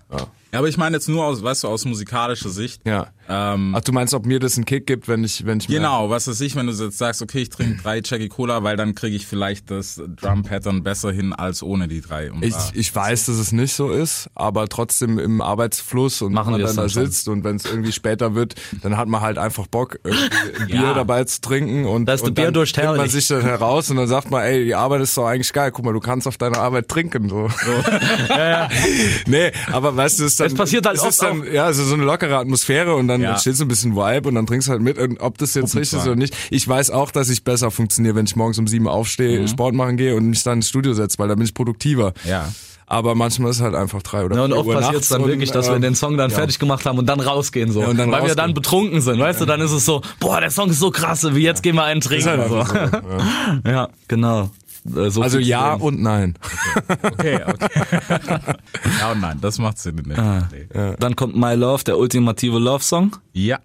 Ja. 0.52 0.58
Ja, 0.58 0.60
aber 0.60 0.70
ich 0.70 0.78
meine 0.78 0.96
jetzt 0.96 1.10
nur 1.10 1.26
aus, 1.26 1.44
weißt 1.44 1.64
du, 1.64 1.68
aus 1.68 1.86
musikalischer 1.86 2.50
Sicht. 2.50 2.82
Ja. 2.88 3.08
Ähm, 3.30 3.74
Ach, 3.76 3.82
du 3.82 3.92
meinst, 3.92 4.14
ob 4.14 4.26
mir 4.26 4.40
das 4.40 4.56
einen 4.56 4.64
Kick 4.64 4.88
gibt, 4.88 5.10
wenn 5.10 5.22
ich, 5.26 5.46
wenn 5.46 5.60
ich 5.60 5.68
Genau, 5.68 6.10
was 6.10 6.30
weiß 6.30 6.40
ich, 6.40 6.56
wenn 6.56 6.68
du 6.68 6.72
jetzt 6.72 6.98
sagst, 6.98 7.22
okay, 7.22 7.40
ich 7.42 7.50
trinke 7.50 7.82
drei 7.84 7.98
Jackie 8.04 8.30
Cola, 8.30 8.64
weil 8.64 8.78
dann 8.78 8.96
kriege 8.96 9.18
ich 9.18 9.28
vielleicht 9.28 9.70
das 9.70 10.02
Drum-Pattern 10.22 10.82
besser 10.84 11.12
hin 11.12 11.34
als 11.34 11.62
ohne 11.62 11.90
die 11.90 12.00
drei. 12.00 12.32
Und 12.32 12.46
Ich, 12.46 12.54
da- 12.54 12.70
ich 12.74 12.96
weiß, 12.96 13.26
dass 13.26 13.36
es 13.36 13.52
nicht 13.52 13.74
so 13.74 13.90
ist, 13.92 14.30
aber 14.36 14.70
trotzdem 14.70 15.20
im 15.20 15.42
Arbeitsfluss 15.42 16.22
und 16.22 16.32
Machen 16.32 16.54
wenn 16.54 16.62
man 16.62 16.68
dann 16.68 16.76
da 16.78 16.82
dann 16.84 16.90
schon. 16.90 17.06
sitzt 17.08 17.28
und 17.28 17.44
wenn 17.44 17.58
es 17.58 17.66
irgendwie 17.66 17.92
später 17.92 18.34
wird, 18.34 18.56
dann 18.82 18.96
hat 18.96 19.10
man 19.10 19.20
halt 19.20 19.38
einfach 19.38 19.68
Bock, 19.68 20.00
irgendwie 20.06 20.30
ein 20.62 20.68
Bier 20.68 20.76
Ja. 20.82 20.94
dabei 20.94 21.26
zu 21.26 21.42
trinken 21.42 21.86
und, 21.86 22.06
Das 22.06 22.22
und 22.22 22.38
dann 22.38 22.46
Bierdurst 22.46 22.78
nimmt 22.78 22.96
man 22.96 23.10
sich 23.10 23.28
dann 23.28 23.42
heraus 23.42 23.90
und 23.92 23.98
dann 23.98 24.08
sagt 24.08 24.32
man, 24.32 24.44
ey, 24.44 24.64
die 24.64 24.76
Arbeit 24.76 25.02
ist 25.02 25.18
doch 25.18 25.26
eigentlich 25.28 25.52
geil, 25.52 25.72
guck 25.74 25.84
mal, 25.84 25.92
du 25.94 26.00
kannst 26.00 26.26
auf 26.28 26.38
deiner 26.38 26.60
Arbeit 26.60 26.88
trinken. 26.88 27.28
So. 27.28 27.50
nee, 29.28 29.52
aber 29.74 29.96
weißt 29.96 30.20
du, 30.20 30.24
es 30.26 30.37
ist 30.40 30.40
dann, 30.42 30.48
Es 30.48 30.54
passiert 30.56 30.86
halt 30.86 30.96
es 30.98 31.02
oft 31.04 31.10
ist 31.12 31.22
dann, 31.22 31.44
ja, 31.52 31.66
also 31.66 31.84
so 31.84 31.94
eine 31.94 32.04
lockere 32.04 32.38
Atmosphäre 32.38 32.96
und 32.96 33.08
dann 33.08 33.22
Ja. 33.22 33.32
entsteht 33.32 33.56
so 33.56 33.66
ein 33.66 33.68
bisschen 33.68 33.96
Vibe 33.96 34.30
und 34.30 34.36
dann 34.36 34.46
trinkst 34.46 34.68
du 34.68 34.72
halt 34.72 34.82
mit 34.82 34.98
und 34.98 35.20
ob 35.20 35.38
das 35.38 35.54
jetzt 35.54 35.76
richtig 35.76 36.00
ist 36.00 36.06
oder 36.06 36.16
nicht. 36.16 36.36
Ich 36.50 36.68
weiß 36.68 36.92
auch, 36.92 37.12
dass 37.12 37.30
ich 37.30 37.44
besser 37.44 37.72
funktioniere, 37.72 38.16
wenn 38.16 38.26
ich 38.26 38.36
morgens 38.36 38.58
um 38.60 38.68
sieben 38.68 38.88
aufstehe, 38.88 39.40
Mhm. 39.42 39.48
Sport 39.48 39.74
machen 39.76 39.98
gehe 39.98 40.16
und 40.16 40.28
mich 40.30 40.44
dann 40.44 40.60
ins 40.60 40.70
Studio 40.70 40.94
setze, 40.94 41.18
weil 41.20 41.28
da 41.28 41.36
bin 41.36 41.46
ich 41.46 41.54
produktiver. 41.54 42.14
Ja. 42.24 42.50
Aber 42.90 43.16
manchmal 43.16 43.52
ist 43.52 43.58
es 43.58 43.62
halt 43.64 43.76
einfach 43.76 44.02
drei 44.02 44.24
oder 44.24 44.38
Ja, 44.38 44.44
und 44.46 44.52
vier 44.52 44.60
oft 44.60 44.72
passiert 44.72 45.02
es 45.04 45.10
dann 45.10 45.22
und, 45.22 45.28
wirklich, 45.28 45.52
dass 45.52 45.68
wir 45.68 45.76
ähm, 45.76 45.82
den 45.82 45.94
Song 45.96 46.16
dann 46.16 46.30
ja. 46.32 46.38
fertig 46.38 46.58
gemacht 46.58 46.86
haben 46.86 46.98
und 46.98 47.06
dann 47.06 47.20
rausgehen 47.20 47.70
so. 47.70 47.82
Ja, 47.82 47.88
dann 47.88 47.98
Weil 47.98 48.06
wir 48.08 48.14
rausgehen. 48.20 48.38
dann 48.38 48.54
betrunken 48.54 49.02
sind, 49.02 49.20
weißt 49.20 49.42
du, 49.42 49.46
dann 49.46 49.60
ist 49.60 49.72
es 49.72 49.84
so, 49.86 50.02
boah, 50.22 50.40
der 50.40 50.52
Song 50.52 50.70
ist 50.70 50.80
so 50.80 50.90
krass, 50.90 51.28
wie 51.36 51.42
jetzt 51.42 51.64
gehen 51.64 51.76
wir 51.76 51.84
einen 51.84 52.00
trinken. 52.00 52.28
halt 52.30 52.48
so. 52.48 52.64
so, 52.64 52.74
ja. 52.76 53.60
Ja, 53.72 53.90
genau. 54.08 54.52
Äh, 54.96 55.10
so 55.10 55.22
Also 55.22 55.40
ja 55.40 55.76
dem. 55.76 55.82
und 55.82 56.02
nein. 56.02 56.36
Okay, 57.02 57.40
okay. 57.46 57.70
ja 59.00 59.12
und 59.12 59.22
nein, 59.22 59.38
das 59.42 59.60
macht 59.60 59.78
Sinn. 59.80 59.96
Ne? 60.06 60.48
Nee. 60.52 60.96
Dann 61.00 61.16
kommt 61.16 61.36
My 61.36 61.56
Love, 61.56 61.84
der 61.84 61.98
ultimative 61.98 62.60
Love-Song. 62.60 63.16
Ja. 63.34 63.60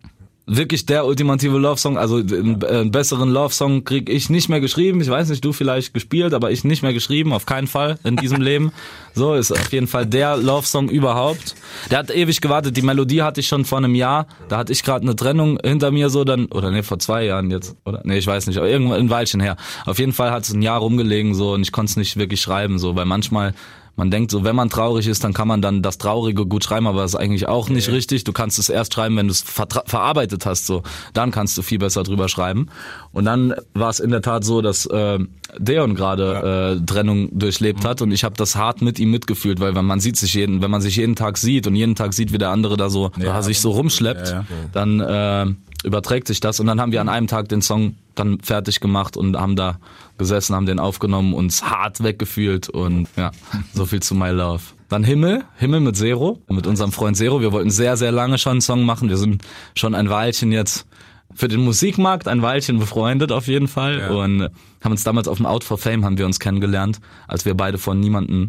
Wirklich 0.46 0.86
der 0.86 1.06
ultimative 1.06 1.56
Love-Song. 1.56 1.96
Also 1.96 2.16
einen, 2.16 2.90
besseren 2.90 3.30
Love-Song 3.30 3.84
krieg 3.84 4.08
ich 4.08 4.28
nicht 4.28 4.48
mehr 4.48 4.60
geschrieben. 4.60 5.00
Ich 5.00 5.08
weiß 5.08 5.28
nicht, 5.28 5.44
du 5.44 5.52
vielleicht 5.52 5.94
gespielt, 5.94 6.34
aber 6.34 6.50
ich 6.50 6.64
nicht 6.64 6.82
mehr 6.82 6.92
geschrieben. 6.92 7.32
Auf 7.32 7.46
keinen 7.46 7.68
Fall 7.68 7.98
in 8.02 8.16
diesem 8.16 8.40
Leben. 8.42 8.72
So 9.14 9.34
ist 9.34 9.52
auf 9.52 9.72
jeden 9.72 9.86
Fall 9.86 10.04
der 10.04 10.36
Love-Song 10.36 10.88
überhaupt. 10.88 11.54
Der 11.90 11.98
hat 11.98 12.10
ewig 12.10 12.40
gewartet. 12.40 12.76
Die 12.76 12.82
Melodie 12.82 13.22
hatte 13.22 13.40
ich 13.40 13.46
schon 13.46 13.64
vor 13.64 13.78
einem 13.78 13.94
Jahr. 13.94 14.26
Da 14.48 14.56
hatte 14.56 14.72
ich 14.72 14.82
gerade 14.82 15.02
eine 15.02 15.14
Trennung 15.14 15.58
hinter 15.62 15.92
mir 15.92 16.10
so 16.10 16.24
dann 16.24 16.46
oder 16.46 16.72
nee 16.72 16.82
vor 16.82 16.98
zwei 16.98 17.24
Jahren 17.24 17.50
jetzt 17.52 17.76
oder 17.84 18.00
nee 18.04 18.18
ich 18.18 18.26
weiß 18.26 18.48
nicht. 18.48 18.56
Aber 18.56 18.68
irgendwann 18.68 18.98
ein 18.98 19.10
Weilchen 19.10 19.40
her. 19.40 19.56
Auf 19.86 20.00
jeden 20.00 20.12
Fall 20.12 20.32
hat 20.32 20.42
es 20.42 20.52
ein 20.52 20.62
Jahr 20.62 20.80
rumgelegen 20.80 21.34
so 21.34 21.52
und 21.52 21.62
ich 21.62 21.70
konnte 21.70 21.90
es 21.90 21.96
nicht 21.96 22.16
wirklich 22.16 22.40
schreiben 22.40 22.80
so, 22.80 22.96
weil 22.96 23.04
manchmal 23.04 23.54
man 23.96 24.10
denkt 24.10 24.30
so, 24.30 24.42
wenn 24.42 24.56
man 24.56 24.70
traurig 24.70 25.06
ist, 25.06 25.22
dann 25.22 25.34
kann 25.34 25.46
man 25.46 25.60
dann 25.60 25.82
das 25.82 25.98
Traurige 25.98 26.46
gut 26.46 26.64
schreiben, 26.64 26.86
aber 26.86 27.02
das 27.02 27.12
ist 27.12 27.20
eigentlich 27.20 27.46
auch 27.46 27.68
nicht 27.68 27.90
richtig. 27.90 28.24
Du 28.24 28.32
kannst 28.32 28.58
es 28.58 28.68
erst 28.68 28.94
schreiben, 28.94 29.16
wenn 29.16 29.28
du 29.28 29.32
es 29.32 29.42
verarbeitet 29.42 30.46
hast, 30.46 30.66
so. 30.66 30.82
Dann 31.12 31.30
kannst 31.30 31.58
du 31.58 31.62
viel 31.62 31.78
besser 31.78 32.02
drüber 32.02 32.28
schreiben. 32.28 32.68
Und 33.12 33.26
dann 33.26 33.54
war 33.74 33.90
es 33.90 34.00
in 34.00 34.10
der 34.10 34.22
Tat 34.22 34.44
so, 34.44 34.62
dass 34.62 34.86
äh, 34.86 35.18
Deon 35.58 35.94
gerade 35.94 36.78
äh, 36.80 36.86
Trennung 36.86 37.28
durchlebt 37.38 37.84
hat 37.84 38.00
und 38.00 38.12
ich 38.12 38.24
habe 38.24 38.34
das 38.36 38.56
hart 38.56 38.80
mit 38.80 38.98
ihm 38.98 39.10
mitgefühlt, 39.10 39.60
weil 39.60 39.74
wenn 39.74 39.84
man 39.84 40.00
sieht 40.00 40.16
sich 40.16 40.32
jeden, 40.34 40.62
wenn 40.62 40.70
man 40.70 40.80
sich 40.80 40.96
jeden 40.96 41.14
Tag 41.14 41.36
sieht 41.36 41.66
und 41.66 41.76
jeden 41.76 41.94
Tag 41.94 42.14
sieht, 42.14 42.32
wie 42.32 42.38
der 42.38 42.50
andere 42.50 42.76
da 42.76 42.88
so 42.88 43.10
Ja, 43.18 43.42
sich 43.42 43.60
so 43.60 43.72
rumschleppt, 43.72 44.28
ja, 44.28 44.34
ja. 44.34 44.44
dann 44.72 45.00
äh, 45.00 45.86
überträgt 45.86 46.28
sich 46.28 46.40
das 46.40 46.60
und 46.60 46.66
dann 46.66 46.80
haben 46.80 46.92
wir 46.92 47.00
an 47.00 47.08
einem 47.08 47.26
Tag 47.26 47.48
den 47.48 47.60
Song 47.60 47.96
dann 48.14 48.40
fertig 48.40 48.80
gemacht 48.80 49.16
und 49.16 49.36
haben 49.36 49.56
da 49.56 49.78
gesessen, 50.18 50.54
haben 50.54 50.66
den 50.66 50.78
aufgenommen, 50.78 51.34
uns 51.34 51.64
hart 51.64 52.02
weggefühlt 52.02 52.68
und 52.68 53.08
ja, 53.16 53.30
so 53.74 53.86
viel 53.86 54.00
zu 54.00 54.14
My 54.14 54.30
Love. 54.30 54.62
Dann 54.88 55.04
Himmel, 55.04 55.44
Himmel 55.56 55.80
mit 55.80 55.96
Zero, 55.96 56.40
mit 56.48 56.66
unserem 56.66 56.92
Freund 56.92 57.16
Zero. 57.16 57.40
Wir 57.40 57.52
wollten 57.52 57.70
sehr, 57.70 57.96
sehr 57.96 58.12
lange 58.12 58.38
schon 58.38 58.52
einen 58.52 58.60
Song 58.60 58.84
machen. 58.84 59.08
Wir 59.08 59.16
sind 59.16 59.42
schon 59.74 59.94
ein 59.94 60.10
Weilchen 60.10 60.52
jetzt 60.52 60.86
für 61.34 61.48
den 61.48 61.60
Musikmarkt 61.60 62.28
ein 62.28 62.42
Weilchen 62.42 62.78
befreundet 62.78 63.32
auf 63.32 63.46
jeden 63.46 63.66
Fall 63.68 64.00
Ja. 64.00 64.10
und 64.10 64.50
haben 64.84 64.92
uns 64.92 65.02
damals 65.02 65.28
auf 65.28 65.38
dem 65.38 65.46
Out 65.46 65.64
for 65.64 65.78
Fame 65.78 66.04
haben 66.04 66.18
wir 66.18 66.26
uns 66.26 66.38
kennengelernt, 66.40 67.00
als 67.26 67.46
wir 67.46 67.54
beide 67.54 67.78
von 67.78 67.98
niemanden 67.98 68.48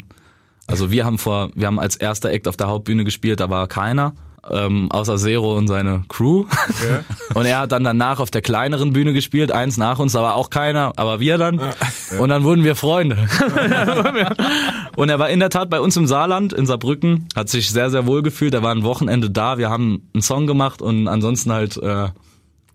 also 0.67 0.91
wir 0.91 1.06
haben 1.06 1.17
vor, 1.17 1.49
wir 1.56 1.67
haben 1.67 1.80
als 1.80 1.95
erster 1.95 2.32
Act 2.32 2.47
auf 2.47 2.56
der 2.58 2.67
Hauptbühne 2.67 3.04
gespielt, 3.04 3.39
da 3.41 3.49
war 3.49 3.67
keiner. 3.67 4.13
Ähm, 4.49 4.91
außer 4.91 5.17
Zero 5.17 5.58
und 5.58 5.67
seine 5.67 6.03
Crew. 6.10 6.45
Und 7.34 7.45
er 7.45 7.60
hat 7.60 7.71
dann 7.71 7.84
danach 7.84 8.19
auf 8.19 8.29
der 8.29 8.41
kleineren 8.41 8.91
Bühne 8.93 9.13
gespielt, 9.13 9.51
eins 9.51 9.77
nach 9.77 9.99
uns, 9.99 10.13
war 10.13 10.36
auch 10.36 10.49
keiner, 10.49 10.93
aber 10.97 11.19
wir 11.19 11.38
dann. 11.38 11.60
Und 12.19 12.29
dann 12.29 12.43
wurden 12.43 12.63
wir 12.63 12.75
Freunde. 12.75 13.17
und 14.95 15.10
er 15.10 15.17
war 15.17 15.29
in 15.29 15.39
der 15.39 15.49
Tat 15.49 15.69
bei 15.69 15.79
uns 15.79 15.97
im 15.97 16.06
Saarland, 16.06 16.53
in 16.53 16.65
Saarbrücken, 16.65 17.27
hat 17.36 17.49
sich 17.49 17.71
sehr, 17.71 17.89
sehr 17.89 18.06
wohl 18.06 18.21
gefühlt. 18.21 18.53
Er 18.53 18.62
war 18.62 18.75
ein 18.75 18.84
Wochenende 18.84 19.29
da, 19.29 19.58
wir 19.58 19.69
haben 19.69 20.10
einen 20.13 20.21
Song 20.21 20.45
gemacht 20.45 20.82
und 20.82 21.08
ansonsten 21.08 21.51
halt 21.51 21.77
äh, 21.77 22.10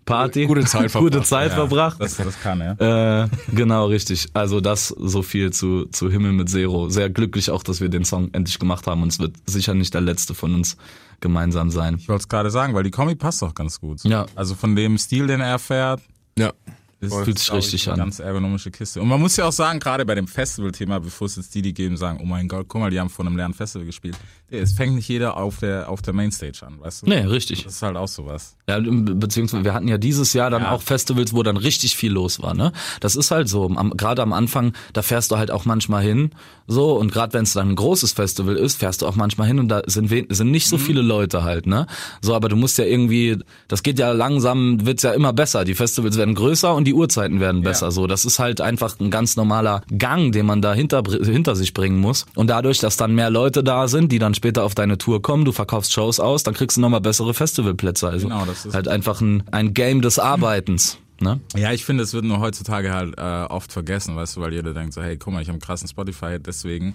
Party. 0.09 0.45
Gute 0.47 0.65
Zeit 0.65 0.91
verbracht. 0.91 1.13
Gute 1.13 1.23
Zeit 1.23 1.53
verbracht. 1.53 2.01
Das, 2.01 2.17
das 2.17 2.41
kann 2.41 2.61
er. 2.61 3.23
Äh, 3.23 3.55
genau, 3.55 3.85
richtig. 3.85 4.27
Also 4.33 4.59
das 4.59 4.87
so 4.87 5.21
viel 5.21 5.51
zu, 5.53 5.85
zu 5.85 6.09
Himmel 6.09 6.33
mit 6.33 6.49
Zero. 6.49 6.89
Sehr 6.89 7.09
glücklich 7.09 7.51
auch, 7.51 7.63
dass 7.63 7.79
wir 7.79 7.89
den 7.89 8.03
Song 8.03 8.29
endlich 8.33 8.59
gemacht 8.59 8.87
haben 8.87 9.03
und 9.03 9.09
es 9.09 9.19
wird 9.19 9.35
sicher 9.45 9.73
nicht 9.73 9.93
der 9.93 10.01
letzte 10.01 10.33
von 10.33 10.55
uns 10.55 10.75
gemeinsam 11.21 11.69
sein. 11.71 11.95
Ich 11.97 12.07
wollte 12.09 12.21
es 12.21 12.27
gerade 12.27 12.49
sagen, 12.51 12.73
weil 12.73 12.83
die 12.83 12.91
Kombi 12.91 13.15
passt 13.15 13.41
doch 13.41 13.53
ganz 13.53 13.79
gut. 13.79 14.03
Ja. 14.03 14.25
Also 14.35 14.55
von 14.55 14.75
dem 14.75 14.97
Stil, 14.97 15.27
den 15.27 15.41
er 15.41 15.59
fährt, 15.59 16.01
Ja. 16.37 16.53
Ist 17.01 17.13
Fühlt 17.23 17.39
sich 17.39 17.47
ich, 17.47 17.53
richtig 17.53 17.87
eine 17.87 17.93
an. 17.93 17.99
Ganz 17.99 18.19
ergonomische 18.19 18.71
Kiste. 18.71 19.01
Und 19.01 19.07
man 19.07 19.19
muss 19.21 19.37
ja 19.37 19.45
auch 19.45 19.51
sagen, 19.53 19.79
gerade 19.79 20.05
bei 20.05 20.15
dem 20.15 20.27
Festival-Thema, 20.27 20.99
bevor 20.99 21.27
es 21.27 21.37
jetzt 21.37 21.55
die, 21.55 21.61
die 21.61 21.73
geben, 21.73 21.95
sagen, 21.95 22.19
oh 22.21 22.25
mein 22.25 22.47
Gott, 22.47 22.65
guck 22.67 22.81
mal, 22.81 22.91
die 22.91 22.99
haben 22.99 23.09
vor 23.09 23.25
einem 23.25 23.37
leeren 23.37 23.53
Festival 23.53 23.85
gespielt. 23.85 24.17
Es 24.51 24.73
fängt 24.73 24.95
nicht 24.95 25.07
jeder 25.07 25.37
auf 25.37 25.59
der, 25.59 25.89
auf 25.89 26.01
der 26.01 26.13
Mainstage 26.13 26.59
an, 26.65 26.79
weißt 26.81 27.03
du? 27.03 27.05
Nee, 27.07 27.19
richtig. 27.19 27.63
Das 27.63 27.73
ist 27.75 27.81
halt 27.83 27.95
auch 27.95 28.07
sowas. 28.07 28.55
Ja, 28.67 28.79
beziehungsweise 28.81 29.63
wir 29.63 29.73
hatten 29.73 29.87
ja 29.87 29.97
dieses 29.97 30.33
Jahr 30.33 30.49
dann 30.49 30.63
Ja. 30.63 30.71
auch 30.71 30.81
Festivals, 30.81 31.33
wo 31.33 31.43
dann 31.43 31.55
richtig 31.57 31.95
viel 31.95 32.11
los 32.11 32.41
war, 32.41 32.53
ne? 32.53 32.71
Das 32.99 33.15
ist 33.15 33.31
halt 33.31 33.47
so, 33.47 33.65
am, 33.69 33.91
gerade 33.95 34.21
am 34.21 34.33
Anfang, 34.33 34.73
da 34.93 35.01
fährst 35.01 35.31
du 35.31 35.37
halt 35.37 35.51
auch 35.51 35.65
manchmal 35.65 36.03
hin, 36.03 36.31
so 36.67 36.93
und 36.97 37.11
gerade 37.11 37.33
wenn 37.33 37.43
es 37.43 37.53
dann 37.53 37.69
ein 37.69 37.75
großes 37.75 38.11
Festival 38.13 38.55
ist, 38.55 38.77
fährst 38.77 39.01
du 39.03 39.07
auch 39.07 39.15
manchmal 39.15 39.47
hin 39.47 39.59
und 39.59 39.69
da 39.69 39.81
sind 39.85 40.09
sind 40.09 40.51
nicht 40.51 40.67
so 40.67 40.77
Mhm. 40.77 40.81
viele 40.81 41.01
Leute 41.01 41.43
halt, 41.43 41.65
ne? 41.67 41.85
So, 42.21 42.33
aber 42.35 42.49
du 42.49 42.55
musst 42.55 42.77
ja 42.77 42.85
irgendwie, 42.85 43.37
das 43.67 43.83
geht 43.83 43.99
ja 43.99 44.11
langsam, 44.11 44.85
wird's 44.85 45.03
ja 45.03 45.11
immer 45.11 45.31
besser. 45.33 45.63
Die 45.63 45.75
Festivals 45.75 46.17
werden 46.17 46.33
größer 46.35 46.73
und 46.73 46.88
die 46.89 46.93
Uhrzeiten 46.95 47.39
werden 47.39 47.61
besser. 47.61 47.91
So, 47.91 48.07
das 48.07 48.25
ist 48.25 48.39
halt 48.39 48.61
einfach 48.61 48.99
ein 48.99 49.11
ganz 49.11 49.35
normaler 49.35 49.81
Gang, 49.97 50.31
den 50.31 50.45
man 50.45 50.61
da 50.61 50.73
hinter, 50.73 51.03
hinter 51.23 51.55
sich 51.55 51.73
bringen 51.73 51.99
muss. 51.99 52.25
Und 52.35 52.49
dadurch, 52.49 52.79
dass 52.79 52.97
dann 52.97 53.13
mehr 53.13 53.29
Leute 53.29 53.63
da 53.63 53.87
sind, 53.87 54.11
die 54.11 54.17
dann 54.19 54.33
später 54.33 54.63
auf 54.63 54.73
deine 54.75 54.97
Tour 54.97 55.21
kommen, 55.21 55.45
du 55.45 55.51
verkaufst 55.51 55.93
Shows 55.93 56.19
aus, 56.19 56.43
dann 56.43 56.53
kriegst 56.55 56.77
du 56.77 56.81
nochmal 56.81 57.01
bessere 57.01 57.33
Festivalplätze. 57.33 58.09
Also 58.09 58.27
Genau, 58.27 58.43
das 58.45 58.65
ist- 58.65 58.73
halt 58.73 58.87
einfach 58.87 59.21
ein, 59.21 59.43
ein 59.51 59.73
Game 59.73 60.01
des 60.01 60.17
Arbeitens. 60.19 60.97
Ne? 61.21 61.39
Ja, 61.55 61.73
ich 61.73 61.83
finde, 61.83 62.03
es 62.03 62.13
wird 62.13 62.23
nur 62.23 62.39
heutzutage 62.39 62.93
halt 62.93 63.15
äh, 63.17 63.21
oft 63.21 63.73
vergessen, 63.73 64.15
weißt 64.15 64.37
du, 64.37 64.41
weil 64.41 64.53
jeder 64.53 64.73
denkt 64.73 64.93
so, 64.93 65.01
hey, 65.01 65.17
guck 65.17 65.33
mal, 65.33 65.41
ich 65.41 65.49
habe 65.49 65.55
einen 65.55 65.61
krassen 65.61 65.87
Spotify, 65.89 66.37
deswegen. 66.39 66.93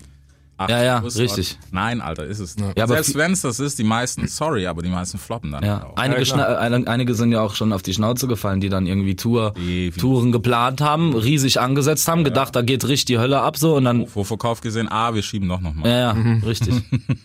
Ach, 0.56 0.68
Ja, 0.68 0.82
ja, 0.84 0.98
richtig. 0.98 1.58
Nein, 1.72 2.00
Alter, 2.00 2.24
ist 2.26 2.38
es 2.38 2.56
nicht. 2.56 2.78
Ja, 2.78 2.86
Selbst 2.86 3.16
wenn 3.16 3.32
es 3.32 3.40
das 3.40 3.58
ist, 3.58 3.78
die 3.78 3.84
meisten, 3.84 4.28
sorry, 4.28 4.66
aber 4.68 4.82
die 4.82 4.88
meisten 4.88 5.18
floppen 5.18 5.50
dann 5.50 5.64
Ja, 5.64 5.74
halt 5.80 5.84
auch. 5.84 5.96
einige, 5.96 6.58
ein- 6.60 6.86
einige 6.86 7.14
sind 7.14 7.32
ja 7.32 7.40
auch 7.40 7.54
schon 7.56 7.72
auf 7.72 7.82
die 7.82 7.92
Schnauze 7.92 8.28
gefallen, 8.28 8.60
die 8.60 8.68
dann 8.68 8.86
irgendwie 8.86 9.16
Tour, 9.16 9.50
Definitiv. 9.56 9.96
Touren 10.00 10.30
geplant 10.30 10.80
haben, 10.80 11.14
riesig 11.14 11.60
angesetzt 11.60 12.06
haben, 12.06 12.22
gedacht, 12.22 12.54
da 12.54 12.62
geht 12.62 12.84
richtig 12.84 13.06
die 13.06 13.18
Hölle 13.18 13.40
ab 13.40 13.56
so 13.56 13.74
und 13.76 13.84
dann, 13.84 14.06
Vorverkauf 14.06 14.60
gesehen, 14.60 14.88
ah, 14.88 15.12
wir 15.14 15.22
schieben 15.22 15.48
doch 15.48 15.60
nochmal. 15.60 15.90
ja, 15.90 16.14
ja, 16.14 16.38
richtig. 16.46 16.74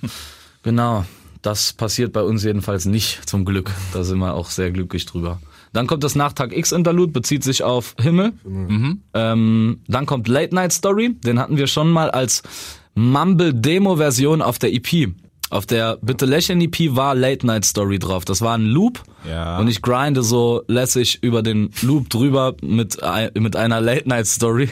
genau, 0.63 1.05
das 1.43 1.73
passiert 1.73 2.11
bei 2.13 2.23
uns 2.23 2.43
jedenfalls 2.43 2.85
nicht, 2.85 3.29
zum 3.29 3.45
Glück. 3.45 3.71
Da 3.93 4.03
sind 4.03 4.17
wir 4.19 4.33
auch 4.33 4.49
sehr 4.49 4.71
glücklich 4.71 5.05
drüber. 5.05 5.39
Dann 5.71 5.85
kommt 5.85 6.03
das 6.03 6.15
Nachtag 6.15 6.51
X-Interlude, 6.51 7.11
bezieht 7.11 7.43
sich 7.43 7.61
auf 7.63 7.93
Himmel. 8.01 8.33
Ähm, 9.13 9.81
dann 9.87 10.05
kommt 10.07 10.27
Late 10.27 10.55
Night 10.55 10.73
Story, 10.73 11.15
den 11.23 11.39
hatten 11.39 11.57
wir 11.57 11.67
schon 11.67 11.91
mal 11.91 12.09
als 12.09 12.41
Mumble-Demo-Version 12.99 14.41
auf 14.41 14.59
der 14.59 14.73
EP. 14.73 15.13
Auf 15.51 15.65
der 15.65 15.97
Bitte 16.01 16.27
lächeln 16.27 16.61
EP 16.61 16.95
war 16.95 17.15
Late 17.15 17.45
Night 17.45 17.65
Story 17.65 17.97
drauf. 17.97 18.23
Das 18.23 18.41
war 18.41 18.55
ein 18.55 18.65
Loop. 18.65 19.01
Ja. 19.27 19.57
Und 19.57 19.67
ich 19.67 19.81
grinde 19.81 20.21
so 20.21 20.63
lässig 20.67 21.23
über 21.23 21.41
den 21.41 21.71
Loop 21.81 22.09
drüber 22.09 22.55
mit, 22.61 22.99
mit 23.33 23.55
einer 23.55 23.81
Late 23.81 24.07
Night 24.07 24.27
Story. 24.27 24.69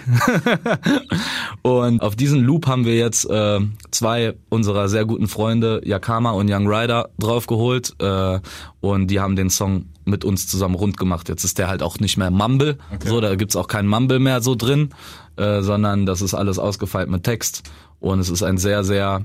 und 1.64 2.02
auf 2.02 2.16
diesen 2.16 2.44
Loop 2.44 2.68
haben 2.68 2.86
wir 2.86 2.96
jetzt 2.96 3.28
äh, 3.30 3.60
zwei 3.90 4.36
unserer 4.50 4.88
sehr 4.88 5.06
guten 5.06 5.28
Freunde, 5.28 5.82
Yakama 5.84 6.32
und 6.32 6.52
Young 6.52 6.68
Rider, 6.68 7.10
draufgeholt. 7.18 7.96
Äh, 8.00 8.40
und 8.82 9.08
die 9.08 9.20
haben 9.20 9.36
den 9.36 9.50
Song 9.50 9.86
mit 10.06 10.26
uns 10.26 10.48
zusammen 10.48 10.76
rund 10.76 10.98
gemacht. 10.98 11.28
Jetzt 11.28 11.44
ist 11.44 11.58
der 11.58 11.70
halt 11.70 11.82
auch 11.82 12.00
nicht 12.00 12.18
mehr 12.18 12.30
Mumble. 12.30 12.78
So, 13.04 13.20
da 13.20 13.36
gibt's 13.36 13.56
auch 13.56 13.68
keinen 13.68 13.88
Mumble 13.88 14.20
mehr 14.20 14.42
so 14.42 14.54
drin, 14.54 14.90
äh, 15.38 15.62
sondern 15.62 16.06
das 16.06 16.22
ist 16.22 16.36
alles 16.36 16.60
ausgefeilt 16.60 17.10
mit 17.10 17.24
Text. 17.24 17.64
Und 18.00 18.20
es 18.20 18.30
ist 18.30 18.44
ein 18.44 18.58
sehr, 18.58 18.84
sehr 18.84 19.24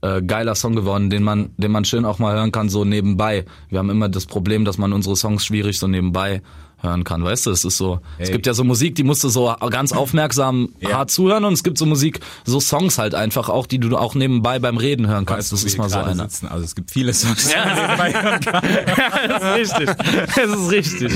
äh, 0.00 0.22
geiler 0.22 0.54
Song 0.54 0.74
geworden, 0.74 1.10
den 1.10 1.22
man, 1.22 1.50
den 1.56 1.70
man 1.72 1.84
schön 1.84 2.04
auch 2.04 2.18
mal 2.18 2.34
hören 2.34 2.52
kann, 2.52 2.68
so 2.68 2.84
nebenbei. 2.84 3.44
Wir 3.68 3.78
haben 3.78 3.90
immer 3.90 4.08
das 4.08 4.26
Problem, 4.26 4.64
dass 4.64 4.78
man 4.78 4.92
unsere 4.92 5.16
Songs 5.16 5.44
schwierig 5.44 5.78
so 5.78 5.86
nebenbei 5.88 6.42
hören 6.80 7.04
kann, 7.04 7.22
weißt 7.22 7.46
du? 7.46 7.50
Es 7.52 7.64
ist 7.64 7.76
so, 7.76 8.00
es 8.18 8.26
Hey. 8.26 8.32
gibt 8.32 8.44
ja 8.46 8.54
so 8.54 8.64
Musik, 8.64 8.96
die 8.96 9.04
musst 9.04 9.22
du 9.22 9.28
so 9.28 9.54
ganz 9.70 9.92
aufmerksam 9.92 10.70
Ja. 10.80 10.94
hart 10.98 11.12
zuhören 11.12 11.44
und 11.44 11.52
es 11.52 11.62
gibt 11.62 11.78
so 11.78 11.86
Musik, 11.86 12.18
so 12.44 12.58
Songs 12.58 12.98
halt 12.98 13.14
einfach 13.14 13.48
auch, 13.48 13.68
die 13.68 13.78
du 13.78 13.96
auch 13.96 14.16
nebenbei 14.16 14.58
beim 14.58 14.76
Reden 14.78 15.06
hören 15.06 15.24
kannst. 15.24 15.52
Weißt 15.52 15.52
das 15.52 15.62
ist 15.64 15.78
mal 15.78 15.88
so 15.88 15.98
einer. 16.00 16.24
Sitzen. 16.24 16.48
Also 16.48 16.64
es 16.64 16.74
gibt 16.74 16.90
viele 16.90 17.14
Songs. 17.14 17.52
das 17.54 19.42
ist 19.42 19.78
richtig. 19.78 19.96
Das 20.34 20.50
ist 20.50 20.70
richtig. 20.72 21.12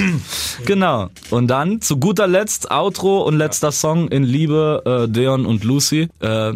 Genau. 0.65 1.09
Und 1.31 1.49
dann 1.49 1.81
zu 1.81 1.97
guter 1.99 2.29
Letzt 2.29 2.71
Outro 2.71 3.23
und 3.23 3.37
letzter 3.37 3.73
Song 3.73 4.07
in 4.09 4.23
Liebe, 4.23 4.83
äh, 5.07 5.11
Deon 5.11 5.47
und 5.47 5.65
Lucy. 5.65 6.09
Äh, 6.21 6.53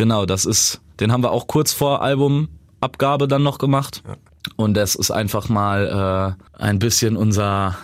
genau, 0.00 0.24
das 0.24 0.46
ist, 0.46 0.80
den 0.98 1.12
haben 1.12 1.22
wir 1.22 1.30
auch 1.30 1.46
kurz 1.46 1.74
vor 1.74 2.00
Albumabgabe 2.00 3.28
dann 3.28 3.42
noch 3.42 3.58
gemacht. 3.58 4.02
Und 4.56 4.74
das 4.74 4.94
ist 4.94 5.10
einfach 5.10 5.50
mal 5.50 6.36
äh, 6.58 6.62
ein 6.62 6.78
bisschen 6.78 7.18
unser 7.18 7.76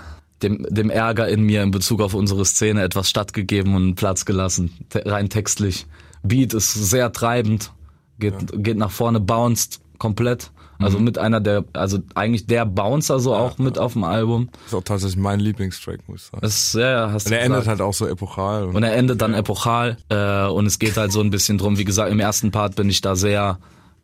dem, 0.42 0.66
dem 0.70 0.88
Ärger 0.88 1.28
in 1.28 1.42
mir 1.42 1.62
in 1.62 1.72
Bezug 1.72 2.00
auf 2.00 2.14
unsere 2.14 2.46
Szene 2.46 2.82
etwas 2.82 3.10
stattgegeben 3.10 3.74
und 3.74 3.96
Platz 3.96 4.24
gelassen, 4.24 4.70
te 4.88 5.02
rein 5.04 5.28
textlich. 5.28 5.86
Beat 6.22 6.54
ist 6.54 6.72
sehr 6.72 7.12
treibend, 7.12 7.72
geht, 8.18 8.34
geht 8.64 8.78
nach 8.78 8.90
vorne, 8.90 9.20
bounced 9.20 9.80
komplett. 9.98 10.50
Also 10.78 10.98
mit 10.98 11.18
einer 11.18 11.40
der, 11.40 11.64
also 11.72 11.98
eigentlich 12.14 12.46
der 12.46 12.66
Bouncer 12.66 13.18
so 13.18 13.34
auch 13.34 13.58
mit 13.58 13.78
auf 13.78 13.94
dem 13.94 14.04
Album. 14.04 14.48
Ist 14.66 14.74
auch 14.74 14.82
tatsächlich 14.82 15.16
mein 15.18 15.40
Lieblingstrack, 15.40 16.06
muss 16.08 16.22
ich 16.22 16.26
sagen. 16.26 16.38
Das 16.42 16.54
ist, 16.54 16.74
ja, 16.74 16.90
ja, 16.90 17.12
hast 17.12 17.26
du 17.26 17.30
Der 17.30 17.42
endet 17.42 17.60
gesagt. 17.60 17.80
halt 17.80 17.88
auch 17.88 17.94
so 17.94 18.06
epochal. 18.06 18.64
Und 18.64 18.76
Und 18.76 18.82
er 18.82 18.94
endet 18.94 19.22
dann 19.22 19.34
epochal 19.34 19.96
äh, 20.10 20.46
und 20.46 20.66
es 20.66 20.78
geht 20.78 20.96
halt 20.96 21.12
so 21.12 21.20
ein 21.20 21.30
bisschen 21.30 21.58
drum, 21.58 21.78
wie 21.78 21.84
gesagt, 21.84 22.10
im 22.10 22.20
ersten 22.20 22.50
Part 22.50 22.76
bin 22.76 22.88
ich 22.90 23.00
da 23.00 23.16
sehr, 23.16 23.58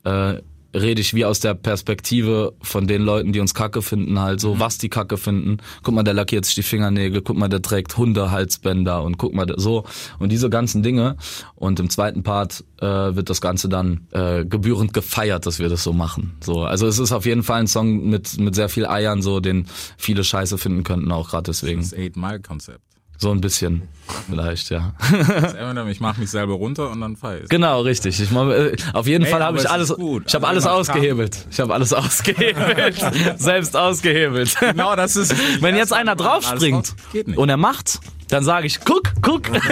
äh, 0.04 0.34
rede 0.74 1.00
ich 1.00 1.14
wie 1.14 1.24
aus 1.24 1.40
der 1.40 1.54
Perspektive 1.54 2.54
von 2.62 2.86
den 2.86 3.02
Leuten, 3.02 3.32
die 3.32 3.40
uns 3.40 3.54
Kacke 3.54 3.82
finden, 3.82 4.20
halt 4.20 4.40
so, 4.40 4.58
was 4.58 4.78
die 4.78 4.88
Kacke 4.88 5.16
finden. 5.16 5.58
Guck 5.82 5.94
mal, 5.94 6.02
der 6.02 6.14
lackiert 6.14 6.44
sich 6.44 6.54
die 6.54 6.62
Fingernägel, 6.62 7.22
guck 7.22 7.36
mal, 7.36 7.48
der 7.48 7.62
trägt 7.62 7.96
Hundehalsbänder 7.96 9.02
und 9.02 9.18
guck 9.18 9.34
mal, 9.34 9.46
so. 9.56 9.84
Und 10.18 10.30
diese 10.30 10.50
ganzen 10.50 10.82
Dinge. 10.82 11.16
Und 11.54 11.80
im 11.80 11.90
zweiten 11.90 12.22
Part 12.22 12.64
äh, 12.80 12.86
wird 12.86 13.30
das 13.30 13.40
Ganze 13.40 13.68
dann 13.68 14.06
äh, 14.12 14.44
gebührend 14.44 14.92
gefeiert, 14.92 15.46
dass 15.46 15.58
wir 15.58 15.68
das 15.68 15.82
so 15.82 15.92
machen. 15.92 16.36
So, 16.42 16.62
also 16.62 16.86
es 16.86 16.98
ist 16.98 17.12
auf 17.12 17.26
jeden 17.26 17.42
Fall 17.42 17.60
ein 17.60 17.66
Song 17.66 18.08
mit, 18.08 18.38
mit 18.38 18.54
sehr 18.54 18.68
viel 18.68 18.86
Eiern, 18.86 19.22
so, 19.22 19.40
den 19.40 19.66
viele 19.96 20.24
Scheiße 20.24 20.58
finden 20.58 20.84
könnten, 20.84 21.12
auch 21.12 21.30
gerade 21.30 21.44
deswegen. 21.44 21.80
Das 21.80 21.92
Eight 21.92 22.16
Mile 22.16 22.40
Konzept. 22.40 22.80
So 23.22 23.30
ein 23.30 23.40
bisschen, 23.40 23.82
vielleicht, 24.28 24.70
ja. 24.70 24.94
Ich 25.88 26.00
mache 26.00 26.18
mich 26.18 26.28
selber 26.28 26.54
runter 26.54 26.90
und 26.90 27.00
dann 27.00 27.16
ich. 27.40 27.48
Genau, 27.48 27.82
richtig. 27.82 28.20
Ich 28.20 28.32
mach, 28.32 28.48
äh, 28.48 28.74
auf 28.94 29.06
jeden 29.06 29.24
Ey, 29.24 29.30
Fall 29.30 29.44
habe 29.44 29.58
ich 29.58 29.62
es 29.64 29.70
alles, 29.70 29.94
gut. 29.94 30.24
ich 30.26 30.34
habe 30.34 30.48
Also 30.48 30.68
alles 30.68 30.88
ausgehebelt. 30.88 31.46
Ich 31.48 31.60
habe 31.60 31.72
alles 31.72 31.92
ausgehebelt, 31.92 32.96
selbst 33.36 33.76
ausgehebelt. 33.76 34.56
Genau, 34.58 34.96
das 34.96 35.14
ist. 35.14 35.36
Wenn 35.62 35.76
jetzt 35.76 35.92
einer 35.92 36.16
draufspringt 36.16 36.96
und 37.36 37.48
er 37.48 37.56
macht's, 37.56 38.00
dann 38.28 38.42
sage 38.42 38.66
ich, 38.66 38.80
guck, 38.84 39.12
guck. 39.22 39.48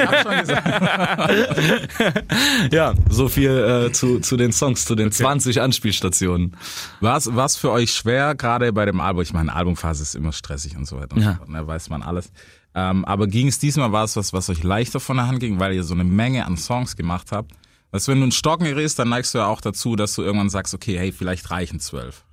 ja, 2.71 2.95
so 3.09 3.29
viel 3.29 3.51
äh, 3.89 3.93
zu, 3.93 4.21
zu 4.21 4.37
den 4.37 4.53
Songs, 4.53 4.85
zu 4.85 4.95
den 4.95 5.11
20 5.11 5.61
Anspielstationen. 5.61 6.57
Was 7.01 7.35
was 7.35 7.57
für 7.57 7.73
euch 7.73 7.93
schwer, 7.93 8.37
gerade 8.37 8.73
bei 8.73 8.85
dem 8.85 9.01
Album? 9.01 9.23
Ich 9.23 9.33
meine, 9.33 9.53
Albumphase 9.57 10.03
ist 10.05 10.15
immer 10.15 10.31
stressig 10.33 10.77
und 10.77 10.87
so 10.87 11.01
weiter. 11.01 11.17
Und 11.17 11.23
Ja. 11.23 11.41
so 11.45 11.51
ne, 11.51 11.67
weiß 11.67 11.89
man 11.91 12.03
alles. 12.03 12.31
Ähm, 12.75 13.05
aber 13.05 13.27
ging 13.27 13.49
es 13.49 13.59
diesmal, 13.59 13.93
war 13.93 14.05
es 14.05 14.17
was, 14.17 14.33
was 14.33 14.49
euch 14.51 14.63
leichter 14.63 15.01
von 15.01 15.17
der 15.17 15.27
Hand 15.27 15.41
ging, 15.41 15.59
weil 15.59 15.75
ihr 15.75 15.83
so 15.83 15.95
eine 15.95 16.05
Menge 16.05 16.47
an 16.47 16.57
Songs 16.57 16.97
gemacht 16.97 17.33
habt? 17.33 17.53
Weißt 17.93 18.07
du, 18.07 18.13
wenn 18.13 18.21
du 18.21 18.27
ein 18.29 18.33
Stocken 18.33 18.65
gerätst, 18.67 18.99
dann 19.01 19.09
neigst 19.09 19.35
du 19.35 19.39
ja 19.39 19.47
auch 19.47 19.61
dazu, 19.61 19.97
dass 19.97 20.15
du 20.15 20.23
irgendwann 20.23 20.51
sagst, 20.51 20.73
okay, 20.75 20.97
hey, 20.97 21.11
vielleicht 21.13 21.51
reichen 21.51 21.81
zwölf. 21.81 22.25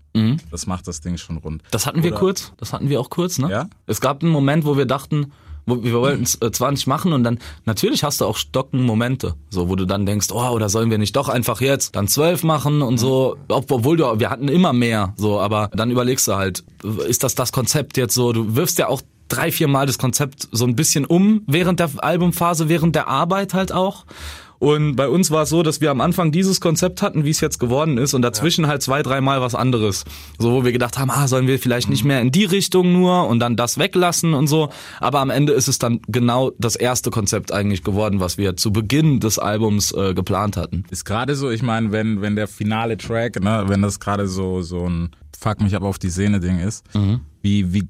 Das 0.49 0.65
macht 0.65 0.87
das 0.87 0.99
Ding 1.01 1.17
schon 1.17 1.37
rund. 1.37 1.61
Das 1.69 1.85
hatten 1.85 2.01
wir 2.01 2.09
Oder- 2.11 2.19
kurz, 2.19 2.51
das 2.57 2.73
hatten 2.73 2.89
wir 2.89 2.99
auch 2.99 3.11
kurz, 3.11 3.37
ne? 3.37 3.51
Ja? 3.51 3.69
Es 3.85 4.01
gab 4.01 4.23
einen 4.23 4.31
Moment, 4.31 4.65
wo 4.65 4.75
wir 4.75 4.87
dachten, 4.87 5.31
wo 5.67 5.83
wir 5.83 5.93
wollten 5.93 6.23
äh, 6.43 6.49
20 6.51 6.87
machen 6.87 7.13
und 7.13 7.23
dann 7.23 7.37
natürlich 7.65 8.03
hast 8.03 8.21
du 8.21 8.25
auch 8.25 8.35
stocken 8.35 8.81
Momente, 8.83 9.35
so 9.51 9.69
wo 9.69 9.75
du 9.75 9.85
dann 9.85 10.07
denkst, 10.07 10.29
oh, 10.31 10.49
oder 10.49 10.69
sollen 10.69 10.89
wir 10.89 10.97
nicht 10.97 11.15
doch 11.15 11.29
einfach 11.29 11.61
jetzt 11.61 11.95
dann 11.95 12.07
12 12.07 12.43
machen 12.43 12.81
und 12.81 12.97
so, 12.97 13.37
ob- 13.49 13.69
obwohl 13.71 13.95
du 13.97 14.19
wir 14.19 14.31
hatten 14.31 14.47
immer 14.47 14.73
mehr, 14.73 15.13
so, 15.17 15.39
aber 15.39 15.69
dann 15.73 15.91
überlegst 15.91 16.27
du 16.27 16.33
halt, 16.35 16.63
ist 17.07 17.23
das 17.23 17.35
das 17.35 17.51
Konzept 17.51 17.95
jetzt 17.97 18.15
so, 18.15 18.33
du 18.33 18.55
wirfst 18.55 18.79
ja 18.79 18.87
auch 18.87 19.03
drei, 19.27 19.51
vier 19.51 19.67
Mal 19.67 19.85
das 19.85 19.97
Konzept 19.97 20.47
so 20.51 20.65
ein 20.65 20.75
bisschen 20.75 21.05
um 21.05 21.43
während 21.47 21.79
der 21.79 21.89
Albumphase, 21.97 22.69
während 22.69 22.95
der 22.95 23.07
Arbeit 23.07 23.53
halt 23.53 23.71
auch. 23.71 24.05
Und 24.59 24.95
bei 24.95 25.07
uns 25.07 25.29
war 25.29 25.43
es 25.43 25.49
so, 25.49 25.61
dass 25.61 25.81
wir 25.81 25.91
am 25.91 26.01
Anfang 26.01 26.31
dieses 26.31 26.59
Konzept 26.59 27.01
hatten, 27.01 27.23
wie 27.25 27.29
es 27.29 27.41
jetzt 27.41 27.59
geworden 27.59 27.97
ist, 27.97 28.13
und 28.13 28.23
dazwischen 28.23 28.67
halt 28.67 28.81
zwei, 28.81 29.03
dreimal 29.03 29.39
was 29.41 29.53
anderes. 29.53 30.03
So, 30.39 30.51
wo 30.51 30.65
wir 30.65 30.71
gedacht 30.71 30.97
haben, 30.97 31.11
ah, 31.11 31.27
sollen 31.27 31.47
wir 31.47 31.59
vielleicht 31.59 31.89
nicht 31.89 32.03
mehr 32.03 32.21
in 32.21 32.31
die 32.31 32.45
Richtung 32.45 32.91
nur 32.91 33.27
und 33.27 33.39
dann 33.39 33.55
das 33.55 33.77
weglassen 33.77 34.33
und 34.33 34.47
so. 34.47 34.69
Aber 34.99 35.19
am 35.19 35.29
Ende 35.29 35.53
ist 35.53 35.67
es 35.67 35.77
dann 35.77 35.99
genau 36.07 36.51
das 36.57 36.75
erste 36.75 37.11
Konzept 37.11 37.51
eigentlich 37.51 37.83
geworden, 37.83 38.19
was 38.19 38.37
wir 38.37 38.57
zu 38.57 38.71
Beginn 38.71 39.19
des 39.19 39.37
Albums 39.37 39.91
äh, 39.91 40.13
geplant 40.15 40.57
hatten. 40.57 40.85
Ist 40.89 41.05
gerade 41.05 41.35
so, 41.35 41.51
ich 41.51 41.61
meine, 41.61 41.91
wenn, 41.91 42.21
wenn 42.21 42.35
der 42.35 42.47
finale 42.47 42.97
Track, 42.97 43.41
ne, 43.41 43.65
wenn 43.67 43.81
das 43.81 43.99
gerade 43.99 44.27
so, 44.27 44.61
so 44.61 44.87
ein 44.87 45.11
Fuck 45.39 45.61
mich 45.61 45.75
ab 45.75 45.83
auf 45.83 45.99
die 45.99 46.09
Szene 46.09 46.39
Ding 46.39 46.57
ist, 46.59 46.83
wie, 47.43 47.71
wie, 47.73 47.87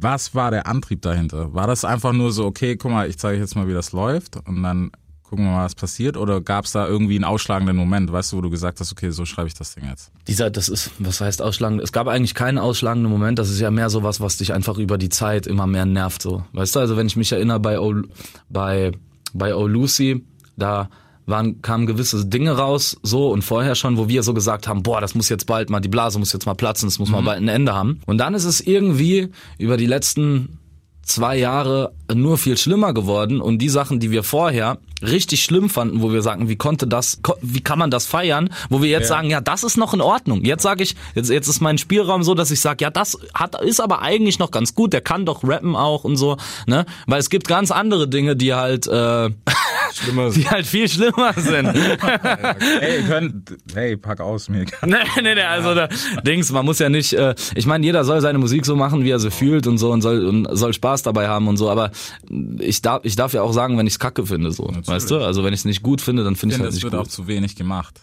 was 0.00 0.34
war 0.34 0.50
der 0.50 0.66
Antrieb 0.66 1.02
dahinter? 1.02 1.52
War 1.54 1.66
das 1.66 1.84
einfach 1.84 2.12
nur 2.12 2.32
so, 2.32 2.46
okay, 2.46 2.76
guck 2.76 2.90
mal, 2.90 3.08
ich 3.08 3.18
zeige 3.18 3.38
jetzt 3.38 3.54
mal, 3.54 3.68
wie 3.68 3.74
das 3.74 3.92
läuft 3.92 4.36
und 4.46 4.62
dann 4.62 4.90
gucken 5.30 5.44
wir 5.44 5.52
mal, 5.52 5.64
was 5.64 5.76
passiert? 5.76 6.16
Oder 6.16 6.40
gab 6.40 6.64
es 6.64 6.72
da 6.72 6.88
irgendwie 6.88 7.14
einen 7.14 7.24
ausschlagenden 7.24 7.76
Moment, 7.76 8.10
weißt 8.10 8.32
du, 8.32 8.38
wo 8.38 8.40
du 8.40 8.50
gesagt 8.50 8.80
hast, 8.80 8.90
okay, 8.90 9.10
so 9.10 9.24
schreibe 9.24 9.46
ich 9.46 9.54
das 9.54 9.74
Ding 9.74 9.84
jetzt? 9.88 10.10
Dieser, 10.26 10.50
das 10.50 10.68
ist, 10.68 10.90
was 10.98 11.20
heißt 11.20 11.40
ausschlagend? 11.40 11.80
Es 11.80 11.92
gab 11.92 12.08
eigentlich 12.08 12.34
keinen 12.34 12.58
ausschlagenden 12.58 13.10
Moment. 13.10 13.38
Das 13.38 13.48
ist 13.48 13.60
ja 13.60 13.70
mehr 13.70 13.90
sowas, 13.90 14.20
was 14.20 14.38
dich 14.38 14.52
einfach 14.52 14.76
über 14.76 14.98
die 14.98 15.08
Zeit 15.08 15.46
immer 15.46 15.68
mehr 15.68 15.86
nervt, 15.86 16.20
so. 16.20 16.42
Weißt 16.52 16.74
du, 16.74 16.80
also 16.80 16.96
wenn 16.96 17.06
ich 17.06 17.16
mich 17.16 17.30
erinnere 17.30 17.60
bei 17.60 17.78
O, 17.78 17.94
bei, 18.48 18.90
bei 19.32 19.54
O 19.54 19.68
Lucy, 19.68 20.24
da 20.56 20.90
waren, 21.30 21.62
kamen 21.62 21.86
gewisse 21.86 22.26
Dinge 22.26 22.52
raus, 22.52 22.98
so 23.02 23.30
und 23.30 23.42
vorher 23.42 23.74
schon, 23.74 23.96
wo 23.96 24.08
wir 24.08 24.22
so 24.22 24.34
gesagt 24.34 24.68
haben, 24.68 24.82
boah, 24.82 25.00
das 25.00 25.14
muss 25.14 25.28
jetzt 25.28 25.46
bald 25.46 25.70
mal, 25.70 25.80
die 25.80 25.88
Blase 25.88 26.18
muss 26.18 26.32
jetzt 26.32 26.46
mal 26.46 26.54
platzen, 26.54 26.88
das 26.88 26.98
muss 26.98 27.10
mal 27.10 27.22
bald 27.22 27.40
ein 27.40 27.48
Ende 27.48 27.74
haben. 27.74 28.00
Und 28.06 28.18
dann 28.18 28.34
ist 28.34 28.44
es 28.44 28.60
irgendwie 28.60 29.28
über 29.58 29.76
die 29.76 29.86
letzten 29.86 30.58
zwei 31.02 31.36
Jahre 31.36 31.92
nur 32.12 32.38
viel 32.38 32.56
schlimmer 32.56 32.92
geworden 32.92 33.40
und 33.40 33.58
die 33.58 33.68
Sachen, 33.68 34.00
die 34.00 34.10
wir 34.10 34.22
vorher 34.22 34.78
richtig 35.02 35.42
schlimm 35.44 35.70
fanden, 35.70 36.02
wo 36.02 36.12
wir 36.12 36.22
sagen, 36.22 36.48
wie 36.48 36.56
konnte 36.56 36.86
das, 36.86 37.20
wie 37.40 37.60
kann 37.60 37.78
man 37.78 37.90
das 37.90 38.06
feiern, 38.06 38.50
wo 38.68 38.82
wir 38.82 38.88
jetzt 38.88 39.08
sagen, 39.08 39.30
ja, 39.30 39.40
das 39.40 39.64
ist 39.64 39.76
noch 39.76 39.94
in 39.94 40.00
Ordnung. 40.00 40.44
Jetzt 40.44 40.62
sage 40.62 40.82
ich, 40.82 40.96
jetzt, 41.14 41.30
jetzt 41.30 41.48
ist 41.48 41.60
mein 41.60 41.78
Spielraum 41.78 42.22
so, 42.22 42.34
dass 42.34 42.50
ich 42.50 42.60
sage, 42.60 42.84
ja, 42.84 42.90
das 42.90 43.18
hat, 43.34 43.60
ist 43.62 43.80
aber 43.80 44.02
eigentlich 44.02 44.38
noch 44.38 44.50
ganz 44.50 44.74
gut, 44.74 44.92
der 44.92 45.00
kann 45.00 45.26
doch 45.26 45.44
rappen 45.44 45.76
auch 45.76 46.04
und 46.04 46.16
so, 46.16 46.36
ne? 46.66 46.86
Weil 47.06 47.20
es 47.20 47.30
gibt 47.30 47.48
ganz 47.48 47.70
andere 47.70 48.08
Dinge, 48.08 48.36
die 48.36 48.54
halt, 48.54 48.86
äh, 48.86 49.30
Schlimmer 49.92 50.30
die 50.30 50.48
halt 50.48 50.66
viel 50.66 50.88
schlimmer 50.88 51.32
sind. 51.36 51.70
Hey, 52.80 53.02
könnt, 53.02 53.56
hey, 53.74 53.96
pack 53.96 54.20
aus 54.20 54.48
mir. 54.48 54.64
nee, 54.86 54.96
nee, 55.22 55.34
nee, 55.34 55.42
also 55.42 55.74
da, 55.74 55.88
Dings, 56.24 56.50
man 56.52 56.64
muss 56.64 56.78
ja 56.78 56.88
nicht, 56.88 57.12
äh, 57.12 57.34
ich 57.54 57.66
meine, 57.66 57.84
jeder 57.84 58.04
soll 58.04 58.20
seine 58.20 58.38
Musik 58.38 58.64
so 58.66 58.76
machen, 58.76 59.04
wie 59.04 59.10
er 59.10 59.18
sie 59.18 59.30
fühlt 59.30 59.66
und 59.66 59.78
so 59.78 59.90
und 59.90 60.02
soll 60.02 60.26
und 60.26 60.48
soll 60.52 60.72
Spaß 60.72 61.02
dabei 61.02 61.28
haben 61.28 61.48
und 61.48 61.56
so, 61.56 61.70
aber 61.70 61.90
ich 62.58 62.82
darf 62.82 63.00
ich 63.04 63.16
darf 63.16 63.32
ja 63.32 63.42
auch 63.42 63.52
sagen, 63.52 63.78
wenn 63.78 63.86
ich 63.86 63.94
es 63.94 63.98
kacke 63.98 64.26
finde, 64.26 64.52
so, 64.52 64.72
weißt 64.90 65.10
du? 65.10 65.18
Also 65.24 65.44
wenn 65.44 65.52
ich 65.54 65.60
es 65.60 65.64
nicht 65.64 65.82
gut 65.82 66.00
finde, 66.00 66.24
dann 66.24 66.36
finde 66.36 66.54
Ich 66.54 66.60
ich 66.60 66.64
finde, 66.64 66.68
es 66.68 66.74
das 66.76 66.82
halt 66.84 66.92
wird 66.92 66.92
nicht 66.92 67.00
auch 67.00 67.04
gut. 67.04 67.12
zu 67.12 67.26
wenig 67.28 67.56
gemacht. 67.56 68.00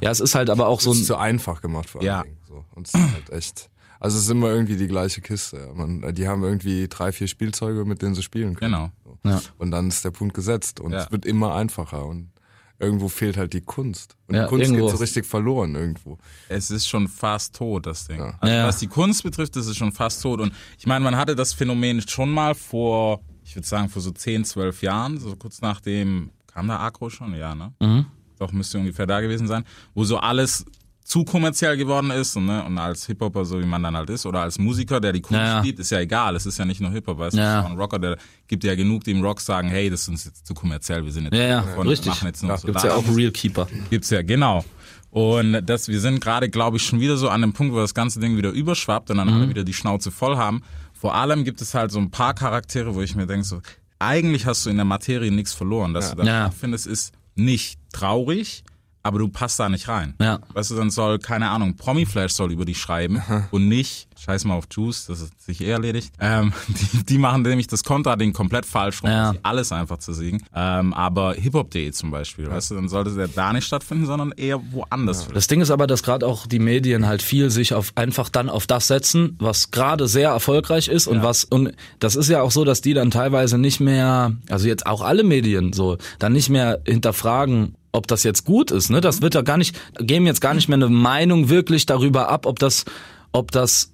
Ja, 0.00 0.10
es 0.10 0.20
ist 0.20 0.34
halt 0.34 0.48
aber 0.50 0.68
auch 0.68 0.80
so 0.80 0.92
ist 0.92 1.00
ein 1.00 1.04
zu 1.04 1.16
einfach 1.16 1.60
gemacht 1.60 1.88
vor 1.90 2.00
allem. 2.00 2.06
Ja. 2.06 2.24
So. 2.48 2.64
Und 2.74 2.86
es 2.88 2.94
ist 2.94 3.00
halt 3.12 3.30
echt. 3.30 3.70
Also 4.00 4.18
es 4.18 4.24
ist 4.24 4.30
immer 4.30 4.48
irgendwie 4.48 4.76
die 4.76 4.88
gleiche 4.88 5.20
Kiste. 5.20 5.56
ja. 5.58 5.72
Man, 5.74 6.14
die 6.14 6.28
haben 6.28 6.42
irgendwie 6.44 6.86
drei, 6.88 7.12
vier 7.12 7.28
Spielzeuge, 7.28 7.84
mit 7.84 8.02
denen 8.02 8.14
sie 8.14 8.22
spielen 8.22 8.54
können. 8.54 8.72
Genau. 8.72 8.90
So. 9.04 9.30
Ja. 9.30 9.40
Und 9.58 9.70
dann 9.70 9.88
ist 9.88 10.04
der 10.04 10.10
Punkt 10.10 10.34
gesetzt 10.34 10.80
und 10.80 10.92
Ja. 10.92 11.04
es 11.04 11.10
wird 11.12 11.24
immer 11.26 11.54
einfacher 11.54 12.04
und 12.06 12.30
irgendwo 12.78 13.08
fehlt 13.08 13.38
halt 13.38 13.54
die 13.54 13.62
Kunst. 13.62 14.16
Und 14.28 14.34
Ja, 14.34 14.42
die 14.44 14.48
Kunst 14.50 14.66
irgendwo. 14.66 14.86
geht 14.86 14.96
so 14.96 15.02
richtig 15.02 15.24
verloren 15.24 15.74
irgendwo. 15.74 16.18
Es 16.48 16.70
ist 16.70 16.86
schon 16.88 17.08
fast 17.08 17.56
tot, 17.56 17.86
das 17.86 18.06
Ding. 18.06 18.18
Ja. 18.18 18.36
Also 18.40 18.54
Ja. 18.54 18.66
was 18.66 18.78
die 18.78 18.86
Kunst 18.86 19.22
betrifft, 19.22 19.56
ist 19.56 19.66
es 19.66 19.76
schon 19.76 19.92
fast 19.92 20.22
tot. 20.22 20.40
Und 20.40 20.52
ich 20.78 20.86
meine, 20.86 21.02
man 21.02 21.16
hatte 21.16 21.34
das 21.34 21.54
Phänomen 21.54 22.06
schon 22.06 22.30
mal 22.30 22.54
vor, 22.54 23.20
ich 23.46 23.54
würde 23.56 23.66
sagen, 23.66 23.88
vor 23.88 24.02
so 24.02 24.10
10, 24.10 24.44
12 24.44 24.82
Jahren, 24.82 25.18
so 25.18 25.34
kurz 25.36 25.60
nachdem, 25.60 26.30
kam 26.46 26.68
da 26.68 26.78
Agro 26.80 27.08
schon? 27.10 27.34
Ja, 27.34 27.54
ne? 27.54 27.72
Mhm. 27.80 28.06
Doch, 28.38 28.52
müsste 28.52 28.78
ungefähr 28.78 29.06
da 29.06 29.20
gewesen 29.20 29.46
sein, 29.46 29.64
wo 29.94 30.04
so 30.04 30.18
alles 30.18 30.64
zu 31.04 31.24
kommerziell 31.24 31.76
geworden 31.76 32.10
ist 32.10 32.34
und, 32.36 32.46
ne, 32.46 32.64
und 32.64 32.76
als 32.78 33.06
Hip-Hopper, 33.06 33.44
so 33.44 33.60
wie 33.60 33.64
man 33.64 33.80
dann 33.80 33.96
halt 33.96 34.10
ist, 34.10 34.26
oder 34.26 34.40
als 34.40 34.58
Musiker, 34.58 35.00
der 35.00 35.12
die 35.12 35.20
Kunst 35.20 35.38
Ja, 35.38 35.46
ja. 35.46 35.58
spielt, 35.60 35.78
ist 35.78 35.90
ja 35.90 36.00
egal, 36.00 36.34
es 36.34 36.46
ist 36.46 36.58
ja 36.58 36.64
nicht 36.64 36.80
nur 36.80 36.90
Hip-Hop, 36.90 37.16
weißt 37.18 37.36
du, 37.36 37.40
Ja. 37.40 37.64
ein 37.64 37.76
Rocker, 37.78 38.00
der 38.00 38.16
gibt 38.48 38.64
ja 38.64 38.74
genug, 38.74 39.04
die 39.04 39.12
im 39.12 39.22
Rock 39.22 39.40
sagen, 39.40 39.68
hey, 39.68 39.88
das 39.88 40.00
ist 40.02 40.08
uns 40.08 40.24
jetzt 40.24 40.44
zu 40.44 40.52
kommerziell, 40.52 41.04
wir 41.04 41.12
sind 41.12 41.24
jetzt 41.26 41.34
ja, 41.34 41.46
ja, 41.46 41.60
davon, 41.62 41.86
richtig. 41.86 42.08
machen 42.08 42.26
jetzt 42.26 42.42
nur 42.42 42.58
so 42.58 42.66
Gibt's 42.66 42.82
ja 42.82 42.88
daran. 42.88 43.04
auch 43.08 43.16
Real 43.16 43.30
Keeper. 43.30 43.68
Gibt's 43.88 44.10
ja, 44.10 44.22
genau. 44.22 44.64
Und 45.10 45.62
das, 45.64 45.86
wir 45.88 46.00
sind 46.00 46.20
gerade, 46.20 46.50
glaube 46.50 46.76
ich, 46.76 46.82
schon 46.82 46.98
wieder 47.00 47.16
so 47.16 47.28
an 47.28 47.40
dem 47.40 47.52
Punkt, 47.52 47.72
wo 47.72 47.78
das 47.78 47.94
ganze 47.94 48.18
Ding 48.20 48.36
wieder 48.36 48.50
überschwappt 48.50 49.08
und 49.10 49.16
dann 49.18 49.28
Mhm. 49.28 49.34
alle 49.34 49.48
wieder 49.48 49.62
die 49.64 49.72
Schnauze 49.72 50.10
voll 50.10 50.36
haben. 50.36 50.62
Vor 50.98 51.14
allem 51.14 51.44
gibt 51.44 51.60
es 51.60 51.74
halt 51.74 51.92
so 51.92 51.98
ein 51.98 52.10
paar 52.10 52.34
Charaktere, 52.34 52.94
wo 52.94 53.02
ich 53.02 53.14
mir 53.14 53.26
denke, 53.26 53.44
so, 53.44 53.60
eigentlich 53.98 54.46
hast 54.46 54.64
du 54.66 54.70
in 54.70 54.76
der 54.76 54.84
Materie 54.84 55.30
nichts 55.30 55.52
verloren. 55.52 55.94
Dass 55.94 56.10
du 56.10 56.16
dann 56.16 56.26
Ja. 56.26 56.50
findest, 56.50 56.86
ist 56.86 57.12
nicht 57.34 57.78
traurig, 57.92 58.64
aber 59.06 59.18
du 59.18 59.28
passt 59.28 59.58
da 59.60 59.68
nicht 59.68 59.88
rein. 59.88 60.14
Ja. 60.20 60.40
Weißt 60.52 60.70
du, 60.70 60.74
dann 60.76 60.90
soll, 60.90 61.18
keine 61.18 61.48
Ahnung, 61.50 61.76
Promiflash 61.76 62.32
soll 62.32 62.52
über 62.52 62.64
dich 62.64 62.78
schreiben 62.78 63.22
und 63.50 63.68
nicht, 63.68 64.08
scheiß 64.18 64.44
mal 64.44 64.54
auf 64.54 64.64
Juice, 64.70 65.06
das 65.06 65.20
ist 65.20 65.40
sich 65.44 65.60
eh 65.60 65.70
erledigt. 65.70 66.12
Ähm, 66.20 66.52
die, 66.68 67.04
die 67.04 67.18
machen 67.18 67.42
nämlich 67.42 67.66
das 67.66 67.84
Kontra-Ding 67.84 68.32
komplett 68.32 68.66
falsch 68.66 69.02
rum, 69.02 69.10
Ja. 69.10 69.30
um 69.30 69.38
alles 69.42 69.72
einfach 69.72 69.98
zu 69.98 70.12
siegen. 70.12 70.42
Ähm, 70.54 70.92
aber 70.94 71.34
Hip-Hop.de 71.34 71.90
zum 71.92 72.10
Beispiel, 72.10 72.50
weißt 72.50 72.70
du, 72.70 72.74
dann 72.76 72.88
sollte 72.88 73.14
der 73.14 73.28
da 73.28 73.52
nicht 73.52 73.64
stattfinden, 73.66 74.06
sondern 74.06 74.32
eher 74.32 74.60
woanders. 74.72 75.22
vielleicht. 75.22 75.36
Das 75.36 75.46
Ding 75.46 75.60
ist 75.60 75.70
aber, 75.70 75.86
dass 75.86 76.02
gerade 76.02 76.26
auch 76.26 76.46
die 76.46 76.58
Medien 76.58 77.06
halt 77.06 77.22
viel 77.22 77.50
sich 77.50 77.74
auf 77.74 77.92
einfach 77.94 78.28
dann 78.28 78.48
auf 78.50 78.66
das 78.66 78.86
setzen, 78.88 79.36
was 79.38 79.70
gerade 79.70 80.08
sehr 80.08 80.30
erfolgreich 80.30 80.88
ist 80.88 81.06
und 81.06 81.22
was 81.22 81.44
und 81.44 81.72
das 82.00 82.16
ist 82.16 82.28
ja 82.28 82.42
auch 82.42 82.50
so, 82.50 82.64
dass 82.64 82.80
die 82.80 82.94
dann 82.94 83.10
teilweise 83.10 83.58
nicht 83.58 83.80
mehr, 83.80 84.32
also 84.50 84.66
jetzt 84.66 84.86
auch 84.86 85.02
alle 85.02 85.22
Medien 85.22 85.72
so, 85.72 85.96
dann 86.18 86.32
nicht 86.32 86.48
mehr 86.48 86.80
hinterfragen, 86.86 87.74
ob 87.96 88.06
das 88.06 88.22
jetzt 88.22 88.44
gut 88.44 88.70
ist, 88.70 88.90
ne? 88.90 89.00
Das 89.00 89.22
wird 89.22 89.34
ja 89.34 89.42
gar 89.42 89.56
nicht 89.56 89.76
geben 89.98 90.26
jetzt 90.26 90.40
gar 90.40 90.54
nicht 90.54 90.68
mehr 90.68 90.76
eine 90.76 90.88
Meinung 90.88 91.48
wirklich 91.48 91.86
darüber 91.86 92.28
ab, 92.28 92.46
ob 92.46 92.58
das 92.58 92.84
ob 93.32 93.50
das 93.50 93.92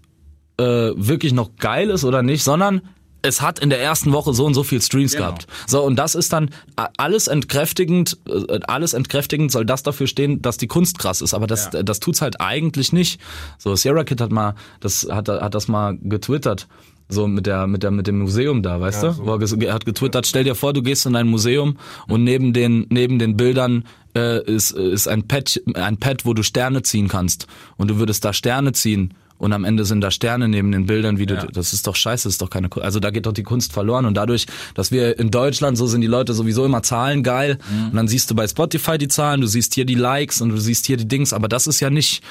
äh, 0.59 0.65
wirklich 0.95 1.33
noch 1.33 1.57
geil 1.57 1.91
ist 1.91 2.05
oder 2.05 2.23
nicht, 2.23 2.43
sondern 2.43 2.83
es 3.23 3.41
hat 3.41 3.59
in 3.59 3.71
der 3.71 3.81
ersten 3.81 4.13
Woche 4.13 4.35
so 4.35 4.45
und 4.45 4.55
so 4.55 4.63
viel 4.63 4.83
Streams 4.83 5.13
Genau. 5.13 5.27
gehabt. 5.27 5.47
So, 5.67 5.83
und 5.83 5.97
das 5.97 6.15
ist 6.15 6.33
dann 6.33 6.51
alles 6.97 7.27
entkräftigend, 7.29 8.19
äh, 8.29 8.61
alles 8.67 8.93
entkräftigend 8.95 9.51
soll 9.53 9.65
das 9.65 9.83
dafür 9.83 10.07
stehen, 10.07 10.43
dass 10.43 10.57
die 10.57 10.67
Kunst 10.67 10.99
krass 10.99 11.21
ist. 11.21 11.35
Aber 11.35 11.47
das, 11.47 11.71
Ja. 11.73 11.83
das 11.83 12.01
tut's 12.01 12.21
halt 12.23 12.41
eigentlich 12.41 12.93
nicht. 12.93 13.21
So, 13.59 13.75
Sierra 13.77 14.05
Kid 14.05 14.21
hat 14.21 14.33
mal, 14.33 14.55
das 14.81 15.07
hat, 15.11 15.29
hat 15.29 15.55
das 15.55 15.69
mal 15.69 15.97
getwittert. 16.03 16.67
So 17.09 17.27
mit 17.27 17.45
der, 17.47 17.67
mit 17.67 17.83
der, 17.83 17.91
mit 17.91 18.07
dem 18.07 18.21
Museum 18.21 18.63
da, 18.63 18.81
weißt 18.81 19.03
du? 19.03 19.19
Wo 19.19 19.33
er, 19.33 19.39
ges- 19.39 19.63
er 19.63 19.75
hat 19.75 19.85
getwittert, 19.85 20.27
stell 20.27 20.45
dir 20.45 20.55
vor, 20.55 20.73
du 20.73 20.83
gehst 20.83 21.05
in 21.05 21.15
ein 21.15 21.29
Museum 21.29 21.77
und 22.09 22.25
neben 22.25 22.55
den, 22.55 22.87
neben 22.89 23.19
den 23.19 23.37
Bildern 23.37 23.85
äh, 24.17 24.43
ist, 24.45 24.71
ist 24.71 25.09
ein 25.09 25.29
Pad, 25.29 25.61
ein 25.75 25.99
Pad, 25.99 26.25
wo 26.25 26.33
du 26.33 26.43
Sterne 26.43 26.83
ziehen 26.83 27.09
kannst. 27.09 27.47
Und 27.77 27.89
du 27.91 27.99
würdest 27.99 28.25
da 28.25 28.33
Sterne 28.33 28.73
ziehen 28.73 29.13
und 29.39 29.53
am 29.53 29.65
Ende 29.65 29.85
sind 29.85 30.01
da 30.01 30.11
Sterne 30.11 30.49
neben 30.49 30.71
den 30.73 30.87
Bildern, 30.87 31.19
wie 31.19 31.27
du, 31.27 31.35
Ja. 31.35 31.47
das 31.53 31.73
ist 31.73 31.87
doch 31.87 31.97
scheiße, 31.97 32.25
das 32.29 32.35
ist 32.35 32.43
doch 32.43 32.51
keine, 32.51 32.69
Ku- 32.69 32.81
also 32.81 33.01
da 33.01 33.11
geht 33.11 33.27
doch 33.27 33.33
die 33.33 33.43
Kunst 33.43 33.73
verloren. 33.73 34.05
Und 34.07 34.15
dadurch, 34.15 34.47
dass 34.75 34.91
wir 34.93 35.19
in 35.19 35.31
Deutschland, 35.31 35.77
so 35.77 35.87
sind 35.87 36.01
die 36.01 36.07
Leute 36.07 36.33
sowieso 36.35 36.65
immer 36.65 36.83
Zahlen 36.83 37.23
geil. 37.23 37.59
Und 37.91 37.97
dann 37.97 38.09
siehst 38.09 38.31
du 38.31 38.35
bei 38.35 38.47
Spotify 38.47 38.99
die 38.99 39.09
Zahlen, 39.09 39.41
du 39.41 39.47
siehst 39.47 39.75
hier 39.75 39.85
die 39.85 39.95
Likes 39.95 40.41
und 40.41 40.51
du 40.51 40.59
siehst 40.59 40.87
hier 40.87 40.97
die 40.97 41.09
Dings, 41.09 41.33
aber 41.33 41.49
das 41.49 41.67
ist 41.67 41.81
ja 41.81 41.91
nicht, 41.91 42.23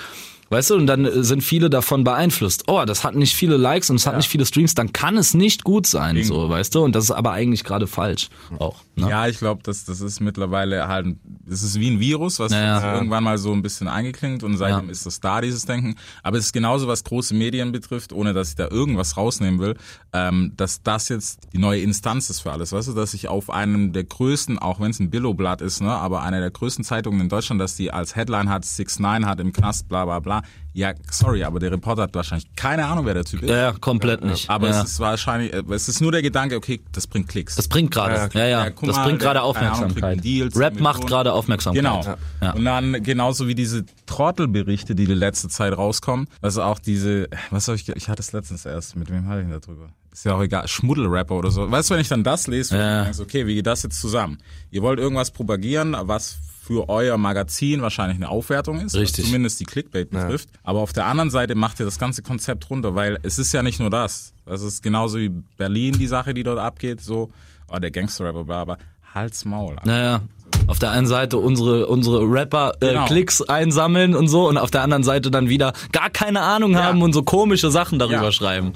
Weißt 0.52 0.70
du, 0.70 0.76
und 0.76 0.86
dann 0.86 1.06
äh, 1.06 1.24
sind 1.24 1.44
viele 1.44 1.70
davon 1.70 2.04
beeinflusst. 2.04 2.66
Oh, 2.68 2.84
das 2.86 3.06
hat 3.06 3.16
nicht 3.16 3.34
viele 3.34 3.56
Likes 3.56 3.90
und 3.90 3.96
es 3.96 4.06
hat 4.06 4.18
nicht 4.18 4.28
viele 4.28 4.46
Streams, 4.46 4.76
dann 4.76 4.92
kann 4.92 5.16
es 5.18 5.34
nicht 5.34 5.64
gut 5.64 5.88
sein, 5.88 6.22
so, 6.24 6.50
weißt 6.50 6.76
du? 6.76 6.84
Und 6.84 6.94
das 6.94 7.06
ist 7.06 7.12
aber 7.12 7.32
eigentlich 7.32 7.64
gerade 7.64 7.88
falsch 7.88 8.28
auch. 8.60 8.76
Ne? 8.96 9.10
Ja, 9.10 9.28
ich 9.28 9.38
glaube, 9.40 9.62
das, 9.64 9.86
das 9.86 10.02
ist 10.02 10.20
mittlerweile 10.20 10.90
halt, 10.90 11.16
das 11.46 11.64
ist 11.64 11.80
wie 11.80 11.90
ein 11.90 12.02
Virus, 12.02 12.38
was 12.40 12.52
Ja, 12.52 12.82
ja. 12.82 12.94
irgendwann 12.96 13.24
mal 13.24 13.38
so 13.38 13.54
ein 13.54 13.62
bisschen 13.62 13.88
eingeklingt 13.88 14.44
und 14.44 14.58
seitdem 14.58 14.88
Ja. 14.88 14.92
ist 14.92 15.06
das 15.06 15.22
da, 15.22 15.40
dieses 15.40 15.66
Denken. 15.66 15.96
Aber 16.22 16.38
es 16.38 16.46
ist 16.48 16.54
genauso, 16.54 16.86
was 16.88 17.06
große 17.06 17.34
Medien 17.34 17.72
betrifft, 17.72 18.12
ohne 18.12 18.34
dass 18.34 18.50
ich 18.50 18.56
da 18.56 18.68
irgendwas 18.68 19.16
rausnehmen 19.16 19.62
will, 19.62 19.78
ähm, 20.12 20.52
dass 20.58 20.84
das 20.84 21.08
jetzt 21.08 21.48
die 21.54 21.60
neue 21.60 21.80
Instanz 21.82 22.30
ist 22.30 22.42
für 22.42 22.52
alles, 22.52 22.74
weißt 22.74 22.90
du, 22.90 22.94
dass 22.94 23.14
ich 23.14 23.30
auf 23.30 23.50
einem 23.50 23.94
der 23.94 24.04
größten, 24.04 24.60
auch 24.60 24.82
wenn 24.82 24.92
es 24.92 25.00
ein 25.00 25.10
Billo-Blatt 25.10 25.62
ist, 25.62 25.82
ne, 25.82 25.92
aber 25.92 26.24
einer 26.24 26.42
der 26.42 26.52
größten 26.52 26.84
Zeitungen 26.84 27.22
in 27.22 27.30
Deutschland, 27.30 27.62
dass 27.62 27.76
die 27.78 27.92
als 27.92 28.18
Headline 28.18 28.50
hat, 28.50 28.66
6 28.66 29.00
9 29.00 29.26
hat 29.26 29.40
im 29.40 29.54
Knast, 29.54 29.88
bla 29.88 30.04
bla 30.04 30.20
bla. 30.20 30.41
Ja, 30.74 30.94
sorry, 31.10 31.44
aber 31.44 31.60
der 31.60 31.72
Reporter 31.72 32.04
hat 32.04 32.16
wahrscheinlich 32.16 32.48
keine 32.56 32.86
Ahnung, 32.86 33.06
wer 33.06 33.14
der 33.14 33.26
Typ 33.26 33.44
ist. 33.44 33.50
Ja, 33.50 33.58
ja, 33.58 33.72
komplett 33.74 34.24
nicht. 34.24 34.50
Aber 34.50 34.70
ja. 34.70 34.82
es 34.82 34.92
ist 34.92 35.00
wahrscheinlich, 35.02 35.54
äh, 35.54 35.64
es 35.70 35.90
ist 35.90 36.00
nur 36.00 36.14
der 36.14 36.22
Gedanke, 36.22 36.56
okay, 36.56 36.80
das 36.94 37.08
bringt 37.08 37.28
Klicks. 37.28 37.56
das 37.56 37.68
bringt 37.68 37.92
gerade, 37.92 38.30
ja, 38.34 38.48
ja, 38.48 38.70
das 38.70 38.96
mal, 38.96 39.06
bringt 39.06 39.20
gerade 39.20 39.42
Aufmerksamkeit. 39.42 40.24
Deals, 40.24 40.58
Rap 40.58 40.80
macht 40.80 41.06
gerade 41.08 41.34
Aufmerksamkeit. 41.34 41.84
Genau. 41.84 42.18
Ja. 42.42 42.52
Und 42.54 42.64
dann 42.64 43.04
genauso 43.04 43.48
wie 43.48 43.56
diese 43.56 43.86
Trottelberichte, 44.06 44.96
die 44.96 45.06
die 45.06 45.14
letzte 45.14 45.50
Zeit 45.50 45.78
rauskommen. 45.78 46.28
Also 46.42 46.64
auch 46.64 46.80
diese, 46.80 47.28
was 47.50 47.66
soll 47.66 47.76
ich, 47.76 47.90
ich 47.90 48.08
hatte 48.08 48.22
es 48.22 48.32
letztens 48.32 48.66
erst, 48.66 48.96
mit 48.96 49.12
wem 49.12 49.28
hatte 49.28 49.42
ich 49.42 49.48
denn 49.48 49.54
da 49.54 49.60
drüber? 49.60 49.90
Ist 50.14 50.26
ja 50.26 50.36
auch 50.36 50.42
egal, 50.42 50.68
Schmuddelrapper 50.68 51.36
oder 51.36 51.52
so. 51.52 51.70
Weißt 51.70 51.90
du, 51.90 51.94
wenn 51.94 52.02
ich 52.02 52.10
dann 52.10 52.24
das 52.24 52.48
lese, 52.48 52.78
Ja. 52.78 53.04
denkst 53.04 53.18
du, 53.18 53.24
okay, 53.24 53.48
wie 53.48 53.56
geht 53.56 53.68
das 53.68 53.84
jetzt 53.84 54.00
zusammen? 54.00 54.38
Ihr 54.70 54.82
wollt 54.82 55.00
irgendwas 55.00 55.32
propagieren, 55.32 55.96
was 56.02 56.38
für 56.64 56.88
euer 56.90 57.18
Magazin 57.18 57.82
wahrscheinlich 57.82 58.18
eine 58.18 58.30
Aufwertung 58.30 58.80
ist, 58.82 58.94
Richtig. 58.96 59.24
was 59.24 59.30
zumindest 59.32 59.60
die 59.60 59.64
Clickbait 59.66 60.12
betrifft. 60.12 60.48
Aber 60.64 60.80
auf 60.80 60.94
der 60.94 61.08
anderen 61.08 61.32
Seite 61.32 61.56
macht 61.56 61.80
ihr 61.80 61.86
das 61.86 61.98
ganze 61.98 62.22
Konzept 62.22 62.70
runter, 62.70 62.94
weil 62.94 63.18
es 63.24 63.40
ist 63.40 63.52
ja 63.52 63.64
nicht 63.64 63.80
nur 63.80 63.90
das. 63.90 64.34
Das 64.46 64.62
ist 64.62 64.84
genauso 64.84 65.18
wie 65.18 65.30
Berlin, 65.58 65.98
die 65.98 66.06
Sache, 66.06 66.36
die 66.36 66.44
dort 66.44 66.60
abgeht, 66.60 67.02
so, 67.02 67.30
oh, 67.68 67.80
der 67.80 67.90
Gangster-Rapper, 67.90 68.44
bla, 68.44 68.62
aber 68.62 68.78
Hals 69.14 69.44
Maul. 69.44 69.72
Alter. 69.72 69.88
Naja, 69.88 70.22
auf 70.68 70.78
der 70.78 70.92
einen 70.92 71.08
Seite 71.08 71.40
unsere, 71.40 71.88
unsere 71.88 72.22
Rapper 72.32 72.74
äh, 72.80 72.90
Genau. 72.90 73.06
Klicks 73.08 73.42
einsammeln 73.42 74.14
und 74.16 74.28
so 74.28 74.48
und 74.48 74.58
auf 74.60 74.70
der 74.70 74.84
anderen 74.84 75.04
Seite 75.04 75.32
dann 75.32 75.50
wieder 75.50 75.74
gar 75.92 76.12
keine 76.12 76.42
Ahnung 76.42 76.78
haben 76.78 77.02
und 77.02 77.14
so 77.14 77.24
komische 77.24 77.72
Sachen 77.72 77.98
darüber 77.98 78.22
Ja. 78.26 78.32
schreiben. 78.32 78.72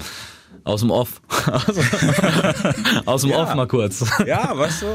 Aus 0.64 0.80
dem 0.80 0.90
Off. 0.90 1.22
Aus 3.06 3.22
dem 3.22 3.30
Off 3.30 3.54
mal 3.54 3.68
kurz. 3.68 4.04
Ja, 4.26 4.56
weißt 4.58 4.82
du? 4.82 4.86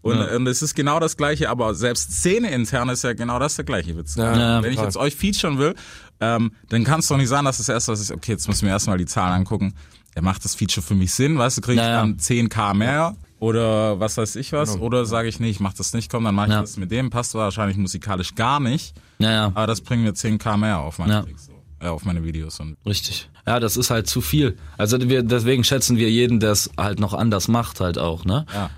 Und, 0.00 0.18
und 0.20 0.46
es 0.46 0.62
ist 0.62 0.74
genau 0.74 1.00
das 1.00 1.16
Gleiche, 1.16 1.50
aber 1.50 1.74
selbst 1.74 2.12
Szene 2.12 2.50
intern 2.50 2.88
ist 2.88 3.02
ja 3.02 3.12
genau 3.14 3.38
das 3.38 3.56
der 3.56 3.64
gleiche 3.64 3.96
Witz. 3.96 4.14
Ja, 4.16 4.62
Wenn 4.62 4.72
ich 4.72 4.80
jetzt 4.80 4.96
euch 4.96 5.16
featuren 5.16 5.58
will, 5.58 5.74
ähm, 6.20 6.52
dann 6.68 6.84
kann 6.84 7.00
es 7.00 7.08
doch 7.08 7.16
nicht 7.16 7.28
sein, 7.28 7.44
dass 7.44 7.58
das 7.58 7.68
erste, 7.68 7.92
was 7.92 8.00
ist, 8.00 8.12
okay, 8.12 8.32
jetzt 8.32 8.46
müssen 8.48 8.62
wir 8.66 8.70
erstmal 8.72 8.96
die 8.98 9.06
Zahlen 9.06 9.32
angucken. 9.34 9.74
Ja, 10.16 10.22
macht 10.22 10.44
das 10.44 10.54
Feature 10.54 10.84
für 10.86 10.94
mich 10.94 11.12
Sinn, 11.12 11.36
weißt 11.38 11.58
du, 11.58 11.60
kriege 11.60 11.80
ich 11.80 11.86
Ja, 11.86 11.90
ja. 11.92 12.00
dann 12.00 12.16
10k 12.16 12.74
mehr 12.74 13.16
oder 13.40 14.00
was 14.00 14.16
weiß 14.16 14.34
ich 14.36 14.52
was, 14.52 14.78
oder 14.78 15.04
sage 15.04 15.28
ich, 15.28 15.38
nee, 15.38 15.50
ich 15.50 15.60
mach 15.60 15.72
das 15.74 15.92
nicht, 15.92 16.10
komm, 16.10 16.24
dann 16.24 16.34
mache 16.34 16.46
ich 16.48 16.52
Ja. 16.54 16.60
das 16.60 16.76
mit 16.76 16.90
dem, 16.90 17.10
passt 17.10 17.34
wahrscheinlich 17.34 17.76
musikalisch 17.76 18.34
gar 18.34 18.58
nicht, 18.58 18.94
Ja, 19.18 19.30
ja. 19.30 19.44
aber 19.54 19.66
das 19.68 19.80
bringt 19.80 20.02
mir 20.02 20.12
10k 20.12 20.56
mehr 20.56 20.78
auf 20.80 20.98
meine 20.98 21.12
Ja. 21.12 21.22
Klicks, 21.22 21.46
so, 21.46 21.52
äh, 21.80 21.88
auf 21.88 22.04
meine 22.04 22.24
Videos 22.24 22.58
und 22.58 22.76
Richtig. 22.86 23.28
Ja, 23.46 23.60
das 23.60 23.76
ist 23.78 23.90
halt 23.90 24.06
zu 24.08 24.20
viel. 24.20 24.56
Also 24.76 24.98
wir, 25.08 25.22
deswegen 25.22 25.62
schätzen 25.64 25.96
wir 25.96 26.10
jeden, 26.10 26.38
der 26.40 26.50
es 26.52 26.68
halt 26.76 26.98
noch 27.00 27.14
anders 27.14 27.48
macht, 27.48 27.80
halt 27.80 27.96
auch, 27.96 28.24
ne? 28.24 28.44
ja. 28.52 28.70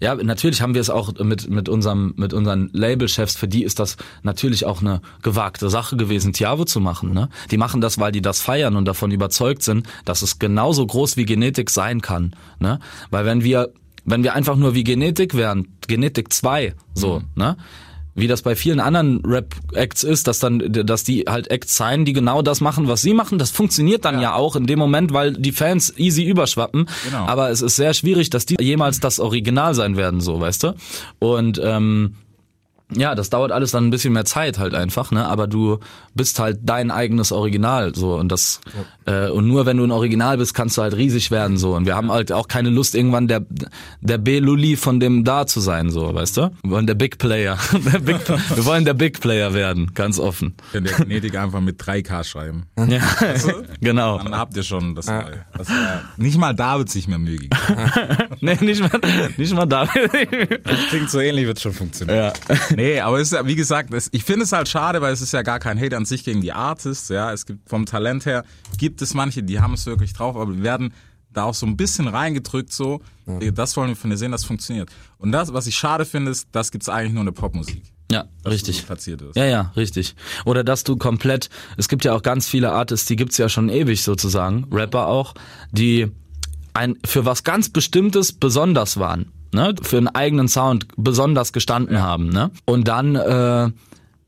Ja, 0.00 0.14
natürlich 0.14 0.62
haben 0.62 0.74
wir 0.74 0.80
es 0.80 0.90
auch 0.90 1.12
mit, 1.18 1.50
mit 1.50 1.68
unserem, 1.68 2.14
mit 2.16 2.32
unseren 2.32 2.70
Labelchefs, 2.72 3.36
für 3.36 3.48
die 3.48 3.64
ist 3.64 3.80
das 3.80 3.96
natürlich 4.22 4.64
auch 4.64 4.80
eine 4.80 5.00
gewagte 5.22 5.70
Sache 5.70 5.96
gewesen, 5.96 6.32
Tiavo 6.32 6.64
zu 6.64 6.80
machen, 6.80 7.12
ne? 7.12 7.28
Die 7.50 7.56
machen 7.56 7.80
das, 7.80 7.98
weil 7.98 8.12
die 8.12 8.22
das 8.22 8.40
feiern 8.40 8.76
und 8.76 8.84
davon 8.84 9.10
überzeugt 9.10 9.62
sind, 9.62 9.88
dass 10.04 10.22
es 10.22 10.38
genauso 10.38 10.86
groß 10.86 11.16
wie 11.16 11.24
Genetik 11.24 11.70
sein 11.70 12.00
kann, 12.00 12.34
ne? 12.60 12.78
Weil 13.10 13.24
wenn 13.24 13.42
wir, 13.42 13.70
wenn 14.04 14.22
wir 14.22 14.34
einfach 14.34 14.56
nur 14.56 14.74
wie 14.74 14.84
Genetik 14.84 15.34
wären, 15.34 15.66
Genetik 15.88 16.32
2, 16.32 16.74
so, 16.94 17.22
ne? 17.34 17.56
Wie 18.18 18.26
das 18.26 18.42
bei 18.42 18.56
vielen 18.56 18.80
anderen 18.80 19.24
Rap-Acts 19.24 20.02
ist, 20.02 20.26
dass 20.26 20.38
dann, 20.38 20.58
dass 20.72 21.04
die 21.04 21.24
halt 21.28 21.50
Acts 21.50 21.76
sein, 21.76 22.04
die 22.04 22.12
genau 22.12 22.42
das 22.42 22.60
machen, 22.60 22.88
was 22.88 23.02
sie 23.02 23.14
machen. 23.14 23.38
Das 23.38 23.50
funktioniert 23.50 24.04
dann 24.04 24.20
ja, 24.20 24.34
auch 24.34 24.56
in 24.56 24.66
dem 24.66 24.78
Moment, 24.78 25.12
weil 25.12 25.32
die 25.32 25.52
Fans 25.52 25.92
easy 25.96 26.24
überschwappen. 26.24 26.88
Genau. 27.04 27.26
Aber 27.26 27.50
es 27.50 27.62
ist 27.62 27.76
sehr 27.76 27.94
schwierig, 27.94 28.30
dass 28.30 28.46
die 28.46 28.56
jemals 28.60 29.00
das 29.00 29.20
Original 29.20 29.74
sein 29.74 29.96
werden, 29.96 30.20
so, 30.20 30.40
weißt 30.40 30.64
du? 30.64 30.74
Und 31.18 31.60
ähm, 31.62 32.14
ja, 32.94 33.14
das 33.14 33.30
dauert 33.30 33.52
alles 33.52 33.70
dann 33.72 33.86
ein 33.86 33.90
bisschen 33.90 34.12
mehr 34.12 34.24
Zeit 34.24 34.58
halt 34.58 34.74
einfach, 34.74 35.10
ne? 35.10 35.26
Aber 35.26 35.46
du 35.46 35.78
bist 36.14 36.38
halt 36.38 36.60
dein 36.62 36.90
eigenes 36.90 37.32
Original 37.32 37.94
so 37.94 38.14
und 38.14 38.30
das 38.32 38.60
äh, 39.06 39.28
und 39.28 39.46
nur 39.46 39.66
wenn 39.66 39.76
du 39.76 39.84
ein 39.84 39.90
Original 39.90 40.38
bist, 40.38 40.54
kannst 40.54 40.78
du 40.78 40.82
halt 40.82 40.96
riesig 40.96 41.30
werden 41.30 41.58
so 41.58 41.74
und 41.74 41.86
wir 41.86 41.96
haben 41.96 42.10
halt 42.10 42.32
auch 42.32 42.48
keine 42.48 42.70
Lust 42.70 42.94
irgendwann 42.94 43.28
der 43.28 43.44
der 44.00 44.18
B-Lulli 44.18 44.76
von 44.76 45.00
dem 45.00 45.24
da 45.24 45.46
zu 45.46 45.60
sein 45.60 45.90
so, 45.90 46.14
weißt 46.14 46.38
du? 46.38 46.50
Wir 46.62 46.70
wollen 46.70 46.86
der 46.86 46.94
Big 46.94 47.18
Player, 47.18 47.58
der 47.92 47.98
Big, 47.98 48.28
wir 48.28 48.64
wollen 48.64 48.84
der 48.84 48.94
Big 48.94 49.20
Player 49.20 49.52
werden, 49.54 49.92
ganz 49.94 50.18
offen. 50.18 50.54
Könnt 50.72 50.88
der 50.88 50.96
Genetik 50.96 51.36
einfach 51.36 51.60
mit 51.60 51.80
3k 51.80 52.24
schreiben. 52.24 52.66
Ja, 52.88 53.00
genau. 53.80 54.18
Dann 54.18 54.34
habt 54.36 54.56
ihr 54.56 54.62
schon 54.62 54.94
das 54.94 55.06
Neue. 55.06 55.44
Das, 55.56 55.68
äh, 55.68 55.72
nicht 56.16 56.38
mal 56.38 56.54
da 56.54 56.78
wird 56.78 56.88
sich 56.88 57.06
mehr 57.08 57.18
Mühe 57.18 57.36
gegeben. 57.36 57.56
Nee, 58.40 58.56
nicht 58.60 58.80
mal, 58.80 59.00
nicht 59.36 59.52
mal 59.52 59.66
da. 59.66 59.86
Klingt 60.88 61.10
so 61.10 61.18
ähnlich, 61.20 61.46
wird 61.46 61.60
schon 61.60 61.72
funktionieren. 61.72 62.16
ja. 62.16 62.32
Nee, 62.78 63.00
aber 63.00 63.18
es 63.18 63.28
ist 63.28 63.32
ja, 63.32 63.44
wie 63.44 63.56
gesagt, 63.56 63.92
es, 63.92 64.08
ich 64.12 64.22
finde 64.22 64.44
es 64.44 64.52
halt 64.52 64.68
schade, 64.68 65.00
weil 65.00 65.12
es 65.12 65.20
ist 65.20 65.32
ja 65.32 65.42
gar 65.42 65.58
kein 65.58 65.80
Hate 65.80 65.96
an 65.96 66.04
sich 66.04 66.22
gegen 66.22 66.40
die 66.40 66.52
Artists, 66.52 67.08
ja. 67.08 67.32
Es 67.32 67.44
gibt 67.44 67.68
vom 67.68 67.86
Talent 67.86 68.24
her, 68.24 68.44
gibt 68.76 69.02
es 69.02 69.14
manche, 69.14 69.42
die 69.42 69.58
haben 69.58 69.74
es 69.74 69.84
wirklich 69.84 70.12
drauf, 70.12 70.36
aber 70.36 70.54
wir 70.54 70.62
werden 70.62 70.94
da 71.32 71.42
auch 71.42 71.54
so 71.54 71.66
ein 71.66 71.76
bisschen 71.76 72.06
reingedrückt, 72.06 72.72
so, 72.72 73.00
das 73.52 73.76
wollen 73.76 73.88
wir 73.88 73.96
von 73.96 74.10
dir 74.10 74.16
sehen, 74.16 74.30
das 74.30 74.44
funktioniert. 74.44 74.90
Und 75.18 75.32
das, 75.32 75.52
was 75.52 75.66
ich 75.66 75.74
schade 75.74 76.04
finde, 76.04 76.30
ist, 76.30 76.46
das 76.52 76.70
gibt's 76.70 76.88
eigentlich 76.88 77.14
nur 77.14 77.22
in 77.22 77.26
der 77.26 77.32
Popmusik. 77.32 77.82
Ja, 78.12 78.26
dass 78.44 78.52
richtig. 78.52 78.76
So 78.76 78.86
platziert 78.86 79.22
ist. 79.22 79.34
Ja, 79.34 79.44
ja, 79.44 79.72
richtig. 79.74 80.14
Oder 80.44 80.62
dass 80.62 80.84
du 80.84 80.96
komplett, 80.96 81.50
es 81.78 81.88
gibt 81.88 82.04
ja 82.04 82.14
auch 82.14 82.22
ganz 82.22 82.46
viele 82.46 82.70
Artists, 82.70 83.06
die 83.08 83.16
gibt's 83.16 83.38
ja 83.38 83.48
schon 83.48 83.70
ewig 83.70 84.04
sozusagen, 84.04 84.68
Rapper 84.70 85.08
auch, 85.08 85.34
die 85.72 86.12
ein 86.74 86.96
für 87.04 87.24
was 87.24 87.42
ganz 87.42 87.70
Bestimmtes 87.70 88.32
besonders 88.32 88.98
waren, 89.00 89.32
ne? 89.52 89.74
Für 89.82 89.98
einen 89.98 90.08
eigenen 90.08 90.48
Sound 90.48 90.86
besonders 90.96 91.52
gestanden 91.52 92.00
haben, 92.00 92.28
ne? 92.28 92.50
Und 92.64 92.88
dann 92.88 93.14
äh, 93.14 93.70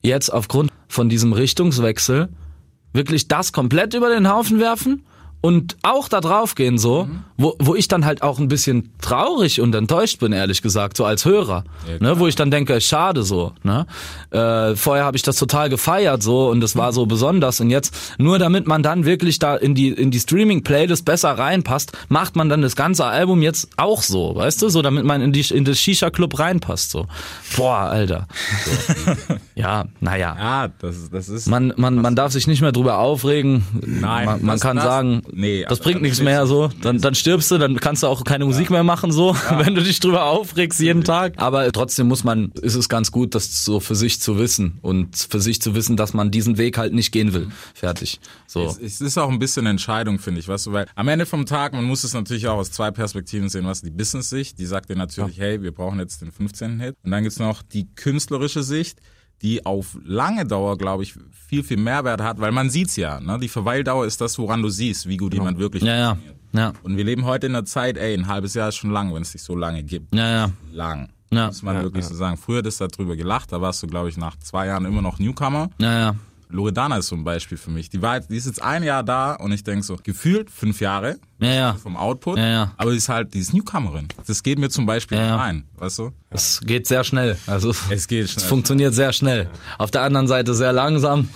jetzt 0.03 0.33
aufgrund 0.33 0.71
von 0.89 1.09
diesem 1.09 1.33
Richtungswechsel 1.33 2.29
wirklich 2.93 3.29
das 3.29 3.53
komplett 3.53 3.95
über 3.95 4.09
den 4.11 4.29
Haufen 4.31 4.59
werfen 4.61 5.05
und 5.41 5.77
auch 5.83 6.09
da 6.09 6.21
drauf 6.21 6.55
gehen 6.55 6.79
so, 6.79 7.09
wo, 7.41 7.57
wo 7.59 7.75
ich 7.75 7.89
dann 7.89 8.05
halt 8.05 8.23
auch 8.23 8.39
ein 8.39 8.49
bisschen 8.49 8.93
traurig 9.01 9.61
und 9.61 9.75
enttäuscht 9.75 10.21
bin, 10.21 10.33
ehrlich 10.33 10.63
gesagt, 10.63 10.97
so 10.97 11.05
als 11.05 11.25
Hörer, 11.25 11.65
ne, 12.01 12.19
wo 12.19 12.27
ich 12.27 12.35
dann 12.37 12.51
denke, 12.51 12.81
schade 12.81 13.23
so, 13.23 13.53
ne. 13.63 13.87
Äh, 14.31 14.77
vorher 14.77 15.05
habe 15.05 15.17
ich 15.17 15.23
das 15.23 15.37
total 15.37 15.69
gefeiert 15.71 16.23
so 16.23 16.49
und 16.51 16.63
es 16.63 16.77
war 16.77 16.93
so 16.93 17.07
besonders 17.07 17.61
und 17.61 17.71
jetzt 17.71 17.95
nur 18.19 18.39
damit 18.39 18.67
man 18.67 18.83
dann 18.83 19.05
wirklich 19.05 19.39
da 19.39 19.57
in 19.57 19.75
die 19.75 19.89
in 19.89 20.11
die 20.11 20.21
Streaming 20.21 20.63
Playlist 20.63 21.05
besser 21.05 21.31
reinpasst, 21.33 21.93
macht 22.09 22.37
man 22.37 22.49
dann 22.49 22.63
das 22.63 22.77
ganze 22.77 23.05
Album 23.07 23.43
jetzt 23.43 23.69
auch 23.77 24.03
so, 24.03 24.35
weißt 24.37 24.63
du, 24.63 24.69
so 24.69 24.83
damit 24.83 25.05
man 25.05 25.21
in 25.23 25.33
die 25.33 25.41
in 25.55 25.65
das 25.65 25.79
Shisha 25.79 26.11
Club 26.11 26.39
reinpasst 26.39 26.91
so. 26.91 27.07
Boah, 27.57 27.79
Alter. 27.91 28.29
So. 28.67 29.35
ja, 29.55 29.85
naja. 30.01 30.37
Ja, 30.39 30.69
das, 30.81 31.11
das 31.11 31.29
ist. 31.29 31.49
Man, 31.49 31.73
man, 31.77 31.97
man 31.97 32.15
darf 32.15 32.33
sich 32.33 32.47
nicht 32.47 32.61
mehr 32.61 32.73
drüber 32.73 32.99
aufregen. 32.99 33.65
Nein, 33.87 34.27
man, 34.27 34.41
man 34.45 34.55
das- 34.57 34.61
kann 34.61 34.77
das- 34.77 34.85
sagen, 34.85 35.23
nee, 35.33 35.63
das 35.63 35.71
also 35.71 35.83
bringt 35.85 35.97
dann 35.97 36.03
nichts 36.03 36.21
mehr 36.21 36.47
so. 36.47 36.69
Dann, 36.83 37.01
dann 37.01 37.15
stirbst 37.31 37.51
du, 37.53 37.59
dann 37.59 37.77
kannst 37.79 38.03
du 38.03 38.09
auch 38.09 38.25
keine 38.25 38.45
Musik 38.45 38.71
mehr 38.71 38.83
machen 38.83 39.13
so, 39.13 39.35
wenn 39.51 39.75
du 39.77 39.83
dich 39.83 40.01
drüber 40.01 40.25
aufregst 40.25 40.81
jeden 40.81 41.05
Tag. 41.05 41.35
Aber 41.37 41.71
trotzdem 41.71 42.09
muss 42.09 42.25
man, 42.25 42.51
ist 42.61 42.75
es 42.75 42.89
ganz 42.89 43.13
gut, 43.13 43.37
das 43.37 43.65
so 43.65 43.79
für 43.79 43.95
sich 43.95 44.21
zu 44.21 44.37
wissen 44.39 44.79
und 44.83 45.17
für 45.17 45.41
sich 45.41 45.63
zu 45.63 45.77
wissen, 45.77 45.97
dass 45.97 46.13
man 46.13 46.33
diesen 46.33 46.59
Weg 46.59 46.77
halt 46.77 46.93
nicht 46.93 47.13
gehen 47.13 47.33
will. 47.33 47.49
Fertig. 47.73 48.19
So. 48.49 48.65
Es, 48.65 48.79
es 48.79 49.01
ist 49.01 49.17
auch 49.17 49.31
ein 49.31 49.39
bisschen 49.39 49.61
eine 49.63 49.71
Entscheidung, 49.71 50.19
finde 50.19 50.41
ich, 50.41 50.49
weißt 50.49 50.67
du, 50.67 50.73
weil 50.73 50.87
am 50.97 51.07
Ende 51.07 51.25
vom 51.25 51.47
Tag, 51.47 51.73
man 51.73 51.85
muss 51.85 52.03
es 52.03 52.15
natürlich 52.15 52.49
auch 52.49 52.57
aus 52.57 52.73
zwei 52.73 52.91
Perspektiven 52.91 53.49
sehen, 53.49 53.65
was 53.65 53.81
die 53.81 53.91
Business-Sicht, 53.91 54.59
die 54.59 54.67
sagt 54.67 54.91
dir 54.91 54.97
natürlich, 54.97 55.39
hey, 55.39 55.63
wir 55.63 55.73
brauchen 55.73 56.01
jetzt 56.01 56.21
den 56.23 56.33
15. 56.33 56.81
Hit. 56.81 56.97
Und 57.05 57.13
dann 57.13 57.23
gibt's 57.23 57.39
noch 57.39 57.63
die 57.63 57.87
künstlerische 57.95 58.65
Sicht, 58.65 58.99
die 59.43 59.65
auf 59.65 59.97
lange 60.05 60.45
Dauer, 60.47 60.77
glaube 60.77 61.03
ich, 61.05 61.15
viel, 61.47 61.63
viel 61.63 61.79
Mehrwert 61.79 62.21
hat, 62.21 62.41
weil 62.41 62.53
man 62.53 62.69
sieht's 62.71 62.97
ja, 62.97 63.21
ne? 63.21 63.39
Die 63.41 63.49
Verweildauer 63.49 64.05
ist 64.05 64.21
das, 64.21 64.39
woran 64.39 64.61
du 64.63 64.69
siehst, 64.69 65.09
wie 65.09 65.17
gut 65.17 65.33
jemand 65.33 65.59
wirklich 65.59 65.83
Ja, 65.83 65.97
ja, 65.97 66.09
funktioniert. 66.11 66.37
ja, 66.37 66.40
Und 66.83 66.97
wir 66.97 67.05
leben 67.05 67.25
heute 67.25 67.47
in 67.47 67.55
einer 67.55 67.65
Zeit, 67.65 67.97
ey, 67.97 68.15
ein 68.15 68.27
halbes 68.27 68.55
Jahr 68.55 68.69
ist 68.69 68.77
schon 68.77 68.91
lang, 68.91 69.15
wenn 69.15 69.23
es 69.23 69.33
dich 69.33 69.43
so 69.43 69.55
lange 69.55 69.83
gibt. 69.83 70.15
ja, 70.15 70.31
ja. 70.31 70.51
Lang. 70.73 71.09
Ja. 71.33 71.47
Muss 71.47 71.63
man 71.63 71.81
wirklich 71.83 72.05
so 72.05 72.15
sagen. 72.15 72.37
Früher 72.37 72.59
hättest 72.59 72.81
du 72.81 72.89
darüber 72.89 73.15
gelacht, 73.15 73.53
da 73.53 73.61
warst 73.61 73.83
du, 73.83 73.87
glaube 73.87 74.09
ich, 74.09 74.17
nach 74.17 74.37
zwei 74.39 74.67
Jahren 74.67 74.85
immer 74.85 75.01
noch 75.01 75.19
Newcomer. 75.21 75.71
Ja, 75.79 75.99
ja. 75.99 76.15
Loredana 76.51 76.97
ist 76.99 77.09
so 77.09 77.17
ein 77.17 77.25
Beispiel 77.25 77.57
für 77.59 77.71
mich. 77.71 77.89
Die 77.91 78.03
war, 78.03 78.17
jetzt- 78.17 78.31
die 78.31 78.37
ist 78.37 78.47
jetzt 78.47 78.63
ein 78.63 78.83
Jahr 78.83 79.03
da 79.03 79.35
und 79.35 79.53
ich 79.53 79.65
denk 79.65 79.85
so, 79.85 79.97
gefühlt 80.03 80.51
fünf 80.51 80.81
Jahre, 80.81 81.19
Ja, 81.41 81.53
ja. 81.53 81.75
vom 81.75 81.97
Output, 81.97 82.39
Ja, 82.39 82.49
ja. 82.49 82.73
aber 82.77 82.91
die 82.91 82.97
ist 82.99 83.09
halt, 83.09 83.35
die 83.35 83.39
ist 83.39 83.55
Newcomerin. 83.55 84.09
Das 84.27 84.43
geht 84.43 84.59
mir 84.59 84.69
zum 84.69 84.85
Beispiel 84.87 85.19
Ja, 85.19 85.25
ja. 85.25 85.33
nicht 85.37 85.41
rein, 85.45 85.65
weißt 85.77 85.99
du? 86.01 86.13
Es 86.33 86.61
geht 86.65 86.87
sehr 86.87 87.03
schnell. 87.05 87.37
Also 87.47 87.71
Es 87.91 88.07
geht 88.07 88.29
schnell. 88.31 88.43
Es 88.43 88.49
funktioniert 88.49 88.95
sehr 88.95 89.13
schnell. 89.13 89.49
Auf 89.79 89.91
der 89.91 90.03
anderen 90.03 90.29
Seite 90.29 90.55
sehr 90.55 90.73
langsam. 90.73 91.29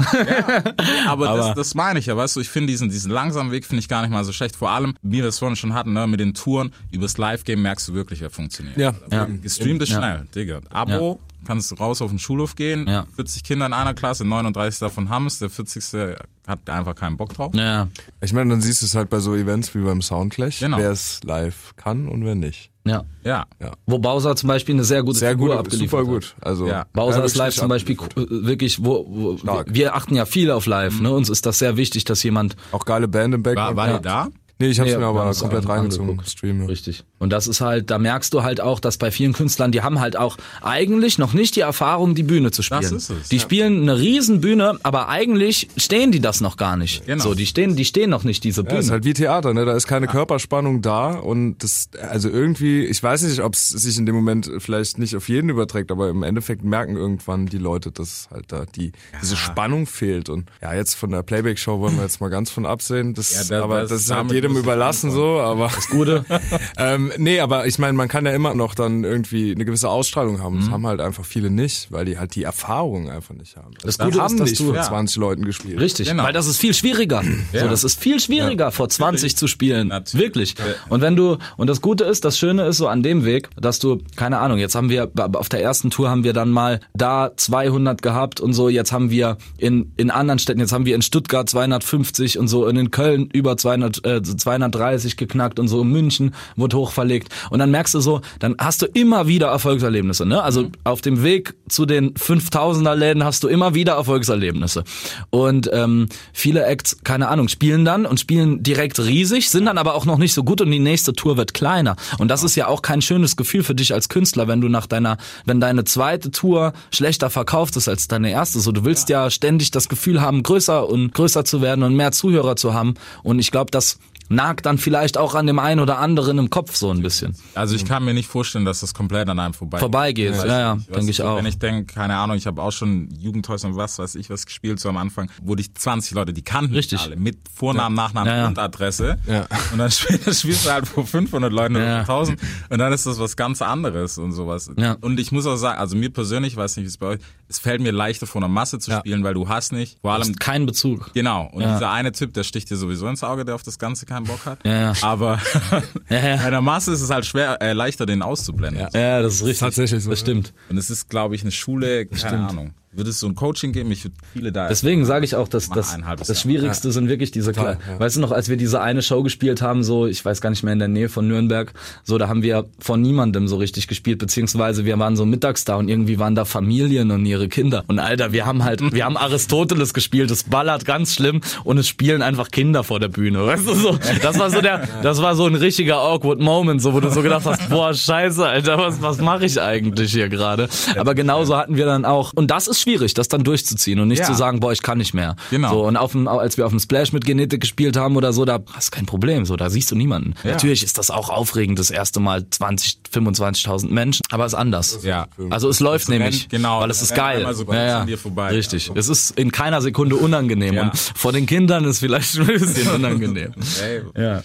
Aber, 1.07 1.29
Aber- 1.31 1.39
das, 1.39 1.55
das 1.55 1.75
meine 1.75 1.99
ich 1.99 2.07
ja, 2.07 2.17
weißt 2.17 2.37
du, 2.37 2.41
ich 2.41 2.49
finde 2.49 2.69
diesen, 2.73 2.91
diesen 2.91 3.11
langsamen 3.11 3.51
Weg 3.53 3.65
finde 3.65 3.81
ich 3.81 3.89
gar 3.89 4.03
nicht 4.03 4.11
mal 4.11 4.25
so 4.25 4.33
schlecht. 4.33 4.57
Vor 4.57 4.71
allem, 4.71 4.95
wie 5.03 5.19
wir 5.23 5.27
es 5.29 5.39
vorhin 5.39 5.57
schon 5.57 5.75
hatten, 5.75 5.93
ne, 5.93 6.07
mit 6.07 6.21
den 6.21 6.35
Touren, 6.35 6.73
übers 6.91 7.19
Live-Game 7.19 7.63
merkst 7.63 7.89
du 7.89 7.95
wirklich, 7.95 8.21
wer 8.21 8.31
funktioniert. 8.31 8.77
Ja. 8.77 8.95
Ja. 9.11 9.25
Gestreamt 9.27 9.83
ist 9.83 9.91
schnell, 9.91 10.27
Digga. 10.35 10.61
Abo, 10.71 11.21
kannst 11.45 11.71
du 11.71 11.75
raus 11.77 12.03
auf 12.03 12.11
den 12.11 12.19
Schulhof 12.19 12.57
gehen, 12.57 12.87
Ja. 12.89 13.07
40 13.17 13.45
Kinder 13.45 13.67
in 13.67 13.73
einer 13.73 13.95
Klasse, 13.95 14.25
39 14.25 14.79
davon 14.81 15.09
haben's, 15.09 15.39
der 15.39 15.51
40. 15.51 16.17
hat 16.47 16.69
einfach 16.69 16.95
keinen 16.95 17.17
Bock 17.17 17.33
drauf. 17.35 17.55
Ja, 17.55 17.89
Ich 18.21 18.33
meine, 18.33 18.51
dann 18.51 18.61
siehst 18.61 18.83
du 18.83 18.87
es 18.87 18.95
halt 18.95 19.11
bei 19.11 19.21
so 19.21 19.35
Events 19.35 19.75
wie 19.75 19.81
beim 19.81 20.03
Soundclash, 20.03 20.61
Genau. 20.61 20.79
wer 20.79 20.91
es 20.91 21.21
live 21.25 21.75
kann 21.77 22.09
und 22.09 22.25
wer 22.25 22.35
nicht. 22.35 22.71
ja. 22.87 23.05
Ja. 23.25 23.47
Wo 23.87 23.99
Bowser 23.99 24.37
zum 24.37 24.49
Beispiel 24.49 24.75
eine 24.75 24.85
sehr 24.85 25.03
gute 25.03 25.19
Sehr 25.19 25.31
Figur 25.31 25.49
gut, 25.51 25.59
abgeliefert 25.59 26.01
super 26.01 26.03
hat. 26.03 26.07
gut. 26.23 26.37
Also 26.43 26.67
Ja. 26.67 26.85
Bowser 26.93 27.21
ja, 27.21 27.25
ist 27.25 27.37
live 27.37 27.55
zum 27.55 27.69
Beispiel 27.69 27.97
äh, 27.97 28.27
wirklich, 28.29 28.85
wo, 28.85 29.07
wo 29.09 29.39
wir, 29.67 29.95
achten 29.95 30.15
ja 30.15 30.27
viel 30.27 30.51
auf 30.51 30.67
live, 30.67 31.01
ne? 31.01 31.11
Uns 31.11 31.31
ist 31.31 31.47
das 31.47 31.59
sehr 31.59 31.77
wichtig, 31.79 32.05
dass 32.05 32.23
jemand 32.23 32.57
Auch 32.73 32.85
geile 32.85 33.09
Band 33.09 33.35
im 33.35 33.45
War, 33.45 33.55
Background. 33.55 33.77
war 33.77 33.89
ja. 33.89 33.97
die 33.99 34.03
da? 34.05 34.29
Nee, 34.61 34.69
ich 34.69 34.79
hab's 34.79 34.91
Nee, 34.91 34.99
mir 34.99 35.07
aber 35.07 35.33
komplett 35.35 35.67
reingezogen. 35.69 36.21
Stream. 36.27 36.61
ja. 36.61 36.67
Richtig. 36.67 37.05
Und 37.25 37.31
das 37.31 37.47
ist 37.49 37.61
halt, 37.61 37.91
da 37.91 37.99
merkst 37.99 38.33
du 38.35 38.43
halt 38.43 38.61
auch, 38.61 38.79
dass 38.81 38.99
bei 38.99 39.11
vielen 39.11 39.33
Künstlern, 39.33 39.73
die 39.73 39.81
haben 39.83 39.99
halt 39.99 40.17
auch 40.17 40.37
eigentlich 40.63 41.19
noch 41.19 41.33
nicht 41.33 41.57
die 41.57 41.61
Erfahrung, 41.61 42.15
die 42.15 42.23
Bühne 42.23 42.51
zu 42.51 42.63
spielen. 42.63 42.83
Das 42.83 42.93
ist 42.93 43.11
es, 43.11 43.29
Die 43.31 43.37
ja. 43.37 43.43
spielen 43.43 43.83
eine 43.83 43.99
riesen 43.99 44.41
Bühne, 44.41 44.79
aber 44.83 45.09
eigentlich 45.09 45.69
stehen 45.77 46.13
die 46.13 46.21
das 46.21 46.41
noch 46.41 46.57
gar 46.57 46.77
nicht. 46.77 47.07
Genau. 47.07 47.25
So, 47.25 47.35
die 47.35 47.47
stehen, 47.47 47.77
die 47.77 47.85
stehen 47.85 48.11
noch 48.11 48.25
nicht 48.25 48.45
diese 48.45 48.61
Ja, 48.63 48.69
Bühne. 48.69 48.81
ist 48.81 48.91
halt 48.91 49.05
wie 49.05 49.15
Theater, 49.15 49.55
ne? 49.55 49.65
Da 49.65 49.75
ist 49.75 49.87
keine 49.87 50.07
Körperspannung 50.07 50.83
da 50.83 51.13
und 51.13 51.59
das, 51.63 51.89
also 52.11 52.29
irgendwie, 52.29 52.85
ich 52.85 53.03
weiß 53.03 53.23
nicht, 53.23 53.41
ob 53.41 53.55
es 53.55 53.69
sich 53.71 53.97
in 53.99 54.07
dem 54.07 54.15
Moment 54.15 54.51
vielleicht 54.59 54.99
nicht 54.99 55.17
auf 55.17 55.29
jeden 55.29 55.49
überträgt, 55.49 55.91
aber 55.91 56.11
im 56.11 56.23
Endeffekt 56.23 56.63
merken 56.65 56.97
irgendwann 56.97 57.47
die 57.47 57.59
Leute, 57.59 57.91
dass 57.91 58.29
halt 58.31 58.53
da 58.53 58.65
die, 58.67 58.93
diese 59.23 59.37
Spannung 59.37 59.87
fehlt 59.87 60.29
und 60.29 60.51
ja, 60.61 60.75
jetzt 60.75 60.95
von 60.95 61.11
der 61.11 61.23
Playback-Show 61.23 61.81
wollen 61.81 61.97
wir 61.97 62.03
jetzt 62.03 62.21
mal 62.21 62.29
ganz 62.29 62.51
von 62.51 62.67
absehen, 62.67 63.15
das, 63.15 63.49
Ja, 63.49 63.59
da- 63.59 63.65
aber 63.65 63.81
das- 63.81 63.91
das, 63.91 64.01
ist 64.03 64.11
halt 64.15 64.31
jedem 64.33 64.57
überlassen 64.57 65.11
so, 65.11 65.41
aber. 65.41 65.71
Das 65.75 65.89
Gute. 65.89 66.25
ähm, 66.77 67.13
nee, 67.19 67.41
aber 67.41 67.67
ich 67.67 67.79
meine, 67.79 67.95
man 67.95 68.09
kann 68.09 68.27
ja 68.27 68.33
immer 68.33 68.55
noch 68.55 68.75
dann 68.75 69.05
irgendwie 69.05 69.53
eine 69.53 69.65
gewisse 69.65 69.89
Ausstrahlung 69.89 70.43
haben. 70.43 70.57
Mhm. 70.57 70.61
Das 70.61 70.71
haben 70.71 70.87
halt 70.87 71.01
einfach 71.01 71.25
viele 71.25 71.51
nicht, 71.51 71.91
weil 71.91 72.05
die 72.05 72.19
halt 72.19 72.35
die 72.35 72.43
Erfahrung 72.45 73.11
einfach 73.11 73.35
nicht 73.35 73.57
haben. 73.57 73.75
Das 73.83 73.99
Gute 73.99 74.21
haben 74.21 74.33
ist, 74.35 74.41
dass 74.41 74.51
nicht 74.51 74.61
du- 74.61 74.65
vor 74.67 74.75
Ja. 74.77 74.83
20 74.83 75.17
Leuten 75.17 75.45
gespielt. 75.45 75.81
Richtig, 75.81 76.09
Genau. 76.09 76.25
weil 76.25 76.33
das 76.33 76.47
ist 76.47 76.59
viel 76.59 76.75
schwieriger. 76.75 77.23
So, 77.53 77.69
das 77.69 77.85
ist 77.85 78.01
viel 78.01 78.21
schwieriger, 78.21 78.73
vor 78.73 78.89
20 78.89 79.37
zu 79.37 79.47
spielen. 79.47 79.89
Natürlich. 79.89 80.25
Wirklich. 80.25 80.55
Und 80.89 81.01
wenn 81.01 81.17
du, 81.17 81.39
und 81.57 81.69
das 81.69 81.81
Gute 81.81 82.05
ist, 82.05 82.25
das 82.25 82.39
Schöne 82.39 82.67
ist 82.67 82.79
so 82.79 82.89
an 82.89 83.03
dem 83.03 83.25
Weg, 83.25 83.49
dass 83.57 83.79
du, 83.79 83.99
keine 84.17 84.39
Ahnung, 84.39 84.59
jetzt 84.59 84.75
haben 84.75 84.89
wir, 84.91 85.11
auf 85.35 85.49
der 85.49 85.63
ersten 85.63 85.91
Tour 85.91 86.11
haben 86.11 86.25
wir 86.25 86.33
dann 86.33 86.51
mal 86.51 86.81
da 86.95 87.31
200 87.37 88.03
gehabt 88.03 88.41
und 88.41 88.53
so, 88.53 88.69
jetzt 88.69 88.93
haben 88.93 89.11
wir 89.11 89.37
in, 89.59 89.93
in 89.97 90.11
anderen 90.11 90.39
Städten, 90.39 90.61
jetzt 90.61 90.73
haben 90.73 90.87
wir 90.87 90.95
in 90.95 91.03
Stuttgart 91.03 91.49
250 91.49 92.39
und 92.39 92.49
so, 92.49 92.67
und 92.67 92.77
in 92.77 92.91
Köln 92.91 93.29
über 93.33 93.57
200, 93.57 94.05
äh, 94.07 94.23
230 94.23 95.17
geknackt 95.17 95.59
und 95.59 95.69
so, 95.69 95.83
in 95.83 95.89
München 95.91 96.35
wurde 96.57 96.77
hochverlegt. 96.77 97.04
Und 97.51 97.59
dann 97.59 97.71
merkst 97.71 97.95
du 97.95 98.01
so, 98.01 98.21
dann 98.39 98.57
hast 98.59 98.83
du 98.83 98.87
immer 98.87 99.27
wieder 99.27 99.49
Erfolgserlebnisse, 99.49 100.27
ne? 100.27 100.43
Also 100.43 100.71
auf 100.85 101.01
dem 101.01 101.23
Weg 101.23 101.55
zu 101.69 101.87
den 101.87 102.15
5000er 102.15 102.95
Läden 102.95 103.25
hast 103.25 103.43
du 103.45 103.49
immer 103.49 103.75
wieder 103.75 103.95
Erfolgserlebnisse. 103.95 104.85
Und 105.31 105.71
ähm, 105.73 106.09
viele 106.33 106.65
Acts, 106.65 106.99
keine 107.05 107.29
Ahnung, 107.29 107.49
spielen 107.49 107.85
dann 107.85 108.07
und 108.07 108.21
spielen 108.21 108.63
direkt 108.63 108.99
riesig, 108.99 109.51
sind 109.51 109.67
dann 109.67 109.79
aber 109.79 109.95
auch 109.95 110.05
noch 110.05 110.19
nicht 110.19 110.35
so 110.35 110.45
gut 110.45 110.61
und 110.61 110.71
die 110.71 110.79
nächste 110.79 111.13
Tour 111.13 111.37
wird 111.37 111.55
kleiner. 111.55 111.97
Und 112.19 112.29
das 112.29 112.43
ist 112.43 112.57
ja 112.57 112.69
auch 112.69 112.83
kein 112.83 113.03
schönes 113.03 113.37
Gefühl 113.37 113.63
für 113.63 113.75
dich 113.75 113.93
als 113.95 114.09
Künstler, 114.09 114.49
wenn 114.49 114.61
du 114.61 114.69
nach 114.69 114.87
deiner, 114.87 115.17
wenn 115.45 115.61
deine 115.61 115.85
zweite 115.85 116.31
Tour 116.31 116.73
schlechter 116.91 117.31
verkauft 117.31 117.77
ist 117.77 117.89
als 117.89 118.09
deine 118.09 118.31
erste. 118.31 118.61
So, 118.61 118.73
du 118.73 118.85
willst 118.85 119.09
ja, 119.09 119.31
ständig 119.31 119.71
das 119.71 119.89
Gefühl 119.89 120.21
haben, 120.21 120.43
größer 120.43 120.89
und 120.89 121.13
größer 121.15 121.45
zu 121.45 121.61
werden 121.61 121.83
und 121.83 121.95
mehr 121.95 122.13
Zuhörer 122.13 122.57
zu 122.57 122.75
haben. 122.75 122.95
Und 123.23 123.39
ich 123.39 123.51
glaube, 123.51 123.71
das 123.71 123.99
nagt 124.29 124.67
dann 124.67 124.79
vielleicht 124.79 125.19
auch 125.19 125.35
an 125.35 125.47
dem 125.47 125.59
einen 125.59 125.81
oder 125.81 125.99
anderen 125.99 126.39
im 126.39 126.51
Kopf 126.51 126.77
so 126.77 126.91
ein 126.91 127.03
bisschen. 127.03 127.37
Also 127.55 127.75
ich 127.77 127.85
kann 127.85 128.05
mir 128.05 128.15
nicht 128.15 128.29
vorstellen, 128.29 128.65
dass 128.65 128.81
das 128.81 128.95
komplett 128.95 129.29
an 129.29 129.39
einem 129.39 129.55
vorbei 129.55 129.79
Vorbeigeht, 129.79 130.35
ja, 130.35 130.47
ja, 130.47 130.77
Weißt 130.77 130.95
denke 130.97 131.11
ich 131.11 131.23
auch. 131.23 131.37
Wenn 131.37 131.47
ich 131.47 131.59
denke, 131.59 131.93
keine 131.93 132.17
Ahnung, 132.17 132.37
ich 132.37 132.47
habe 132.47 132.63
auch 132.63 132.71
schon 132.73 133.11
Jugendhäuser 133.19 133.69
und 133.69 133.77
was 133.77 133.99
weiß 133.99 134.15
ich 134.17 134.31
was 134.31 134.47
gespielt 134.47 134.81
so 134.81 134.89
am 134.89 134.97
Anfang, 134.97 135.31
wo 135.43 135.55
dich 135.55 135.75
20 135.75 136.13
Leute, 136.13 136.33
die 136.33 136.43
kannten 136.43 136.75
Richtig. 136.75 137.01
alle, 137.01 137.17
mit 137.17 137.39
Vornamen, 137.55 137.95
Nachnamen 137.95 138.29
Ja, 138.33 138.39
ja. 138.39 138.47
und 138.47 138.59
Adresse. 138.59 139.19
Ja. 139.27 139.47
Und 139.73 139.79
dann 139.79 139.91
spielst, 139.91 140.41
spielst 140.41 140.67
du 140.67 140.71
halt 140.73 140.87
vor 140.89 141.07
500 141.07 141.53
Leuten 141.53 141.77
oder 141.77 141.87
Ja. 141.87 141.99
1000 142.01 142.41
und 142.71 142.79
dann 142.79 142.93
ist 142.93 143.07
das 143.07 143.19
was 143.19 143.37
ganz 143.37 143.61
anderes 143.63 144.19
und 144.19 144.33
sowas. 144.33 144.71
Ja. 144.77 144.97
Und 145.01 145.21
ich 145.21 145.33
muss 145.33 145.47
auch 145.47 145.57
sagen, 145.57 145.79
also 145.79 145.97
mir 145.97 146.11
persönlich, 146.11 146.55
ich 146.55 146.57
weiß 146.57 146.77
nicht, 146.77 146.85
wie 146.85 146.89
es 146.89 146.99
bei 146.99 147.07
euch, 147.09 147.21
es 147.49 147.59
fällt 147.59 147.81
mir 147.83 147.93
leichter 147.93 148.27
vor 148.27 148.41
einer 148.41 148.49
Masse 148.49 148.79
zu 148.79 148.91
Ja. 148.91 148.99
spielen, 149.01 149.23
weil 149.25 149.35
du 149.35 149.49
hast 149.49 149.73
nicht, 149.73 149.99
vor 150.01 150.13
allem 150.13 150.35
Kein 150.37 150.67
Bezug. 150.67 151.13
Genau, 151.15 151.49
und 151.53 151.63
Ja. 151.63 151.75
dieser 151.75 151.91
eine 151.91 152.13
Typ, 152.13 152.33
der 152.35 152.43
sticht 152.45 152.71
dir 152.71 152.77
sowieso 152.77 153.07
ins 153.09 153.23
Auge, 153.23 153.45
der 153.45 153.55
auf 153.55 153.63
das 153.63 153.79
Ganze 153.79 154.07
keinen 154.15 154.27
Bock 154.27 154.45
hat. 154.47 154.59
Ja, 154.65 154.93
ja. 154.93 154.93
Aber 155.03 155.41
Ja, 156.09 156.19
ja. 156.29 156.37
bei 156.37 156.51
der 156.51 156.61
Masse 156.61 156.93
ist 156.93 157.01
es 157.01 157.11
halt 157.11 157.27
schwer, 157.27 157.61
äh, 157.61 157.73
leichter, 157.73 158.07
den 158.07 158.23
auszublenden. 158.23 158.89
Ja. 158.93 158.99
Ja, 159.01 159.23
das 159.23 159.35
ist 159.37 159.43
richtig. 159.43 159.61
Tatsächlich 159.61 160.03
so, 160.05 160.11
Das 160.11 160.21
stimmt. 160.21 160.53
Und 160.71 160.79
es 160.79 160.91
ist, 160.91 161.09
glaube 161.09 161.35
ich, 161.35 161.43
eine 161.43 161.53
Schule, 161.53 162.07
keine 162.07 162.49
Ahnung. 162.49 162.75
Würde 162.97 163.11
es 163.11 163.21
so 163.21 163.27
ein 163.27 163.35
Coaching 163.35 163.73
geben? 163.73 163.91
Ich 163.91 164.05
würde 164.05 164.17
viele 164.33 164.53
da. 164.53 164.69
Deswegen 164.69 165.05
sage 165.05 165.25
ich 165.25 165.35
auch, 165.35 165.49
dass 165.49 165.69
das, 165.69 165.97
das. 166.27 166.41
Schwierigste 166.41 166.93
sind 166.93 167.09
wirklich 167.09 167.31
diese 167.31 167.53
Total, 167.53 167.79
ja. 167.89 168.01
Weißt 168.01 168.17
du 168.17 168.21
noch, 168.21 168.31
als 168.33 168.49
wir 168.49 168.57
diese 168.57 168.81
eine 168.81 169.03
Show 169.03 169.23
gespielt 169.23 169.63
haben, 169.63 169.83
so, 169.83 170.07
ich 170.07 170.25
weiß 170.25 170.41
gar 170.41 170.51
nicht 170.51 170.63
mehr 170.63 170.73
in 170.73 170.79
der 170.79 170.89
Nähe 170.89 171.09
von 171.09 171.27
Nürnberg, 171.27 171.73
so, 172.05 172.19
da 172.19 172.29
haben 172.29 172.43
wir 172.43 172.67
von 172.79 173.01
niemandem 173.01 173.49
so 173.49 173.57
richtig 173.57 173.89
gespielt, 173.89 174.19
beziehungsweise 174.19 174.85
wir 174.85 174.99
waren 174.99 175.17
so 175.17 175.25
mittags 175.25 175.65
da 175.65 175.77
und 175.77 175.89
irgendwie 175.89 176.19
waren 176.19 176.35
da 176.35 176.45
Familien 176.45 177.11
und 177.11 177.27
ihre 177.27 177.49
Kinder. 177.49 177.85
Und 177.89 177.99
Alter, 177.99 178.33
wir 178.33 178.47
haben 178.47 178.65
halt, 178.65 178.81
wir 178.93 179.05
haben 179.05 179.17
Aristoteles 179.17 179.95
gespielt, 179.95 180.31
das 180.31 180.45
ballert 180.45 180.85
ganz 180.85 181.15
schlimm 181.15 181.41
und 181.65 181.79
es 181.79 181.89
spielen 181.89 182.23
einfach 182.23 182.51
Kinder 182.51 182.85
vor 182.85 183.01
der 183.01 183.09
Bühne. 183.09 183.47
Weißt 183.47 183.67
du 183.67 183.75
so? 183.75 183.99
Das 184.23 184.39
war 184.39 184.51
so 184.51 184.61
der, 184.61 184.89
das 185.03 185.21
war 185.21 185.35
so 185.35 185.47
ein 185.47 185.55
richtiger 185.55 185.99
awkward 185.99 186.41
Moment, 186.41 186.81
so, 186.83 186.93
wo 186.95 187.01
du 187.01 187.11
so 187.11 187.23
gedacht 187.23 187.45
hast, 187.45 187.69
boah, 187.69 187.93
scheiße, 187.93 188.47
Alter, 188.47 188.79
was, 188.79 189.03
was 189.03 189.19
mache 189.19 189.47
ich 189.47 189.61
eigentlich 189.61 190.13
hier 190.13 190.29
gerade? 190.29 190.69
Aber 190.97 191.15
genauso 191.15 191.57
hatten 191.57 191.77
wir 191.77 191.87
dann 191.87 192.05
auch, 192.05 192.33
und 192.35 192.51
das 192.51 192.69
ist 192.69 192.84
schwierig, 192.85 193.15
das 193.15 193.29
dann 193.29 193.43
durchzuziehen 193.45 193.99
und 194.01 194.09
nicht 194.09 194.21
Ja. 194.21 194.25
zu 194.27 194.35
sagen, 194.35 194.61
boah, 194.61 194.73
ich 194.73 194.83
kann 194.83 194.99
nicht 194.99 195.15
mehr. 195.15 195.37
Genau. 195.51 195.71
So, 195.71 195.87
und 195.87 195.97
auf 195.97 196.13
dem, 196.13 196.29
als 196.29 196.57
wir 196.57 196.67
auf 196.67 196.73
dem 196.73 196.79
Splash 196.81 197.13
mit 197.13 197.25
Genetik 197.25 197.61
gespielt 197.61 197.97
haben 197.97 198.17
oder 198.17 198.33
so, 198.33 198.45
da 198.45 198.61
hast 198.73 198.93
kein 198.93 199.07
Problem, 199.07 199.45
so, 199.45 199.57
da 199.57 199.71
siehst 199.71 199.91
du 199.91 199.97
niemanden. 199.97 200.35
Natürlich 200.45 200.85
ist 200.85 200.99
das 200.99 201.11
auch 201.11 201.29
aufregend, 201.31 201.79
das 201.79 201.91
erste 201.91 202.21
Mal 202.21 202.49
20, 202.49 202.99
25.000 203.13 203.91
Menschen, 203.93 204.23
aber 204.31 204.45
es 204.47 204.53
ist 204.53 204.59
anders. 204.59 204.99
Ja. 205.03 205.27
Also 205.51 205.69
es 205.69 205.81
läuft 205.81 206.05
Es 206.05 206.09
nämlich, 206.09 206.43
rennt- 206.43 206.51
genau, 206.51 206.81
weil 206.81 206.91
es 206.91 207.03
ist 207.03 207.15
geil. 207.15 207.47
so 207.55 207.67
an 207.69 208.07
dir 208.07 208.19
vorbei. 208.19 208.51
Richtig. 208.51 208.89
Ja. 208.89 208.95
Es 208.97 209.09
ist 209.09 209.33
in 209.39 209.51
keiner 209.53 209.81
Sekunde 209.83 210.17
unangenehm 210.17 210.75
Ja. 210.75 210.83
und 210.85 210.97
vor 210.99 211.33
den 211.33 211.47
Kindern 211.47 211.85
ist 211.85 211.99
vielleicht 212.01 212.37
ein 212.39 212.47
bisschen 212.47 212.89
unangenehm. 212.91 213.53
Ey, 213.83 214.03
Ja. 214.21 214.43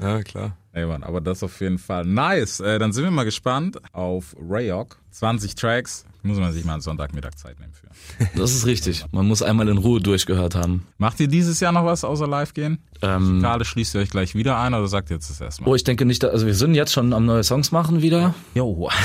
Ja, 0.00 0.22
klar. 0.22 0.56
ey 0.72 0.86
Mann, 0.86 1.02
aber 1.02 1.20
das 1.20 1.42
auf 1.42 1.60
jeden 1.60 1.78
Fall. 1.78 2.04
Nice. 2.04 2.60
Äh, 2.60 2.78
dann 2.78 2.92
sind 2.92 3.04
wir 3.04 3.10
mal 3.10 3.24
gespannt 3.24 3.78
auf 3.92 4.34
Rayok. 4.48 4.96
20 5.10 5.54
Tracks. 5.54 6.04
Muss 6.24 6.38
man 6.38 6.52
sich 6.54 6.64
mal 6.64 6.72
einen 6.72 6.80
Sonntagmittag 6.80 7.36
Zeit 7.36 7.60
nehmen 7.60 7.74
für. 7.74 7.86
Das 8.38 8.54
ist 8.54 8.64
richtig. 8.64 9.04
Man 9.12 9.26
muss 9.26 9.42
einmal 9.42 9.68
in 9.68 9.76
Ruhe 9.76 10.00
durchgehört 10.00 10.54
haben. 10.54 10.86
Macht 10.96 11.20
ihr 11.20 11.28
dieses 11.28 11.60
Jahr 11.60 11.70
noch 11.70 11.84
was 11.84 12.02
außer 12.02 12.26
live 12.26 12.54
gehen? 12.54 12.78
Ähm, 13.02 13.40
Gerade 13.40 13.66
schließt 13.66 13.94
ihr 13.94 14.00
euch 14.00 14.08
gleich 14.08 14.34
wieder 14.34 14.58
ein 14.58 14.72
oder 14.72 14.86
sagt 14.88 15.10
ihr 15.10 15.16
jetzt 15.16 15.28
das 15.28 15.40
erstmal? 15.40 15.68
Oh, 15.68 15.74
ich 15.74 15.84
denke 15.84 16.06
nicht, 16.06 16.24
also 16.24 16.46
wir 16.46 16.54
sind 16.54 16.74
jetzt 16.74 16.94
schon 16.94 17.12
am 17.12 17.26
neue 17.26 17.44
Songs 17.44 17.72
machen 17.72 18.00
wieder. 18.00 18.34
Jo. 18.54 18.88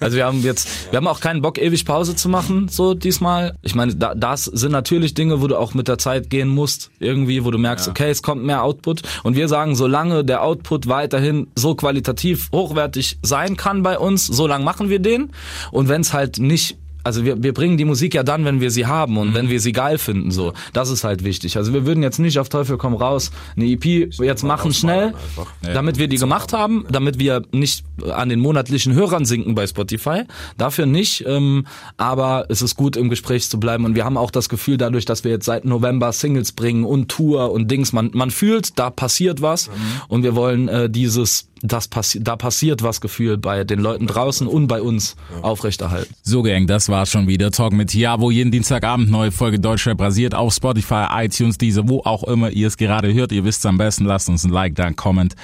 Also 0.00 0.16
wir 0.16 0.26
haben 0.26 0.42
jetzt, 0.42 0.90
wir 0.90 0.98
haben 0.98 1.06
auch 1.06 1.20
keinen 1.20 1.42
Bock, 1.42 1.58
ewig 1.58 1.84
Pause 1.84 2.14
zu 2.14 2.28
machen, 2.28 2.68
so 2.68 2.94
diesmal. 2.94 3.56
Ich 3.62 3.74
meine, 3.74 3.94
da, 3.94 4.14
das 4.14 4.44
sind 4.44 4.72
natürlich 4.72 5.14
Dinge, 5.14 5.40
wo 5.40 5.46
du 5.46 5.56
auch 5.56 5.74
mit 5.74 5.88
der 5.88 5.98
Zeit 5.98 6.30
gehen 6.30 6.48
musst, 6.48 6.90
irgendwie, 6.98 7.44
wo 7.44 7.50
du 7.50 7.58
merkst, 7.58 7.88
okay, 7.88 8.10
es 8.10 8.22
kommt 8.22 8.44
mehr 8.44 8.62
Output. 8.62 9.02
Und 9.22 9.36
wir 9.36 9.48
sagen, 9.48 9.74
solange 9.74 10.24
der 10.24 10.42
Output 10.42 10.86
weiterhin 10.88 11.48
so 11.54 11.74
qualitativ 11.74 12.50
hochwertig 12.52 13.18
sein 13.22 13.56
kann 13.56 13.82
bei 13.82 13.98
uns, 13.98 14.26
so 14.26 14.46
lang 14.46 14.64
machen 14.64 14.88
wir 14.90 14.98
den. 15.06 15.30
Und 15.70 15.88
wenn 15.88 16.00
es 16.02 16.12
halt 16.12 16.38
nicht 16.38 16.76
also 17.06 17.24
wir, 17.24 17.40
wir 17.40 17.54
bringen 17.54 17.76
die 17.76 17.84
Musik 17.84 18.14
ja 18.14 18.24
dann, 18.24 18.44
wenn 18.44 18.60
wir 18.60 18.72
sie 18.72 18.86
haben 18.86 19.16
und 19.16 19.32
wenn 19.32 19.48
wir 19.48 19.60
sie 19.60 19.70
geil 19.70 19.96
finden, 19.96 20.32
so. 20.32 20.52
Das 20.72 20.90
ist 20.90 21.04
halt 21.04 21.22
wichtig. 21.22 21.56
Also 21.56 21.72
wir 21.72 21.86
würden 21.86 22.02
jetzt 22.02 22.18
nicht 22.18 22.40
auf 22.40 22.48
Teufel 22.48 22.78
komm 22.78 22.94
raus 22.94 23.30
eine 23.56 23.66
EP 23.66 23.84
jetzt 23.84 24.42
machen 24.42 24.74
schnell, 24.74 25.14
einfach. 25.14 25.52
damit 25.62 25.98
wir 25.98 26.08
die 26.08 26.16
gemacht 26.16 26.52
haben, 26.52 26.84
damit 26.90 27.20
wir 27.20 27.42
nicht 27.52 27.84
an 28.10 28.28
den 28.28 28.40
monatlichen 28.40 28.92
Hörern 28.92 29.24
sinken 29.24 29.54
bei 29.54 29.68
Spotify. 29.68 30.24
Dafür 30.58 30.86
nicht, 30.86 31.24
ähm, 31.28 31.66
aber 31.96 32.46
es 32.48 32.60
ist 32.60 32.74
gut 32.74 32.96
im 32.96 33.08
Gespräch 33.08 33.48
zu 33.48 33.60
bleiben 33.60 33.84
und 33.84 33.94
wir 33.94 34.04
haben 34.04 34.16
auch 34.16 34.32
das 34.32 34.48
Gefühl 34.48 34.76
dadurch, 34.76 35.04
dass 35.04 35.22
wir 35.22 35.30
jetzt 35.30 35.46
seit 35.46 35.64
November 35.64 36.10
Singles 36.10 36.50
bringen 36.50 36.84
und 36.84 37.08
Tour 37.08 37.52
und 37.52 37.70
Dings, 37.70 37.92
man, 37.92 38.10
man 38.14 38.32
fühlt, 38.32 38.80
da 38.80 38.90
passiert 38.90 39.40
was 39.40 39.70
und 40.08 40.24
wir 40.24 40.34
wollen 40.34 40.66
äh, 40.66 40.90
dieses 40.90 41.48
das 41.62 41.88
passi 41.88 42.22
da 42.22 42.36
passiert 42.36 42.82
was 42.82 43.00
Gefühl 43.00 43.38
bei 43.38 43.64
den 43.64 43.80
Leuten 43.80 44.06
draußen 44.06 44.46
und 44.46 44.66
bei 44.66 44.82
uns 44.82 45.16
aufrechterhalten. 45.42 46.14
So, 46.22 46.42
Gang, 46.42 46.66
das 46.66 46.88
war's 46.88 47.10
schon 47.10 47.26
wieder. 47.26 47.50
Talk 47.50 47.72
mit 47.72 47.94
Javo 47.94 48.30
jeden 48.30 48.50
Dienstagabend. 48.50 49.10
Neue 49.10 49.32
Folge 49.32 49.58
Deutschrap 49.58 49.98
basiert 49.98 50.34
auf 50.34 50.52
Spotify, 50.52 51.06
iTunes, 51.12 51.58
diese, 51.58 51.88
wo 51.88 52.00
auch 52.00 52.24
immer 52.24 52.50
ihr 52.50 52.68
es 52.68 52.76
gerade 52.76 53.12
hört. 53.12 53.32
Ihr 53.32 53.44
wisst 53.44 53.64
am 53.66 53.78
besten. 53.78 54.04
Lasst 54.04 54.28
uns 54.28 54.44
ein 54.44 54.50
Like 54.50 54.74
da, 54.74 54.84
ein 54.84 54.96
Comment. 54.96 55.34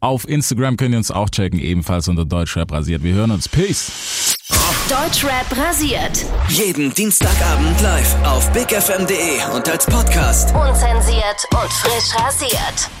Auf 0.00 0.28
Instagram 0.28 0.76
könnt 0.76 0.92
ihr 0.92 0.98
uns 0.98 1.10
auch 1.10 1.30
checken, 1.30 1.58
ebenfalls 1.58 2.08
unter 2.08 2.24
Deutschrap 2.24 2.72
rasiert. 2.72 3.02
Wir 3.02 3.14
hören 3.14 3.30
uns. 3.30 3.48
Peace. 3.48 4.36
Deutschrap 4.88 5.56
rasiert. 5.56 6.26
Jeden 6.48 6.92
Dienstagabend 6.92 7.80
live 7.80 8.16
auf 8.24 8.50
bigfm.de 8.52 9.54
und 9.54 9.68
als 9.68 9.86
Podcast. 9.86 10.54
Unzensiert 10.54 11.46
und 11.52 11.72
frisch 11.72 12.14
rasiert. 12.16 12.99